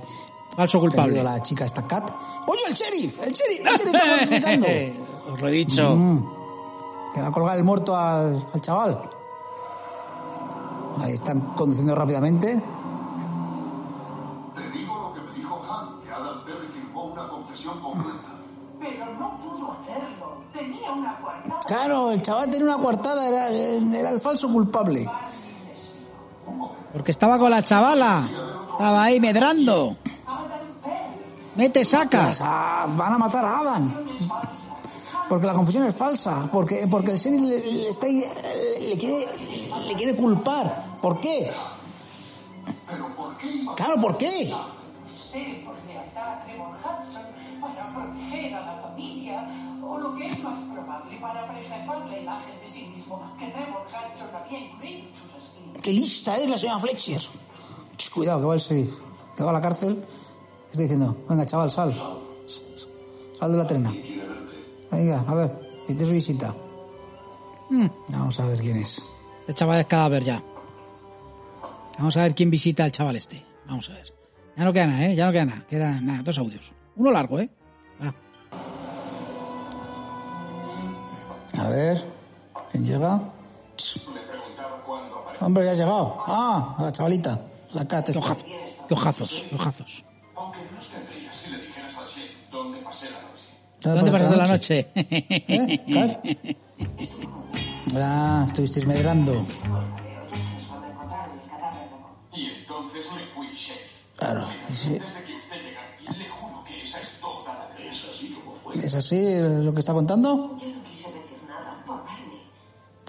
Falso 0.55 0.79
culpable. 0.79 1.21
La 1.21 1.41
chica 1.43 1.65
esta 1.65 1.85
Cat. 1.85 2.09
¡Oye, 2.47 2.61
el 2.67 2.73
sheriff! 2.73 3.21
¡El 3.21 3.33
sheriff! 3.33 3.59
¡El 3.59 3.77
sheriff 3.77 3.95
está 3.95 4.07
falsificando! 4.17 4.67
Os 5.33 5.41
lo 5.41 5.47
he 5.47 5.51
dicho. 5.51 5.95
Mm. 5.95 7.13
Que 7.13 7.21
va 7.21 7.27
a 7.27 7.31
colgar 7.31 7.57
el 7.57 7.63
muerto 7.63 7.95
al, 7.95 8.47
al 8.53 8.61
chaval. 8.61 9.09
Ahí 10.99 11.13
están 11.13 11.41
conduciendo 11.55 11.93
rápidamente. 11.93 12.61
Claro, 21.67 22.11
el 22.11 22.21
chaval 22.21 22.49
tenía 22.49 22.65
una 22.65 22.77
coartada, 22.77 23.27
era, 23.27 23.49
era 23.49 24.09
el 24.09 24.21
falso 24.21 24.51
culpable. 24.51 25.05
Porque 26.93 27.11
estaba 27.11 27.37
con 27.37 27.51
la 27.51 27.63
chavala. 27.63 28.29
Estaba 28.71 29.03
ahí 29.03 29.19
medrando. 29.19 29.97
Mete, 31.55 31.83
saca. 31.83 32.31
Ah, 32.41 32.85
van 32.89 33.13
a 33.13 33.17
matar 33.17 33.43
a 33.43 33.59
Adam. 33.59 33.93
Porque 35.27 35.45
la 35.45 35.53
confesión 35.53 35.83
es 35.83 35.95
falsa. 35.95 36.47
Porque, 36.51 36.87
porque 36.89 37.11
el 37.11 37.17
sheriff 37.17 37.41
le, 37.41 37.59
le 37.59 37.89
está, 37.89 38.05
ahí, 38.05 38.23
le, 38.89 38.97
quiere, 38.97 39.27
le 39.87 39.93
quiere 39.95 40.15
culpar. 40.15 40.97
¿Por 41.01 41.19
qué? 41.19 41.51
Claro, 43.75 43.99
¿por 43.99 44.17
qué? 44.17 44.53
sé 45.07 45.61
por 45.65 45.75
lealtad 45.85 46.33
a 46.33 46.43
Trevor 46.45 46.77
Hudson 46.79 47.21
para 47.59 47.93
proteger 47.93 48.55
a 48.55 48.61
la 48.65 48.81
familia 48.81 49.47
o 49.83 49.97
lo 49.97 50.15
que 50.15 50.27
es 50.27 50.43
más 50.43 50.66
para 51.87 52.03
preservar 52.03 52.07
la 52.09 52.19
imagen 52.19 52.59
de 52.59 52.71
sí 52.71 52.85
mismo 52.85 53.35
que 53.39 53.47
Trevor 53.47 53.87
Hudson 53.87 54.27
había 54.35 54.59
incluido 54.59 55.07
en 55.07 55.15
sus 55.15 55.35
escritos. 55.35 55.81
Qué 55.81 55.93
lista 55.93 56.37
es 56.37 56.49
la 56.49 56.57
señora 56.57 56.79
Fletcher. 56.79 57.21
Ch, 57.97 58.09
Cuidado, 58.11 58.41
que 58.41 58.45
va 58.47 58.53
el 58.55 58.59
sheriff. 58.59 58.93
Que 59.35 59.43
va 59.43 59.49
a 59.49 59.53
la 59.53 59.61
cárcel. 59.61 60.03
Está 60.69 60.81
diciendo, 60.81 61.17
venga, 61.29 61.45
chaval, 61.45 61.71
sal. 61.71 61.93
Sal 63.39 63.51
de 63.51 63.57
la 63.57 63.67
trena. 63.67 63.93
Venga, 64.91 65.21
a 65.27 65.35
ver, 65.35 65.83
que 65.87 65.95
te 65.95 66.05
visita. 66.05 66.53
Mm, 67.69 67.87
Vamos 68.11 68.39
a 68.39 68.47
ver 68.47 68.59
quién 68.59 68.77
es. 68.77 69.01
El 69.47 69.53
chaval 69.55 69.79
es 69.79 69.85
cadáver 69.85 70.23
ya. 70.23 70.43
Vamos 71.97 72.15
a 72.17 72.21
ver 72.23 72.35
quién 72.35 72.49
visita 72.49 72.83
al 72.83 72.91
chaval 72.91 73.15
este. 73.15 73.43
Vamos 73.65 73.89
a 73.89 73.93
ver. 73.93 74.13
Ya 74.55 74.63
no 74.63 74.73
queda 74.73 74.87
nada, 74.87 75.05
¿eh? 75.05 75.15
Ya 75.15 75.25
no 75.25 75.31
queda 75.31 75.45
nada. 75.45 75.65
Quedan 75.67 76.05
nada, 76.05 76.23
dos 76.23 76.37
audios. 76.37 76.73
Uno 76.95 77.11
largo, 77.11 77.39
¿eh? 77.39 77.49
A 81.57 81.69
ver, 81.69 82.05
¿quién 82.71 82.85
llega? 82.85 83.19
Hombre, 85.39 85.65
ya 85.65 85.71
ha 85.71 85.75
llegado. 85.75 86.23
Ah, 86.27 86.75
la 86.79 86.91
chavalita. 86.91 87.39
La 87.73 87.85
no 90.35 90.51
tendrías 90.51 91.35
si 91.35 91.51
le 91.51 91.61
dijeras 91.63 91.97
al 91.97 92.07
chef 92.07 92.31
dónde 92.51 92.79
pasé 92.79 93.07
la 93.09 93.21
noche. 93.21 93.49
¿Dónde 93.81 94.11
pasaste 94.11 94.37
la 94.37 94.47
noche? 94.47 94.87
¿Eh? 94.95 96.57
Ah, 97.95 98.43
estuvisteis 98.47 98.85
medrando. 98.85 99.45
Y 102.33 102.45
entonces 102.45 103.05
me 103.15 103.25
fui. 103.33 103.47
Claro. 104.17 104.49
sí. 104.73 104.99
¿Es 108.75 108.93
así 108.93 109.37
lo 109.39 109.73
que 109.73 109.79
está 109.79 109.93
contando? 109.93 110.57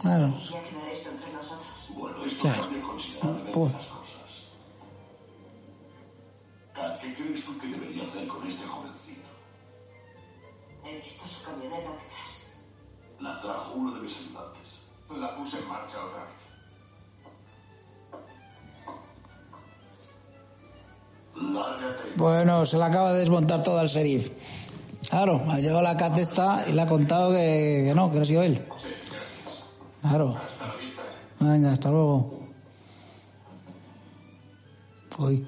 Claro. 0.01 0.33
Quería 0.33 0.63
quedar 0.63 0.89
esto 0.89 1.11
entre 1.11 1.33
nosotros. 1.33 1.69
Bueno, 1.91 2.25
esto 2.25 2.43
Claro. 2.43 2.63
cambia 2.63 2.83
considerablemente 2.83 3.53
Pues- 3.53 3.73
las 3.73 3.85
cosas. 3.87 4.33
Kat, 6.75 7.01
¿qué 7.01 7.15
crees 7.15 7.45
tú 7.45 7.59
que 7.59 7.67
debería 7.67 8.03
hacer 8.05 8.29
con 8.29 8.47
este 8.47 8.65
jovencito? 8.67 9.29
He 10.85 11.01
visto 11.03 11.27
su 11.27 11.43
camioneta 11.45 11.91
detrás. 11.91 12.31
La 13.21 13.41
trajo 13.41 13.73
uno 13.75 13.93
de 13.97 14.01
mis 14.03 14.17
ayudantes. 14.17 14.69
La 15.11 15.37
puse 15.37 15.59
en 15.59 15.69
marcha 15.69 16.05
otra 16.05 16.25
vez. 16.25 16.39
Lárgate. 21.55 22.03
Bueno, 22.17 22.67
se 22.67 22.77
la 22.77 22.87
acaba 22.87 23.13
de 23.13 23.21
desmontar 23.21 23.63
todo 23.63 23.79
al 23.79 23.89
sheriff. 23.89 24.31
Claro, 25.09 25.41
ha 25.49 25.59
llegado 25.59 25.83
la 25.83 25.97
cat 25.97 26.17
esta 26.19 26.65
y 26.69 26.73
le 26.73 26.83
ha 26.83 26.87
contado 26.87 27.31
que, 27.31 27.85
que 27.87 27.93
no, 27.95 28.11
que 28.11 28.17
no 28.19 28.23
ha 28.23 28.27
sido 28.27 28.43
él. 28.43 28.65
Claro. 30.03 30.37
Hasta 30.45 30.67
la 30.67 30.75
vista. 30.77 31.03
Venga, 31.41 31.73
hasta 31.73 31.91
luego. 31.91 32.39
Uy. 35.19 35.47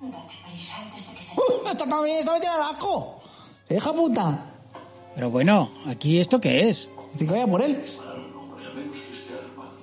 Date 0.00 0.34
prisa 0.48 0.76
antes 0.80 1.08
de 1.08 1.14
que 1.16 1.22
se... 1.22 1.32
¡Uh! 1.34 1.68
¡Esta 1.68 1.86
también, 1.88 2.18
esta 2.20 2.32
me 2.34 2.40
tiene 2.40 2.54
el 2.56 2.62
asco! 2.62 3.20
¡Hija 3.68 3.92
puta! 3.92 4.44
Pero 5.16 5.30
bueno, 5.30 5.68
¿aquí 5.86 6.18
esto 6.18 6.40
qué 6.40 6.68
es? 6.70 6.88
Dice 7.12 7.24
que 7.26 7.32
vaya 7.32 7.46
por 7.48 7.60
él. 7.62 7.84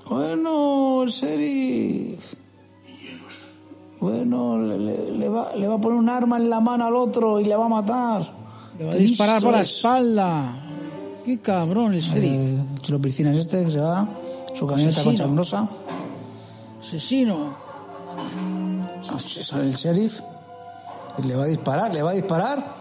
Bueno, 0.08 1.06
sheriff. 1.08 2.34
Bueno, 4.00 4.58
le, 4.60 4.78
le- 4.78 5.12
le 5.12 5.30
va, 5.30 5.54
le 5.56 5.68
va 5.68 5.76
a 5.76 5.82
poner 5.82 5.98
un 5.98 6.10
arma 6.10 6.38
en 6.38 6.50
la 6.50 6.60
mano 6.60 6.86
al 6.86 6.96
otro 6.96 7.40
y 7.40 7.46
le 7.46 7.56
va 7.56 7.66
a 7.66 7.70
matar. 7.70 8.34
Le 8.78 8.86
va 8.86 8.92
a 8.94 8.96
disparar 8.96 9.42
por 9.42 9.52
la 9.54 9.62
espalda. 9.62 10.65
Qué 11.26 11.40
cabrón 11.40 11.94
el 11.94 12.02
sheriff. 12.02 12.82
Chulo 12.82 13.00
piscinas 13.00 13.36
este 13.38 13.66
que 13.66 13.72
se 13.72 13.80
va, 13.80 14.08
su 14.54 14.68
camioneta 14.68 15.00
Asesino. 15.02 15.12
cochambrosa. 15.12 15.70
Asesino. 16.80 17.58
Ah, 19.10 19.18
Sale 19.20 19.66
el 19.70 19.74
sheriff 19.76 20.20
y 21.18 21.24
le 21.24 21.36
va 21.36 21.44
a 21.44 21.48
disparar, 21.48 21.94
le 21.94 22.04
va 22.04 22.12
a 22.12 22.14
disparar. 22.14 22.76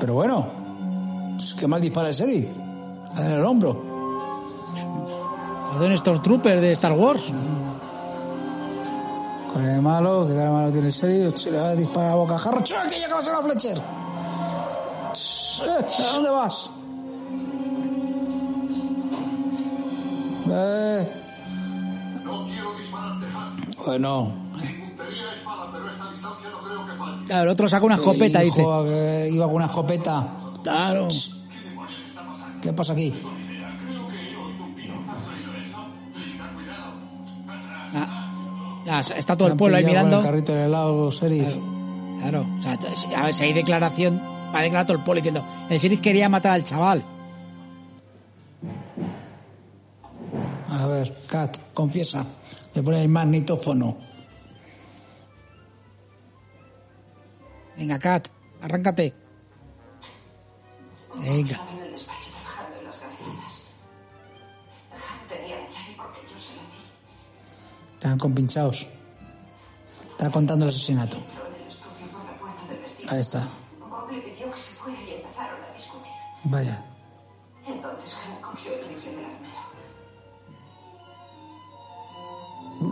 Pero 0.00 0.14
bueno, 0.14 0.46
pues, 1.36 1.54
¿qué 1.54 1.66
mal 1.66 1.80
dispara 1.82 2.08
el 2.08 2.14
sheriff? 2.14 2.56
A 3.14 3.20
dar 3.20 3.32
el 3.32 3.44
hombro. 3.44 3.82
de 5.78 5.86
un 5.86 5.96
Stormtrooper 5.98 6.60
de 6.60 6.72
Star 6.72 6.92
Wars. 6.92 7.30
Con 9.52 9.64
el 9.64 9.82
malo, 9.82 10.26
que 10.26 10.34
cara 10.34 10.50
malo 10.50 10.72
tiene 10.72 10.86
el 10.88 10.92
sheriff, 10.94 11.34
ch, 11.34 11.46
le 11.50 11.58
va 11.58 11.68
a 11.68 11.74
disparar 11.74 12.12
a 12.12 12.14
boca 12.14 12.38
jarro. 12.38 12.62
¡Ch, 12.62 12.72
que 12.90 12.98
llega 12.98 13.16
la 13.16 13.22
señora 13.22 13.42
Fletcher! 13.42 13.82
Ch, 15.12 15.62
eh, 15.62 15.86
¿A 16.10 16.12
dónde 16.14 16.30
vas? 16.30 16.70
Eh, 20.58 21.12
No 22.24 22.46
quiero 22.46 22.72
dispararte, 22.78 23.26
Han. 23.26 23.74
bueno, 23.84 24.32
Mi 24.54 24.62
puntería 24.62 25.34
es 25.38 25.44
mala, 25.44 25.70
pero 25.72 25.90
esta 25.90 26.10
distancia 26.10 26.48
no 26.50 26.58
creo 26.66 26.86
que 26.86 26.92
falle. 26.92 27.24
Claro, 27.26 27.42
el 27.42 27.48
otro 27.50 27.68
saca 27.68 27.84
una 27.86 27.94
escopeta, 27.96 28.40
dice. 28.40 28.62
que 28.86 29.28
iba 29.32 29.46
con 29.46 29.54
una 29.56 29.66
escopeta. 29.66 30.28
Claro. 30.62 31.08
¿Qué 32.62 32.72
pasa 32.72 32.94
aquí? 32.94 33.12
Ah, 38.88 39.00
está 39.16 39.36
todo 39.36 39.48
el 39.48 39.56
pueblo 39.56 39.76
ahí 39.76 39.84
mirando. 39.84 40.18
El 40.18 40.24
carrito 40.24 40.52
del 40.52 40.66
helado, 40.66 41.10
sheriff. 41.10 41.56
Claro, 42.20 42.46
o 42.58 42.62
sea, 42.62 42.78
a 43.16 43.24
ver 43.26 43.34
si 43.34 43.44
hay 43.44 43.52
declaración, 43.52 44.20
va 44.54 44.60
a 44.60 44.62
declarar 44.62 44.86
todo 44.86 44.96
el 44.96 45.04
pueblo 45.04 45.20
diciendo, 45.20 45.44
el 45.68 45.78
sheriff 45.78 46.00
quería 46.00 46.28
matar 46.28 46.52
al 46.52 46.62
chaval. 46.64 47.04
A 50.86 50.88
ver, 50.88 51.12
Kat, 51.26 51.58
confiesa. 51.74 52.24
Le 52.72 52.80
pone 52.80 53.02
el 53.02 53.08
magnetófono. 53.08 53.96
Venga, 57.76 57.98
Kat, 57.98 58.28
arráncate. 58.62 59.12
Venga. 61.18 61.60
Están 67.94 68.18
compinchados. 68.18 68.86
Está 70.12 70.30
contando 70.30 70.66
el 70.66 70.68
asesinato. 70.68 71.16
Entró 71.16 71.48
en 71.48 71.54
el 71.56 71.66
estudio 71.66 72.06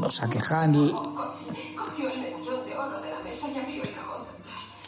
O 0.03 0.11
sea 0.11 0.29
que 0.29 0.39
Han. 0.39 0.93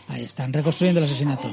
Ahí 0.09 0.25
están 0.25 0.53
reconstruyendo 0.53 1.01
el 1.01 1.07
asesinato. 1.07 1.49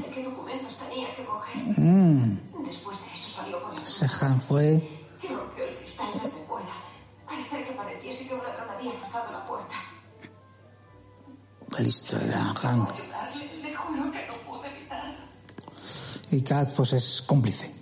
La 1.76 3.82
ese 3.82 4.06
Han 4.20 4.40
fue. 4.40 4.90
Qué 11.76 11.82
listo 11.82 12.16
era 12.16 12.54
Han. 12.62 12.88
Y 16.30 16.42
Kat, 16.42 16.74
pues 16.74 16.92
es 16.92 17.22
cómplice. 17.22 17.72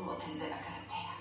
Motel 0.00 0.38
de 0.38 0.48
la 0.48 0.58
carretera. 0.58 1.12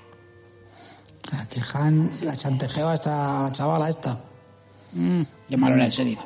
A 1.42 1.48
que 1.48 1.62
Han 1.74 2.12
la 2.24 2.36
chantajeaba 2.36 2.94
esta, 2.94 3.40
a 3.40 3.44
la 3.44 3.52
chavala 3.52 3.90
esta. 3.90 4.18
Mm, 4.94 5.22
qué 5.48 5.58
malo 5.58 5.76
era 5.76 5.86
el 5.86 5.92
sheriff. 5.92 6.24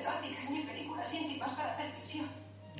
Eróticas 0.00 0.50
ni 0.50 0.60
películas 0.60 1.14
íntimas 1.14 1.50
para 1.50 1.76
televisión. 1.76 2.26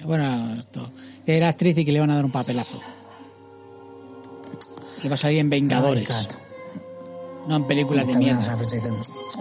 Bueno, 0.05 0.55
esto, 0.59 0.91
era 1.27 1.49
actriz 1.49 1.79
y 1.79 1.85
que 1.85 1.93
le 1.93 2.01
van 2.01 2.11
a 2.11 2.17
dar 2.17 2.25
un 2.25 2.33
papelazo. 2.33 2.81
Que 5.01 5.09
va 5.09 5.15
a 5.15 5.19
salir 5.19 5.39
en 5.39 5.51
Vengadores, 5.51 6.09
Ay, 6.11 6.27
Kat. 6.27 6.37
no 7.49 7.57
en 7.57 7.67
películas 7.67 8.07
de 8.07 8.17
mierda. 8.17 8.57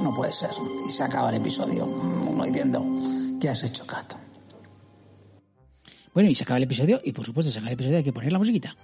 no 0.02 0.14
puede 0.14 0.32
ser. 0.32 0.50
Y 0.88 0.92
se 0.92 1.04
acaba 1.04 1.30
el 1.30 1.36
episodio. 1.36 1.86
Uno 1.86 2.44
diciendo, 2.44 2.84
¿qué 3.40 3.50
has 3.50 3.64
hecho, 3.64 3.86
Kat? 3.86 4.16
Bueno, 6.14 6.30
y 6.30 6.36
se 6.36 6.44
acaba 6.44 6.58
el 6.58 6.64
episodio, 6.64 7.02
y 7.04 7.12
por 7.14 7.26
supuesto, 7.26 7.52
se 7.52 7.60
acaba 7.60 7.70
el 7.70 7.76
episodio, 7.76 7.98
hay 7.98 8.04
que 8.04 8.14
poner 8.14 8.32
la 8.32 8.40
musiquita. 8.40 8.76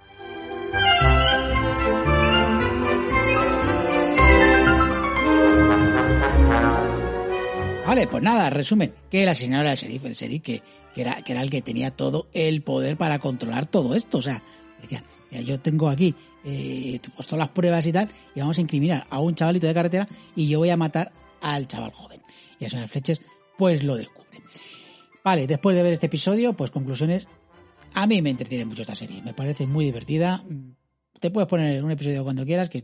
Vale, 7.86 8.06
pues 8.06 8.22
nada, 8.22 8.50
resumen, 8.50 8.94
que 9.10 9.22
el 9.22 9.28
asesinato 9.28 9.62
era 9.62 9.72
el 9.72 9.78
sheriff, 9.78 10.04
el 10.04 10.14
sheriff 10.14 10.42
que, 10.42 10.62
era, 10.94 11.22
que 11.22 11.32
era 11.32 11.42
el 11.42 11.50
que 11.50 11.62
tenía 11.62 11.90
todo 11.90 12.28
el 12.34 12.62
poder 12.62 12.96
para 12.96 13.18
controlar 13.18 13.66
todo 13.66 13.94
esto. 13.94 14.18
O 14.18 14.22
sea, 14.22 14.42
decía, 14.80 15.02
yo 15.30 15.58
tengo 15.58 15.88
aquí 15.88 16.14
eh, 16.44 17.00
pues 17.16 17.26
todas 17.26 17.40
las 17.40 17.48
pruebas 17.48 17.86
y 17.86 17.92
tal, 17.92 18.10
y 18.34 18.40
vamos 18.40 18.58
a 18.58 18.60
incriminar 18.60 19.06
a 19.08 19.20
un 19.20 19.34
chavalito 19.34 19.66
de 19.66 19.74
carretera 19.74 20.06
y 20.36 20.48
yo 20.48 20.58
voy 20.58 20.70
a 20.70 20.76
matar 20.76 21.12
al 21.40 21.66
chaval 21.66 21.92
joven. 21.92 22.20
Y 22.60 22.66
a 22.66 22.70
señor 22.70 22.88
Fletcher, 22.88 23.20
pues 23.56 23.82
lo 23.84 23.96
descubre. 23.96 24.27
Vale, 25.24 25.46
después 25.46 25.76
de 25.76 25.82
ver 25.82 25.92
este 25.92 26.06
episodio, 26.06 26.54
pues 26.54 26.70
conclusiones. 26.70 27.28
A 27.94 28.06
mí 28.06 28.20
me 28.22 28.30
entretiene 28.30 28.64
mucho 28.64 28.82
esta 28.82 28.94
serie, 28.94 29.22
me 29.22 29.34
parece 29.34 29.66
muy 29.66 29.84
divertida. 29.84 30.44
Te 31.20 31.30
puedes 31.30 31.48
poner 31.48 31.82
un 31.82 31.90
episodio 31.90 32.22
cuando 32.22 32.44
quieras 32.44 32.68
que 32.68 32.82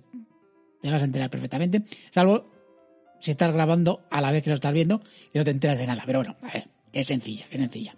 te 0.80 0.90
vas 0.90 1.00
a 1.00 1.04
enterar 1.04 1.30
perfectamente, 1.30 1.84
salvo 2.10 2.50
si 3.20 3.30
estás 3.30 3.54
grabando 3.54 4.04
a 4.10 4.20
la 4.20 4.30
vez 4.30 4.42
que 4.42 4.50
lo 4.50 4.54
estás 4.54 4.72
viendo 4.72 5.00
y 5.32 5.38
no 5.38 5.44
te 5.44 5.50
enteras 5.50 5.78
de 5.78 5.86
nada. 5.86 6.02
Pero 6.04 6.18
bueno, 6.18 6.36
a 6.42 6.52
ver, 6.52 6.68
es 6.92 7.06
sencilla, 7.06 7.46
es 7.50 7.58
sencilla. 7.58 7.96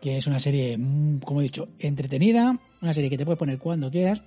Que 0.00 0.16
es 0.16 0.26
una 0.26 0.40
serie, 0.40 0.78
mm, 0.78 1.20
como 1.20 1.40
he 1.40 1.44
dicho, 1.44 1.68
entretenida, 1.78 2.58
una 2.80 2.94
serie 2.94 3.10
que 3.10 3.18
te 3.18 3.24
puedes 3.24 3.38
poner 3.38 3.58
cuando 3.58 3.90
quieras 3.90 4.22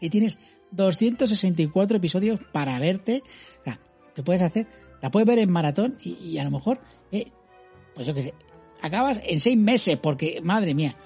y 0.00 0.10
tienes 0.10 0.38
264 0.70 1.98
episodios 1.98 2.40
para 2.52 2.78
verte. 2.78 3.22
O 3.60 3.64
sea, 3.64 3.78
te 4.14 4.22
puedes 4.22 4.42
hacer, 4.42 4.66
la 5.02 5.10
puedes 5.10 5.26
ver 5.26 5.38
en 5.38 5.50
maratón 5.50 5.98
y, 6.02 6.14
y 6.14 6.38
a 6.38 6.44
lo 6.44 6.50
mejor, 6.50 6.80
eh, 7.10 7.26
pues 7.94 8.06
yo 8.06 8.14
qué 8.14 8.22
sé, 8.22 8.34
acabas 8.82 9.20
en 9.24 9.40
seis 9.40 9.56
meses 9.56 9.96
porque, 9.96 10.40
madre 10.42 10.74
mía, 10.74 10.96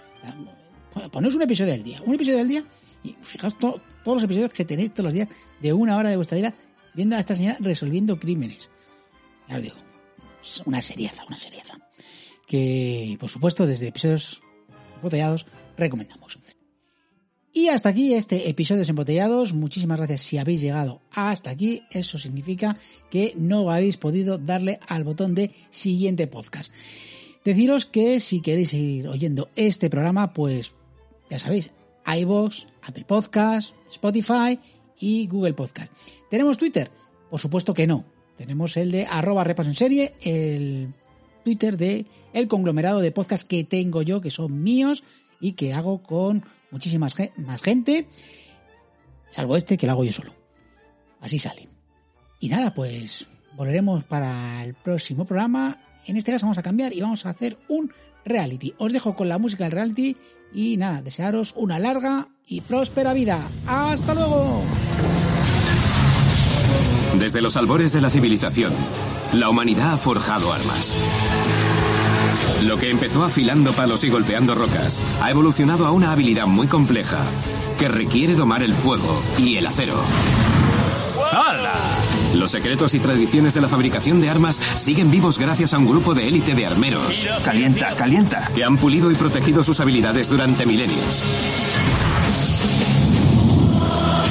ponéis 1.12 1.34
un 1.34 1.42
episodio 1.42 1.74
al 1.74 1.82
día, 1.84 2.02
un 2.04 2.14
episodio 2.14 2.40
al 2.40 2.48
día 2.48 2.64
y 3.04 3.14
fijaos 3.22 3.58
to- 3.58 3.80
todos 4.02 4.16
los 4.16 4.24
episodios 4.24 4.50
que 4.52 4.64
tenéis 4.64 4.92
todos 4.92 5.04
los 5.06 5.14
días 5.14 5.28
de 5.60 5.72
una 5.72 5.96
hora 5.96 6.10
de 6.10 6.16
vuestra 6.16 6.36
vida 6.36 6.54
viendo 6.94 7.16
a 7.16 7.20
esta 7.20 7.34
señora 7.34 7.56
resolviendo 7.60 8.18
crímenes. 8.18 8.70
Ya 9.48 9.58
os 9.58 9.64
digo, 9.64 9.76
una 10.64 10.80
seriaza, 10.82 11.24
una 11.26 11.36
seriaza. 11.36 11.74
Que, 12.46 13.16
por 13.20 13.28
supuesto, 13.28 13.66
desde 13.66 13.88
episodios 13.88 14.40
embotellados 14.96 15.46
recomendamos. 15.76 16.38
Y 17.52 17.68
hasta 17.68 17.88
aquí 17.88 18.12
este 18.12 18.50
episodio 18.50 18.84
de 18.84 18.90
Embotellados. 18.90 19.54
Muchísimas 19.54 19.96
gracias 19.96 20.20
si 20.20 20.36
habéis 20.36 20.60
llegado 20.60 21.00
hasta 21.10 21.48
aquí. 21.48 21.82
Eso 21.90 22.18
significa 22.18 22.76
que 23.10 23.32
no 23.34 23.70
habéis 23.70 23.96
podido 23.96 24.36
darle 24.36 24.78
al 24.88 25.04
botón 25.04 25.34
de 25.34 25.50
siguiente 25.70 26.26
podcast. 26.26 26.70
Deciros 27.46 27.86
que 27.86 28.18
si 28.18 28.40
queréis 28.40 28.70
seguir 28.70 29.06
oyendo 29.06 29.50
este 29.54 29.88
programa, 29.88 30.32
pues 30.32 30.72
ya 31.30 31.38
sabéis, 31.38 31.70
iVoox, 32.04 32.66
Apple 32.82 33.04
Podcast, 33.04 33.72
Spotify 33.88 34.58
y 34.98 35.28
Google 35.28 35.54
Podcast. 35.54 35.92
¿Tenemos 36.28 36.58
Twitter? 36.58 36.90
Por 37.30 37.38
supuesto 37.38 37.72
que 37.72 37.86
no. 37.86 38.04
Tenemos 38.36 38.76
el 38.76 38.90
de 38.90 39.06
arroba 39.06 39.44
repaso 39.44 39.68
en 39.68 39.76
serie, 39.76 40.14
el 40.24 40.92
Twitter 41.44 41.76
de 41.76 42.06
el 42.32 42.48
conglomerado 42.48 42.98
de 42.98 43.12
podcast 43.12 43.46
que 43.46 43.62
tengo 43.62 44.02
yo, 44.02 44.20
que 44.20 44.30
son 44.30 44.64
míos 44.64 45.04
y 45.40 45.52
que 45.52 45.72
hago 45.72 46.02
con 46.02 46.44
muchísima 46.72 47.06
más 47.36 47.62
gente, 47.62 48.08
salvo 49.30 49.56
este 49.56 49.78
que 49.78 49.86
lo 49.86 49.92
hago 49.92 50.02
yo 50.02 50.10
solo. 50.10 50.34
Así 51.20 51.38
sale. 51.38 51.68
Y 52.40 52.48
nada, 52.48 52.74
pues 52.74 53.28
volveremos 53.54 54.02
para 54.02 54.64
el 54.64 54.74
próximo 54.74 55.24
programa. 55.24 55.85
En 56.06 56.16
este 56.16 56.32
caso 56.32 56.46
vamos 56.46 56.58
a 56.58 56.62
cambiar 56.62 56.92
y 56.92 57.00
vamos 57.00 57.26
a 57.26 57.30
hacer 57.30 57.58
un 57.68 57.92
reality. 58.24 58.74
Os 58.78 58.92
dejo 58.92 59.16
con 59.16 59.28
la 59.28 59.38
música 59.38 59.64
del 59.64 59.72
reality 59.72 60.16
y 60.52 60.76
nada, 60.76 61.02
desearos 61.02 61.52
una 61.56 61.78
larga 61.78 62.28
y 62.46 62.60
próspera 62.60 63.12
vida. 63.12 63.40
¡Hasta 63.66 64.14
luego! 64.14 64.62
Desde 67.18 67.40
los 67.40 67.56
albores 67.56 67.92
de 67.92 68.00
la 68.00 68.10
civilización, 68.10 68.72
la 69.32 69.48
humanidad 69.48 69.94
ha 69.94 69.96
forjado 69.96 70.52
armas. 70.52 70.94
Lo 72.64 72.76
que 72.76 72.90
empezó 72.90 73.24
afilando 73.24 73.72
palos 73.72 74.04
y 74.04 74.10
golpeando 74.10 74.54
rocas 74.54 75.02
ha 75.22 75.30
evolucionado 75.30 75.86
a 75.86 75.92
una 75.92 76.12
habilidad 76.12 76.46
muy 76.46 76.66
compleja 76.66 77.24
que 77.78 77.88
requiere 77.88 78.34
domar 78.34 78.62
el 78.62 78.74
fuego 78.74 79.22
y 79.38 79.56
el 79.56 79.66
acero. 79.66 79.96
¡Hala! 81.32 82.05
Los 82.36 82.50
secretos 82.50 82.92
y 82.94 83.00
tradiciones 83.00 83.54
de 83.54 83.62
la 83.62 83.68
fabricación 83.68 84.20
de 84.20 84.28
armas 84.28 84.60
siguen 84.76 85.10
vivos 85.10 85.38
gracias 85.38 85.72
a 85.72 85.78
un 85.78 85.86
grupo 85.86 86.14
de 86.14 86.28
élite 86.28 86.54
de 86.54 86.66
armeros. 86.66 87.26
Calienta, 87.44 87.96
calienta. 87.96 88.50
Que 88.54 88.62
han 88.62 88.76
pulido 88.76 89.10
y 89.10 89.14
protegido 89.14 89.64
sus 89.64 89.80
habilidades 89.80 90.28
durante 90.28 90.66
milenios. 90.66 91.22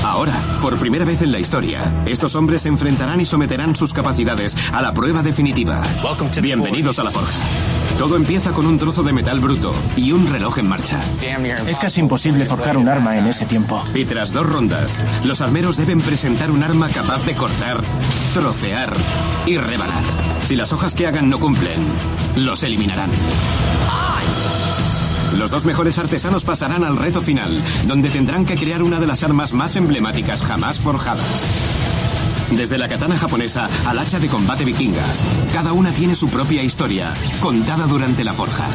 Ahora, 0.03 0.39
por 0.61 0.77
primera 0.77 1.03
vez 1.03 1.23
en 1.23 1.31
la 1.31 1.39
historia, 1.39 2.03
estos 2.05 2.35
hombres 2.35 2.61
se 2.61 2.69
enfrentarán 2.69 3.19
y 3.21 3.25
someterán 3.25 3.75
sus 3.75 3.91
capacidades 3.91 4.55
a 4.71 4.81
la 4.81 4.93
prueba 4.93 5.23
definitiva. 5.23 5.81
Bienvenidos 6.41 6.99
a 6.99 7.03
la 7.03 7.11
forja. 7.11 7.33
Todo 7.97 8.17
empieza 8.17 8.51
con 8.51 8.67
un 8.67 8.77
trozo 8.77 9.03
de 9.03 9.13
metal 9.13 9.39
bruto 9.39 9.73
y 9.95 10.11
un 10.11 10.27
reloj 10.27 10.59
en 10.59 10.67
marcha. 10.67 10.99
Es 11.67 11.79
casi 11.79 12.01
imposible 12.01 12.45
forjar 12.45 12.77
un 12.77 12.89
arma 12.89 13.17
en 13.17 13.25
ese 13.27 13.45
tiempo. 13.45 13.81
Y 13.93 14.05
tras 14.05 14.33
dos 14.33 14.45
rondas, 14.45 14.99
los 15.23 15.41
armeros 15.41 15.77
deben 15.77 16.01
presentar 16.01 16.51
un 16.51 16.61
arma 16.61 16.89
capaz 16.89 17.25
de 17.25 17.35
cortar, 17.35 17.81
trocear 18.33 18.93
y 19.45 19.57
rebanar. 19.57 20.03
Si 20.43 20.55
las 20.55 20.73
hojas 20.73 20.93
que 20.93 21.07
hagan 21.07 21.29
no 21.29 21.39
cumplen, 21.39 21.85
los 22.35 22.63
eliminarán. 22.63 23.09
Los 25.37 25.51
dos 25.51 25.65
mejores 25.65 25.97
artesanos 25.97 26.45
pasarán 26.45 26.83
al 26.83 26.97
reto 26.97 27.21
final, 27.21 27.61
donde 27.87 28.09
tendrán 28.09 28.45
que 28.45 28.55
crear 28.55 28.83
una 28.83 28.99
de 28.99 29.07
las 29.07 29.23
armas 29.23 29.53
más 29.53 29.75
emblemáticas 29.75 30.41
jamás 30.43 30.79
forjadas. 30.79 31.84
Desde 32.55 32.77
la 32.77 32.87
katana 32.87 33.17
japonesa 33.17 33.67
al 33.85 33.99
hacha 33.99 34.19
de 34.19 34.27
combate 34.27 34.63
vikinga, 34.63 35.03
cada 35.53 35.73
una 35.73 35.91
tiene 35.91 36.15
su 36.15 36.29
propia 36.29 36.63
historia, 36.63 37.13
contada 37.41 37.85
durante 37.85 38.23
la 38.23 38.33
forja. 38.33 38.67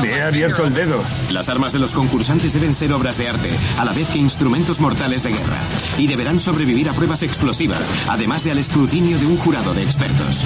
Me 0.00 0.10
he 0.10 0.22
abierto 0.22 0.64
el 0.64 0.72
dedo. 0.72 1.02
Las 1.30 1.48
armas 1.48 1.72
de 1.72 1.80
los 1.80 1.92
concursantes 1.92 2.52
deben 2.52 2.74
ser 2.74 2.92
obras 2.92 3.18
de 3.18 3.28
arte, 3.28 3.50
a 3.76 3.84
la 3.84 3.92
vez 3.92 4.08
que 4.08 4.18
instrumentos 4.18 4.80
mortales 4.80 5.24
de 5.24 5.30
guerra, 5.30 5.58
y 5.98 6.06
deberán 6.06 6.38
sobrevivir 6.38 6.88
a 6.88 6.92
pruebas 6.92 7.24
explosivas, 7.24 7.90
además 8.08 8.44
de 8.44 8.52
al 8.52 8.58
escrutinio 8.58 9.18
de 9.18 9.26
un 9.26 9.36
jurado 9.36 9.74
de 9.74 9.82
expertos. 9.82 10.44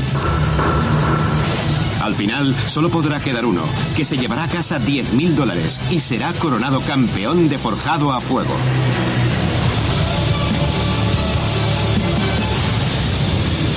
Al 2.00 2.14
final, 2.14 2.56
solo 2.66 2.88
podrá 2.88 3.20
quedar 3.20 3.44
uno, 3.44 3.62
que 3.96 4.04
se 4.04 4.16
llevará 4.16 4.44
a 4.44 4.48
casa 4.48 4.80
10.000 4.80 5.34
dólares 5.34 5.80
y 5.90 6.00
será 6.00 6.32
coronado 6.32 6.80
campeón 6.80 7.48
de 7.48 7.58
forjado 7.58 8.12
a 8.12 8.20
fuego. 8.20 8.56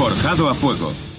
Forjado 0.05 0.47
a 0.47 0.53
fuego. 0.53 1.14